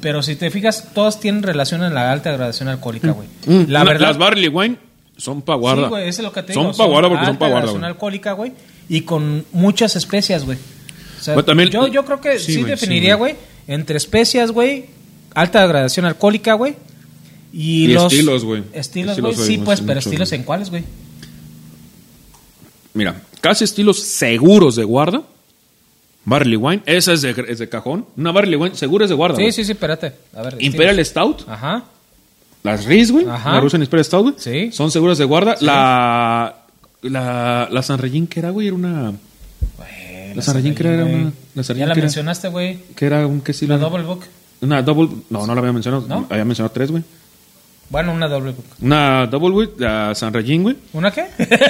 Pero 0.00 0.22
si 0.22 0.36
te 0.36 0.50
fijas, 0.50 0.88
todas 0.94 1.18
tienen 1.20 1.42
relación 1.42 1.82
en 1.82 1.94
la 1.94 2.12
alta 2.12 2.30
gradación 2.32 2.68
alcohólica, 2.68 3.10
güey. 3.12 3.28
Mm, 3.46 3.70
La 3.70 3.82
una- 3.82 3.90
verdad. 3.92 4.08
Las 4.08 4.18
barley 4.18 4.48
wine 4.48 4.76
son 5.16 5.42
para 5.42 5.58
guarda. 5.58 5.84
Sí, 5.84 5.88
güey, 5.88 6.08
eso 6.08 6.20
es 6.22 6.24
lo 6.24 6.32
que 6.32 6.42
te 6.42 6.52
digo. 6.52 6.64
Son 6.64 6.76
para 6.76 6.88
guarda 6.90 7.08
porque 7.08 7.26
son 7.26 7.36
para 7.36 7.50
guarda, 7.50 7.60
gradación 7.66 7.80
güey. 7.80 7.92
alcohólica, 7.92 8.32
güey. 8.32 8.52
Y 8.88 9.00
con 9.02 9.44
muchas 9.52 9.96
especias, 9.96 10.44
güey. 10.44 10.56
O 11.18 11.22
sea, 11.22 11.34
Bueno, 11.34 11.46
también- 11.46 11.70
yo, 11.70 11.88
yo 11.88 12.04
creo 12.04 12.20
que 12.20 12.38
Sí, 12.38 12.52
sí, 12.54 12.60
güey, 12.60 12.70
definiría, 12.70 13.14
sí, 13.14 13.18
güey, 13.18 13.34
entre 13.66 13.96
especias, 13.96 14.52
güey, 14.52 14.86
alta 15.34 15.66
gradación 15.66 16.06
alcohólica, 16.06 16.54
güey. 16.54 16.76
Y, 17.52 17.84
Y 17.84 17.88
los 17.88 18.12
estilos, 18.12 18.44
güey. 18.44 18.62
Estilos, 18.72 19.18
güey. 19.20 19.34
güey, 19.34 19.46
Sí, 19.46 19.58
pues, 19.58 19.80
pero 19.80 19.94
mucho, 19.96 20.08
estilos 20.10 20.28
güey. 20.28 20.40
en 20.40 20.44
cuáles, 20.46 20.70
güey. 20.70 20.84
Mira, 22.94 23.20
casi 23.40 23.64
estilos 23.64 24.00
seguros 24.02 24.76
de 24.76 24.84
guarda. 24.84 25.22
Barley 26.28 26.56
wine, 26.56 26.82
esa 26.86 27.12
es 27.12 27.22
de, 27.22 27.34
es 27.48 27.58
de 27.58 27.68
cajón. 27.68 28.06
Una 28.16 28.32
barley 28.32 28.56
wine 28.56 28.74
segura 28.74 29.04
es 29.04 29.08
de 29.08 29.14
guarda. 29.16 29.36
Sí, 29.36 29.50
sí, 29.52 29.64
sí, 29.64 29.72
espérate. 29.72 30.12
A 30.36 30.42
ver. 30.42 30.56
Imperial. 30.60 31.04
Stout, 31.04 31.48
Ajá. 31.48 31.84
las 32.62 32.84
Riz, 32.84 33.10
güey. 33.10 33.26
Ajá. 33.28 33.54
La 33.54 33.60
Russian 33.60 33.82
Imperial 33.82 34.04
Stout, 34.04 34.22
güey. 34.22 34.34
Sí. 34.38 34.72
Son 34.72 34.90
seguras 34.90 35.16
de 35.18 35.24
guarda. 35.24 35.56
La, 35.60 36.54
la, 37.02 37.68
la 37.70 37.82
San 37.82 37.98
Regín, 37.98 38.26
que 38.26 38.40
era, 38.40 38.50
güey, 38.50 38.66
era 38.66 38.76
una. 38.76 39.12
La 40.34 40.42
Sarayín, 40.42 40.74
que 40.74 40.86
era 40.86 41.04
una- 41.04 41.32
la 41.54 41.62
Ya 41.62 41.86
la 41.86 41.94
mencionaste, 41.94 42.48
güey. 42.48 42.78
que 42.94 43.06
era 43.06 43.26
un 43.26 43.40
que 43.40 43.52
sí 43.52 43.66
La 43.66 43.76
la- 43.76 43.82
Double 43.88 44.04
Book. 44.04 44.24
Una 44.60 44.82
double. 44.82 45.08
No, 45.30 45.46
no 45.46 45.54
la 45.54 45.60
había 45.60 45.72
mencionado. 45.72 46.04
¿No? 46.06 46.26
Había 46.30 46.44
mencionado 46.44 46.72
tres, 46.72 46.90
güey. 46.90 47.02
Bueno, 47.90 48.12
una 48.12 48.28
Double 48.28 48.52
Book. 48.52 48.64
Una 48.82 49.26
double, 49.26 49.50
güey. 49.50 49.68
La 49.78 50.14
San 50.14 50.32
Regín, 50.34 50.62
güey. 50.62 50.76
¿Una 50.92 51.10
qué? 51.10 51.26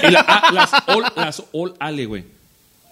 Y 0.08 0.10
la- 0.10 0.24
ah, 0.26 0.50
las, 0.52 0.70
all, 0.88 1.04
las 1.16 1.42
All 1.52 1.74
Ale, 1.78 2.06
güey. 2.06 2.24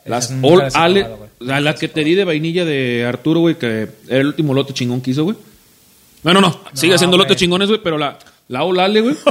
Las 0.06 0.32
All 0.42 0.68
Ale. 0.74 1.06
La, 1.38 1.60
la 1.60 1.74
que 1.74 1.88
te 1.88 2.02
di 2.02 2.14
de 2.14 2.24
vainilla 2.24 2.64
de 2.64 3.04
Arturo, 3.06 3.40
güey, 3.40 3.56
que 3.56 3.88
era 4.08 4.20
el 4.20 4.28
último 4.28 4.54
lote 4.54 4.72
chingón 4.72 5.00
que 5.00 5.10
hizo, 5.10 5.24
güey. 5.24 5.36
No, 6.22 6.32
no, 6.32 6.40
no. 6.40 6.60
Sigue 6.72 6.96
güey. 6.96 7.18
lotes 7.18 7.36
chingones, 7.36 7.68
güey, 7.68 7.80
pero 7.82 7.98
la, 7.98 8.18
la 8.48 8.64
All 8.64 8.80
Ale, 8.80 9.00
güey. 9.00 9.16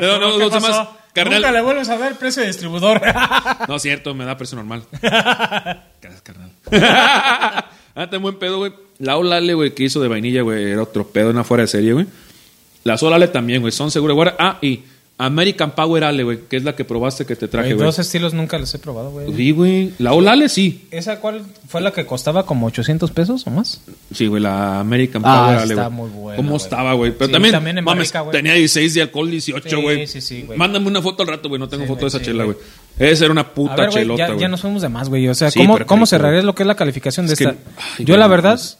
No, 0.00 0.18
no, 0.18 0.32
¿Qué 0.32 0.38
los 0.38 0.52
demás, 0.52 0.88
carnal. 1.12 1.40
Nunca 1.40 1.52
le 1.52 1.62
vuelves 1.62 1.88
a 1.88 1.96
ver 1.96 2.16
precio 2.16 2.42
de 2.42 2.48
distribuidor. 2.48 3.00
No, 3.68 3.78
cierto, 3.78 4.12
me 4.12 4.24
da 4.24 4.36
precio 4.36 4.56
normal. 4.56 4.82
Gracias, 5.00 6.22
carnal. 6.22 6.50
ah, 7.94 8.06
buen 8.20 8.36
pedo, 8.40 8.58
güey. 8.58 8.72
La 8.98 9.16
Olale, 9.16 9.54
güey, 9.54 9.72
que 9.72 9.84
hizo 9.84 10.00
de 10.00 10.08
vainilla, 10.08 10.42
güey, 10.42 10.72
era 10.72 10.82
otro 10.82 11.06
pedo, 11.06 11.30
una 11.30 11.44
fuera 11.44 11.62
de 11.62 11.68
serie, 11.68 11.92
güey. 11.92 12.06
Las 12.82 13.02
Olale 13.04 13.28
también, 13.28 13.60
güey, 13.60 13.70
son 13.70 13.92
seguras. 13.92 14.34
Ah, 14.38 14.58
y 14.60 14.82
American 15.16 15.70
Power 15.76 16.02
Ale, 16.02 16.24
güey, 16.24 16.38
que 16.48 16.56
es 16.56 16.64
la 16.64 16.74
que 16.74 16.84
probaste 16.84 17.24
que 17.24 17.36
te 17.36 17.46
traje, 17.46 17.74
Güey, 17.74 17.86
dos 17.86 18.00
estilos 18.00 18.34
nunca 18.34 18.58
los 18.58 18.74
he 18.74 18.80
probado, 18.80 19.12
güey. 19.12 19.32
Sí, 19.32 19.52
güey. 19.52 19.92
La 19.98 20.12
Olale, 20.12 20.48
sí. 20.48 20.88
¿Esa 20.90 21.20
cuál 21.20 21.42
fue 21.68 21.80
la 21.80 21.92
que 21.92 22.04
costaba 22.04 22.44
como 22.44 22.66
800 22.66 23.12
pesos 23.12 23.46
o 23.46 23.50
más? 23.50 23.80
Sí, 24.12 24.26
güey, 24.26 24.42
la 24.42 24.80
American 24.80 25.22
Ah, 25.24 25.44
Power 25.46 25.58
Ale, 25.60 25.74
está 25.74 25.86
güey. 25.86 25.96
muy 25.96 26.10
buena, 26.10 26.36
¿Cómo 26.36 26.56
estaba, 26.56 26.94
güey? 26.94 27.12
Pero 27.12 27.26
Sí, 27.26 27.32
también, 27.32 27.52
también 27.52 27.78
en 27.78 27.84
mames, 27.84 28.12
güey. 28.12 28.30
tenía 28.32 28.54
16 28.54 28.94
de 28.94 29.02
alcohol, 29.02 29.30
18, 29.30 29.68
Sí, 29.68 29.76
güey. 29.82 30.06
sí, 30.08 30.20
sí, 30.20 30.42
güey. 30.42 30.58
Mándame 30.58 30.88
una 30.88 31.00
foto 31.00 31.22
al 31.22 31.28
rato, 31.28 31.48
güey. 31.48 31.60
No 31.60 31.68
tengo 31.68 31.84
Sí, 31.84 31.88
foto 31.88 32.00
de 32.00 32.06
esa 32.08 32.18
sí, 32.18 32.24
chela, 32.24 32.44
güey. 32.44 32.56
Esa 32.98 33.24
era 33.24 33.32
una 33.32 33.48
puta 33.54 33.74
A 33.74 33.76
ver, 33.76 33.90
güey, 33.90 34.02
chelota, 34.02 34.18
ya, 34.18 34.26
güey. 34.28 34.40
ya 34.40 34.48
nos 34.48 34.60
fuimos 34.62 34.82
de 34.82 34.88
más, 34.88 35.08
güey. 35.08 35.28
O 35.28 35.34
sea, 35.34 35.48
Sí, 35.52 35.60
¿cómo, 35.60 35.78
¿cómo 35.86 36.06
cerrarías 36.06 36.42
lo 36.44 36.56
que 36.56 36.64
es 36.64 36.66
la 36.66 36.74
calificación 36.74 37.26
de 37.28 37.34
Es 37.34 37.38
que- 37.38 37.44
esta? 37.44 37.56
ay, 37.98 38.04
Yo, 38.04 38.16
la 38.16 38.26
verdad, 38.26 38.50
mames. 38.56 38.78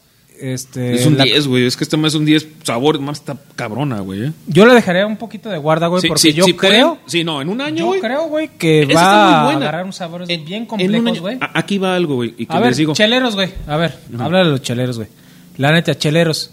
Este... 0.53 0.95
Es 0.95 1.07
un 1.07 1.17
la- 1.17 1.25
10, 1.25 1.47
güey. 1.49 1.67
Es 1.67 1.77
que 1.77 1.85
este 1.85 1.97
más 1.97 2.13
es 2.13 2.19
un 2.19 2.25
10 2.27 2.47
sabor, 2.63 2.99
más 3.01 3.19
está 3.21 3.37
cabrona, 3.57 4.01
güey. 4.01 4.27
¿eh? 4.27 4.33
Yo 4.47 4.67
le 4.67 4.75
dejaría 4.75 5.07
un 5.07 5.17
poquito 5.17 5.49
de 5.49 5.59
guarda, 5.59 5.87
güey, 5.87 6.03
Sí, 6.03 6.09
porque 6.09 6.21
sí, 6.21 6.33
yo 6.33 6.45
sí 6.45 6.55
creo... 6.55 6.95
pueden- 6.97 7.01
sí, 7.07 7.25
no, 7.25 7.41
en 7.43 7.49
un 7.49 7.61
año, 7.61 7.95
Yo 7.95 8.01
creo, 8.01 8.29
güey, 8.29 8.51
que 8.59 8.87
va 8.95 9.49
a 9.49 9.51
agarrar 9.51 9.85
unos 9.85 9.97
sabores 9.97 10.29
En- 10.29 10.45
bien 10.45 10.67
complejos, 10.67 11.21
güey. 11.21 11.39
a- 11.41 11.51
Aquí 11.59 11.79
va 11.79 11.95
algo, 11.97 12.17
güey. 12.17 12.35
Y 12.39 12.47
que 12.47 12.53
A 12.55 12.59
ver, 12.61 12.69
les 12.69 12.77
digo. 12.79 12.93
cheleros, 12.95 13.35
güey. 13.35 13.51
A 13.67 13.77
ver, 13.77 13.99
habla 14.19 14.39
de 14.39 14.45
los 14.47 14.63
cheleros, 14.63 14.97
güey. 14.99 15.09
La 15.57 15.73
neta, 15.73 15.95
cheleros. 15.97 16.51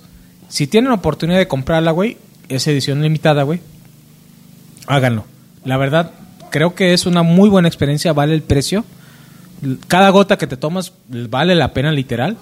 Si 0.49 0.67
tienen 0.67 0.91
oportunidad 0.91 1.39
de 1.39 1.47
comprarla, 1.47 1.91
güey, 1.91 2.17
es 2.49 2.67
edición 2.67 3.01
limitada, 3.01 3.43
güey. 3.43 3.59
Háganlo. 4.87 5.25
La 5.63 5.77
verdad, 5.77 6.11
creo 6.49 6.75
que 6.75 6.93
es 6.93 7.05
una 7.05 7.23
muy 7.23 7.49
buena 7.49 7.67
experiencia, 7.67 8.13
vale 8.13 8.33
el 8.33 8.41
precio. 8.41 8.83
Cada 9.87 10.09
gota 10.09 10.37
que 10.37 10.47
te 10.47 10.57
tomas 10.57 10.91
vale 11.07 11.53
la 11.55 11.71
pena, 11.73 11.91
literal. 11.91 12.37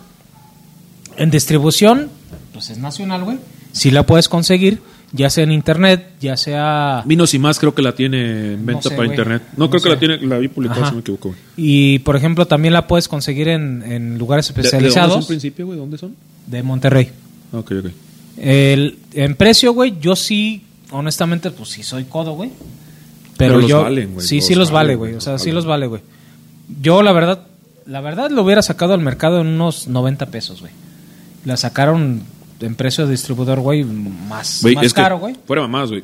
En 1.17 1.31
distribución, 1.31 2.09
pues 2.53 2.69
es 2.69 2.77
nacional, 2.77 3.23
güey. 3.23 3.37
Si 3.71 3.91
la 3.91 4.03
puedes 4.05 4.29
conseguir, 4.29 4.81
ya 5.11 5.29
sea 5.29 5.43
en 5.43 5.51
internet, 5.51 6.11
ya 6.19 6.37
sea... 6.37 7.03
Vinos 7.05 7.33
y 7.33 7.39
más 7.39 7.59
creo 7.59 7.73
que 7.75 7.81
la 7.81 7.93
tiene 7.93 8.53
en 8.53 8.65
venta 8.65 8.89
sé, 8.89 8.95
para 8.95 9.07
internet. 9.07 9.43
No, 9.57 9.65
No 9.65 9.69
creo 9.69 9.81
que 9.81 9.89
la 9.89 9.99
tiene, 9.99 10.17
la 10.25 10.37
vi 10.37 10.47
publicada, 10.47 10.87
si 10.89 10.95
me 10.95 11.01
equivoco, 11.01 11.29
güey. 11.29 11.39
Y, 11.57 11.99
por 11.99 12.15
ejemplo, 12.15 12.45
también 12.47 12.73
la 12.73 12.87
puedes 12.87 13.07
conseguir 13.07 13.47
en, 13.49 13.83
en 13.83 14.17
lugares 14.17 14.47
¿De- 14.47 14.53
¿De, 14.53 14.61
dónde 14.69 14.87
especializados 14.87 15.13
son 15.25 15.27
principio, 15.27 15.65
güey? 15.65 15.77
¿Dónde 15.77 15.97
son? 15.97 16.15
de 16.47 16.63
Monterrey. 16.63 17.11
Ok, 17.51 17.71
ok. 17.79 17.91
El, 18.37 18.97
en 19.13 19.35
precio, 19.35 19.73
güey, 19.73 19.95
yo 19.99 20.15
sí 20.15 20.63
honestamente, 20.91 21.51
pues 21.51 21.69
sí 21.69 21.83
soy 21.83 22.05
codo, 22.05 22.33
güey. 22.33 22.49
Pero 23.37 23.53
Pero, 23.53 23.61
los 23.61 23.69
yo. 23.69 23.81
valen, 23.83 24.13
güey, 24.15 24.25
sí, 24.25 24.37
los 24.37 24.45
sí 24.45 24.55
los 24.55 24.71
vale, 24.71 24.95
güey. 24.95 25.13
O 25.13 25.21
sea, 25.21 25.37
sí 25.37 25.51
los 25.51 25.65
vale, 25.65 25.87
güey. 25.87 26.01
Yo, 26.81 27.03
la 27.03 27.11
verdad, 27.11 27.45
la 27.85 28.01
verdad 28.01 28.31
lo 28.31 28.43
hubiera 28.43 28.61
sacado 28.61 28.93
al 28.93 28.99
mercado 29.01 29.41
en 29.41 29.47
unos 29.47 29.87
90 29.87 30.25
pesos, 30.27 30.61
güey. 30.61 30.71
La 31.45 31.57
sacaron 31.57 32.21
en 32.59 32.75
precio 32.75 33.05
de 33.05 33.11
distribuidor, 33.11 33.59
güey, 33.59 33.83
más, 33.83 34.63
más 34.63 34.83
es 34.83 34.93
caro, 34.93 35.19
güey. 35.19 35.35
Fuera 35.45 35.61
mamás, 35.61 35.89
güey. 35.89 36.03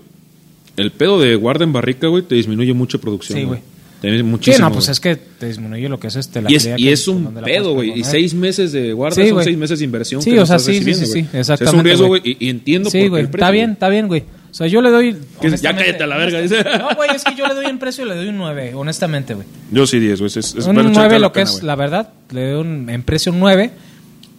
El 0.77 0.91
pedo 0.91 1.19
de 1.19 1.35
guarda 1.35 1.63
en 1.63 1.73
barrica, 1.73 2.07
güey, 2.07 2.23
te 2.23 2.35
disminuye 2.35 2.73
mucho 2.73 2.99
producción. 2.99 3.39
Sí, 3.39 3.45
güey. 3.45 3.59
Sí, 4.01 4.23
muchísimo. 4.23 4.69
no, 4.69 4.73
pues 4.73 4.89
es 4.89 4.99
que 4.99 5.15
te 5.15 5.47
disminuye 5.47 5.89
lo 5.89 5.99
que 5.99 6.07
es 6.07 6.15
este, 6.15 6.41
la 6.41 6.51
Y 6.51 6.55
es, 6.55 6.67
y 6.77 7.09
un 7.09 7.33
pedo, 7.43 7.73
güey. 7.73 7.97
Y 7.99 8.03
seis 8.03 8.33
meses 8.33 8.71
de 8.71 8.93
guarda 8.93 9.15
Sí, 9.15 9.29
son 9.29 9.43
seis 9.43 9.57
meses 9.57 9.79
de 9.79 9.85
inversión 9.85 10.21
Sí, 10.21 10.31
que 10.31 10.41
o 10.41 10.45
sea, 10.45 10.57
estás 10.57 10.75
sí, 10.75 10.83
sí, 10.83 10.93
sí, 10.93 11.05
sí, 11.05 11.21
O 11.21 11.31
sea, 11.31 11.39
es 11.41 11.49
exactamente, 11.49 11.77
un 11.79 11.85
riesgo, 11.85 12.07
güey. 12.07 12.21
Y, 12.23 12.45
y 12.45 12.49
entiendo 12.49 12.89
Sí, 12.89 13.09
por 13.09 13.19
qué 13.19 13.25
está 13.25 13.51
bien, 13.51 13.71
está 13.71 13.89
bien, 13.89 14.07
güey. 14.07 14.23
O 14.55 14.57
sea, 14.57 14.67
yo 14.67 14.81
le 14.81 14.89
doy. 14.89 15.17
Ya 15.61 15.75
cállate 15.75 16.03
a 16.03 16.07
la 16.07 16.17
verga, 16.17 16.39
dice. 16.39 16.63
No, 16.79 16.95
güey, 16.95 17.09
es 17.13 17.23
que 17.23 17.35
yo 17.35 17.45
le 17.47 17.55
doy 17.55 17.65
en 17.65 17.77
precio 17.77 18.05
y 18.05 18.09
le 18.09 18.15
doy 18.15 18.27
un 18.29 18.37
9, 18.37 18.73
honestamente, 18.75 19.33
güey. 19.33 19.45
Yo 19.71 19.85
sí 19.85 19.99
10, 19.99 20.19
güey. 20.19 20.27
Es, 20.27 20.37
es, 20.37 20.53
un 20.65 20.75
vale 20.75 20.89
9, 20.89 20.91
echarte 20.91 21.19
lo 21.19 21.31
que 21.33 21.41
es 21.41 21.63
la 21.63 21.75
verdad, 21.75 22.13
le 22.31 22.51
doy 22.51 22.61
un, 22.61 22.89
en 22.89 23.03
precio 23.03 23.31
un 23.33 23.39
9. 23.39 23.71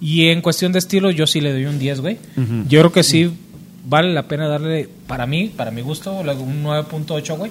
Y 0.01 0.29
en 0.29 0.43
cuestión 0.43 0.73
de 0.73 0.79
estilo, 0.79 1.11
yo 1.11 1.27
sí 1.27 1.41
le 1.41 1.53
doy 1.53 1.65
un 1.67 1.79
10, 1.79 2.01
güey. 2.01 2.19
Yo 2.69 2.81
creo 2.81 2.93
que 2.93 3.03
sí 3.03 3.31
vale 3.89 4.13
la 4.13 4.25
pena 4.29 4.49
darle, 4.49 4.89
para 5.07 5.27
mí, 5.27 5.53
para 5.57 5.71
mi 5.71 5.81
gusto, 5.81 6.13
un 6.13 6.27
9.8, 6.65 7.37
güey. 7.39 7.51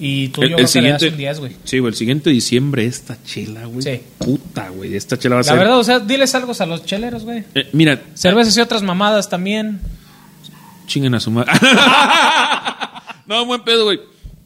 Y 0.00 0.28
tú 0.28 0.42
El, 0.42 0.50
yo 0.50 0.56
el 0.58 0.64
creo 0.66 0.72
que 0.72 0.80
le 0.82 0.90
das 0.90 1.00
siguiente, 1.00 1.08
un 1.08 1.16
10, 1.16 1.40
güey. 1.40 1.52
sí, 1.64 1.78
güey, 1.80 1.90
el 1.90 1.96
siguiente 1.96 2.30
diciembre 2.30 2.84
esta 2.86 3.16
chela, 3.24 3.64
güey. 3.64 3.82
Sí. 3.82 4.00
Puta, 4.18 4.68
güey, 4.68 4.94
esta 4.94 5.18
chela 5.18 5.36
va 5.36 5.40
a 5.40 5.44
La 5.44 5.48
ser. 5.50 5.58
verdad, 5.58 5.78
o 5.78 5.84
sea, 5.84 5.98
diles 5.98 6.34
algo 6.34 6.52
a 6.58 6.66
los 6.66 6.84
cheleros, 6.84 7.24
güey. 7.24 7.42
Eh, 7.54 7.68
mira, 7.72 8.00
Cervezas 8.14 8.56
y 8.56 8.60
otras 8.60 8.82
mamadas 8.82 9.28
también. 9.28 9.80
chinguen 10.86 11.14
a 11.14 11.20
su 11.20 11.30
madre. 11.32 11.52
no, 13.26 13.44
buen 13.46 13.62
pedo, 13.62 13.84
güey. 13.84 14.00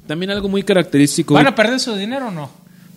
También 0.06 0.30
algo 0.30 0.48
muy 0.48 0.62
característico. 0.62 1.34
¿Van 1.34 1.44
güey. 1.44 1.52
a 1.52 1.56
perder 1.56 1.80
su 1.80 1.94
dinero 1.96 2.28
o 2.28 2.30
no? 2.30 2.50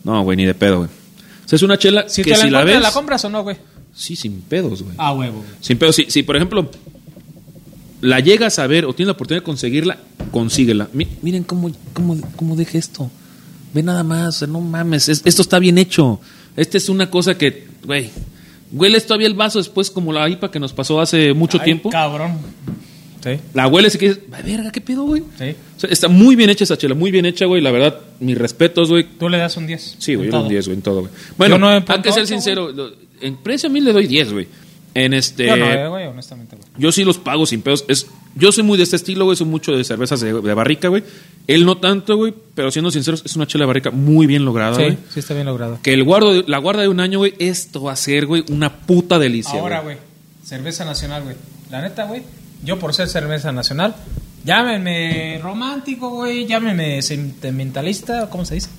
No, 0.04 0.24
güey, 0.24 0.38
ni 0.38 0.46
de 0.46 0.54
pedo, 0.54 0.78
güey. 0.80 0.90
O 0.90 1.48
sea, 1.48 1.58
es 1.58 1.64
una 1.64 1.78
chela 1.78 2.06
Si 2.08 2.24
que 2.24 2.32
te 2.32 2.38
la 2.38 2.44
si 2.44 2.50
la 2.50 2.64
ves. 2.64 2.82
¿la 2.82 2.92
compras 2.92 3.24
o 3.26 3.30
no, 3.30 3.44
güey? 3.44 3.58
Sí, 3.96 4.16
sin 4.16 4.42
pedos, 4.42 4.84
güey. 4.84 4.94
Ah, 4.98 5.14
huevo, 5.14 5.38
güey. 5.38 5.50
Sin 5.62 5.78
pedos. 5.78 5.96
Si, 5.96 6.06
si, 6.12 6.22
por 6.24 6.36
ejemplo, 6.36 6.70
la 8.02 8.20
llegas 8.20 8.60
a 8.60 8.68
ver 8.68 8.86
o 8.86 8.94
tienes 8.94 9.08
la 9.08 9.14
oportunidad 9.14 9.42
de 9.42 9.46
conseguirla, 9.46 9.98
consíguela. 10.32 10.90
Mi- 10.94 11.08
miren 11.22 11.44
cómo, 11.44 11.72
cómo, 11.94 12.18
cómo 12.36 12.56
deje 12.56 12.78
esto. 12.78 13.10
Ve 13.74 13.84
nada 13.84 14.04
más, 14.04 14.48
no 14.48 14.62
mames. 14.62 15.10
es- 15.10 15.22
esto 15.26 15.42
está 15.42 15.60
bien 15.60 15.78
hecho. 15.78 16.20
Esta 16.56 16.78
es 16.78 16.90
una 16.90 17.10
cosa 17.10 17.38
que, 17.38 17.68
güey. 17.86 18.10
Hueles 18.72 19.06
todavía 19.06 19.28
el 19.28 19.34
vaso 19.34 19.60
después, 19.60 19.90
como 19.92 20.12
la 20.12 20.28
IPA 20.28 20.52
que 20.52 20.60
nos 20.60 20.74
pasó 20.74 21.00
hace 21.00 21.34
mucho 21.34 21.58
Ay, 21.60 21.66
tiempo. 21.66 21.90
cabrón. 21.90 22.38
Sí, 23.24 23.32
La 23.56 23.66
hueles 23.68 23.96
y 23.96 23.98
que 23.98 24.10
dices, 24.10 24.24
"Ay, 24.32 24.44
verga, 24.44 24.72
¿qué 24.72 24.82
pedo, 24.82 25.04
güey? 25.04 25.24
sí. 25.40 25.56
O 25.78 25.80
sea, 25.80 25.90
está 25.90 26.08
muy 26.08 26.36
bien 26.36 26.50
hecha 26.52 26.64
esa 26.64 26.78
chela, 26.78 26.94
muy 26.94 27.10
bien 27.10 27.26
hecha, 27.26 27.46
güey. 27.46 27.60
La 27.60 27.72
verdad, 27.72 28.00
mis 28.20 28.38
respetos, 28.38 28.90
güey. 28.90 29.08
Tú 29.18 29.30
le 29.30 29.40
das 29.40 29.58
un 29.58 29.66
10. 29.66 29.96
Sí, 29.98 30.14
güey, 30.14 30.28
en 30.28 30.32
yo 30.32 30.32
le 30.32 30.32
doy 30.32 30.32
todo. 30.32 30.42
un 30.44 30.50
10, 30.50 30.66
güey, 30.68 30.76
en 30.78 30.82
todo, 30.84 31.00
güey. 31.02 31.12
Bueno, 31.38 31.58
no, 31.58 31.68
hay 31.70 32.02
que 32.04 32.12
ser 32.12 32.28
sincero. 32.28 32.72
En 33.22 33.38
precio 33.38 33.70
a 33.70 33.72
mí 33.72 33.80
le 33.82 33.94
doy 33.94 34.08
10, 34.08 34.34
güey. 34.34 34.48
En 34.94 35.14
este. 35.14 35.46
Yo 35.48 35.58
no, 35.58 35.66
eh, 35.70 35.88
güey, 35.90 36.08
honestamente, 36.08 36.56
güey. 36.56 36.68
Yo 36.78 36.92
sí 36.92 37.04
los 37.04 37.18
pago 37.18 37.46
sin 37.46 37.62
pedos. 37.62 37.84
Es, 37.90 38.08
yo 38.36 38.52
soy 38.54 38.64
muy 38.64 38.78
de 38.78 38.84
este 38.86 38.96
estilo, 38.96 39.26
güey. 39.26 39.36
Soy 39.36 39.46
mucho 39.48 39.74
de 39.76 39.84
cervezas 39.84 40.22
de, 40.22 40.32
de 40.34 40.54
barrica, 40.54 40.88
güey. 40.88 41.04
Él 41.48 41.66
no 41.66 41.78
tanto, 41.78 42.16
güey. 42.16 42.34
Pero 42.56 42.72
siendo 42.72 42.92
sinceros, 42.92 43.22
es 43.26 43.36
una 43.36 43.46
chela 43.46 43.64
de 43.64 43.68
barrica 43.68 43.92
muy 43.92 44.26
bien 44.26 44.46
lograda, 44.46 44.76
Sí, 44.78 44.84
güey. 44.84 44.98
sí 45.14 45.20
está 45.20 45.34
bien 45.34 45.48
logrado. 45.48 45.80
Que 45.84 45.94
el 45.94 46.04
guardo 46.06 46.34
de- 46.34 46.46
la 46.48 46.60
guarda 46.60 46.82
de 46.82 46.88
un 46.88 47.02
año, 47.02 47.18
güey, 47.20 47.34
esto 47.40 47.84
va 47.84 47.92
a 47.92 47.96
ser, 47.98 48.26
güey, 48.26 48.46
una 48.50 48.72
puta 48.86 49.20
delicia. 49.20 49.60
Ahora, 49.60 49.82
güey. 49.82 49.98
cerveza 50.46 50.86
nacional, 50.86 51.24
güey. 51.24 51.36
La 51.72 51.82
neta, 51.82 52.06
güey, 52.06 52.22
yo 52.64 52.80
por 52.80 52.94
ser 52.94 53.10
cerveza 53.10 53.52
nacional, 53.52 53.96
llámenme 54.46 55.40
romántico, 55.44 56.10
güey, 56.10 56.46
llámenme 56.46 57.02
sentimentalista, 57.02 58.30
¿cómo 58.30 58.46
se 58.46 58.56
dice? 58.56 58.70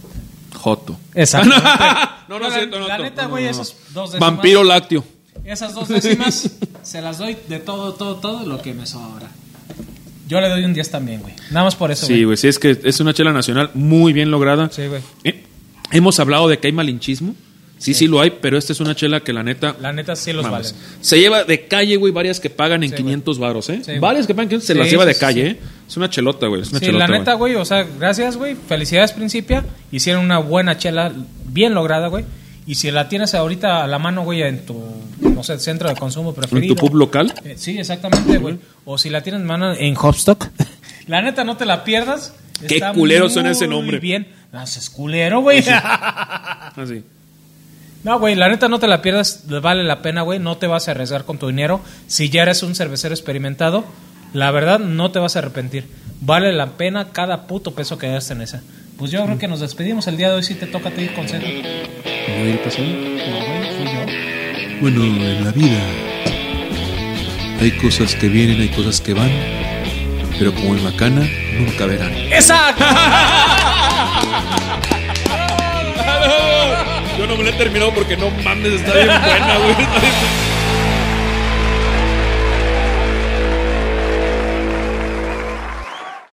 Joto. 0.54 0.98
Exacto. 1.14 1.50
No, 2.28 2.40
no, 2.40 2.48
la, 2.48 2.54
siento, 2.56 2.80
no, 2.80 2.88
la 2.88 2.98
neta, 2.98 3.26
güey, 3.26 3.46
esas 3.46 3.76
dos 3.94 4.10
décimas. 4.10 4.30
Vampiro 4.34 4.64
lácteo. 4.64 5.04
Esas 5.44 5.74
dos 5.74 5.86
décimas 5.86 6.50
se 6.82 7.00
las 7.00 7.18
doy 7.18 7.36
de 7.48 7.60
todo, 7.60 7.94
todo, 7.94 8.16
todo 8.16 8.44
lo 8.44 8.60
que 8.60 8.74
me 8.74 8.84
sobra. 8.84 9.28
Yo 10.26 10.40
le 10.40 10.48
doy 10.48 10.64
un 10.64 10.74
10 10.74 10.90
también, 10.90 11.22
güey. 11.22 11.34
Nada 11.50 11.66
más 11.66 11.76
por 11.76 11.92
eso, 11.92 12.04
Sí, 12.04 12.24
güey. 12.24 12.36
Sí, 12.36 12.48
es 12.48 12.58
que 12.58 12.80
es 12.82 12.98
una 12.98 13.14
chela 13.14 13.32
nacional 13.32 13.70
muy 13.74 14.12
bien 14.12 14.32
lograda. 14.32 14.68
Sí, 14.72 14.88
güey. 14.88 15.02
Eh, 15.22 15.44
Hemos 15.92 16.18
hablado 16.18 16.48
de 16.48 16.58
que 16.58 16.66
hay 16.66 16.72
malinchismo. 16.72 17.34
Sí, 17.78 17.92
sí, 17.92 18.06
lo 18.08 18.20
hay, 18.20 18.30
pero 18.40 18.56
esta 18.56 18.72
es 18.72 18.80
una 18.80 18.96
chela 18.96 19.20
que 19.20 19.32
la 19.34 19.42
neta. 19.42 19.76
La 19.80 19.92
neta 19.92 20.16
sí 20.16 20.32
los 20.32 20.44
mames, 20.46 20.72
vale. 20.72 20.84
Se 21.02 21.20
lleva 21.20 21.44
de 21.44 21.66
calle, 21.66 21.96
güey, 21.96 22.10
varias 22.12 22.40
que 22.40 22.48
pagan 22.48 22.82
en 22.82 22.90
Sí, 22.90 22.96
500 22.96 23.38
varos, 23.38 23.68
¿eh? 23.68 23.82
Sí, 23.84 23.98
varias 23.98 24.26
que 24.26 24.34
pagan 24.34 24.48
500 24.48 24.66
se 24.66 24.74
las 24.74 24.90
lleva 24.90 25.04
de 25.04 25.14
calle. 25.14 25.46
¿eh? 25.46 25.60
Es 25.88 25.96
una 25.96 26.10
chelota, 26.10 26.46
güey. 26.48 26.62
Es 26.62 26.70
una 26.70 26.80
Sí, 26.80 26.86
chelota, 26.86 27.06
la 27.08 27.18
neta, 27.18 27.34
güey. 27.34 27.54
o 27.54 27.64
sea, 27.64 27.84
gracias, 27.98 28.36
güey. 28.36 28.54
Felicidades, 28.56 29.12
Principia. 29.12 29.64
Hicieron 29.92 30.24
una 30.24 30.38
buena 30.38 30.76
chela, 30.78 31.12
bien 31.46 31.74
lograda, 31.74 32.08
güey. 32.08 32.24
Y 32.66 32.74
si 32.74 32.90
la 32.90 33.08
tienes 33.08 33.34
ahorita 33.34 33.84
a 33.84 33.86
la 33.86 33.98
mano, 34.00 34.22
güey, 34.24 34.42
en 34.42 34.66
tu, 34.66 34.82
no 35.20 35.44
sé, 35.44 35.58
centro 35.60 35.88
de 35.88 35.94
consumo 35.94 36.30
En 36.30 36.34
preferido. 36.34 36.74
tu 36.74 36.80
pub 36.80 36.96
local. 36.96 37.32
Eh, 37.44 37.54
sí, 37.56 37.78
exactamente, 37.78 38.38
güey. 38.38 38.58
O 38.84 38.98
si 38.98 39.08
la 39.10 39.22
tienes 39.22 39.40
en 39.42 39.46
mano 39.46 39.72
en 39.72 39.96
Hopstock. 39.96 40.48
la 41.06 41.22
neta, 41.22 41.44
no 41.44 41.56
te 41.56 41.64
la 41.64 41.84
pierdas. 41.84 42.34
Qué 42.66 42.74
Está 42.76 42.92
culero 42.92 43.28
suena 43.28 43.50
ese 43.52 43.68
nombre. 43.68 44.00
bien. 44.00 44.26
No, 44.52 44.62
es 44.62 44.90
culero, 44.90 45.40
güey. 45.42 45.62
Así. 45.68 47.04
No, 48.04 48.20
güey, 48.20 48.36
la 48.36 48.48
neta 48.48 48.68
no 48.68 48.78
te 48.78 48.86
la 48.86 49.02
pierdas, 49.02 49.46
vale 49.62 49.82
la 49.82 50.00
pena, 50.00 50.22
güey, 50.22 50.38
no 50.38 50.58
te 50.58 50.68
vas 50.68 50.86
a 50.86 50.92
arriesgar 50.92 51.24
con 51.24 51.38
tu 51.38 51.48
dinero. 51.48 51.80
Si 52.06 52.30
ya 52.30 52.42
eres 52.42 52.62
un 52.62 52.76
cervecero 52.76 53.12
experimentado, 53.12 53.84
la 54.32 54.50
verdad 54.50 54.78
no 54.78 55.10
te 55.10 55.18
vas 55.18 55.36
a 55.36 55.40
arrepentir. 55.40 55.88
Vale 56.20 56.52
la 56.52 56.76
pena 56.76 57.12
cada 57.12 57.46
puto 57.46 57.74
peso 57.74 57.98
que 57.98 58.08
gastes 58.08 58.30
en 58.36 58.42
esa. 58.42 58.62
Pues 58.98 59.10
yo 59.10 59.24
creo 59.24 59.38
que 59.38 59.48
nos 59.48 59.60
despedimos 59.60 60.06
el 60.06 60.16
día 60.16 60.30
de 60.30 60.36
hoy 60.36 60.42
si 60.42 60.54
te 60.54 60.66
toca 60.66 60.88
a 60.88 60.92
ti 60.92 61.06
con 61.08 61.28
Cedro. 61.28 61.46
¿No 61.46 62.42
había 62.42 62.62
pasado? 62.62 62.86
No, 62.86 62.94
güey, 63.46 63.76
fui 63.76 63.84
yo. 63.84 64.00
Bueno, 64.80 65.04
en 65.04 65.44
la 65.44 65.52
vida 65.52 65.78
hay 67.60 67.70
cosas 67.72 68.14
que 68.14 68.28
vienen, 68.28 68.60
hay 68.60 68.68
cosas 68.68 69.00
que 69.00 69.14
van, 69.14 69.30
pero 70.38 70.54
como 70.54 70.74
en 70.74 70.84
Macana 70.84 71.28
nunca 71.58 71.86
verán. 71.86 72.12
¡Exacto! 72.14 72.84
Yo 77.18 77.26
no 77.26 77.36
me 77.36 77.44
la 77.44 77.50
he 77.50 77.54
terminado 77.54 77.94
porque 77.94 78.16
no 78.16 78.30
mames, 78.44 78.72
está 78.72 78.92
bien 78.92 79.06
buena, 79.06 79.56
güey. 79.58 79.74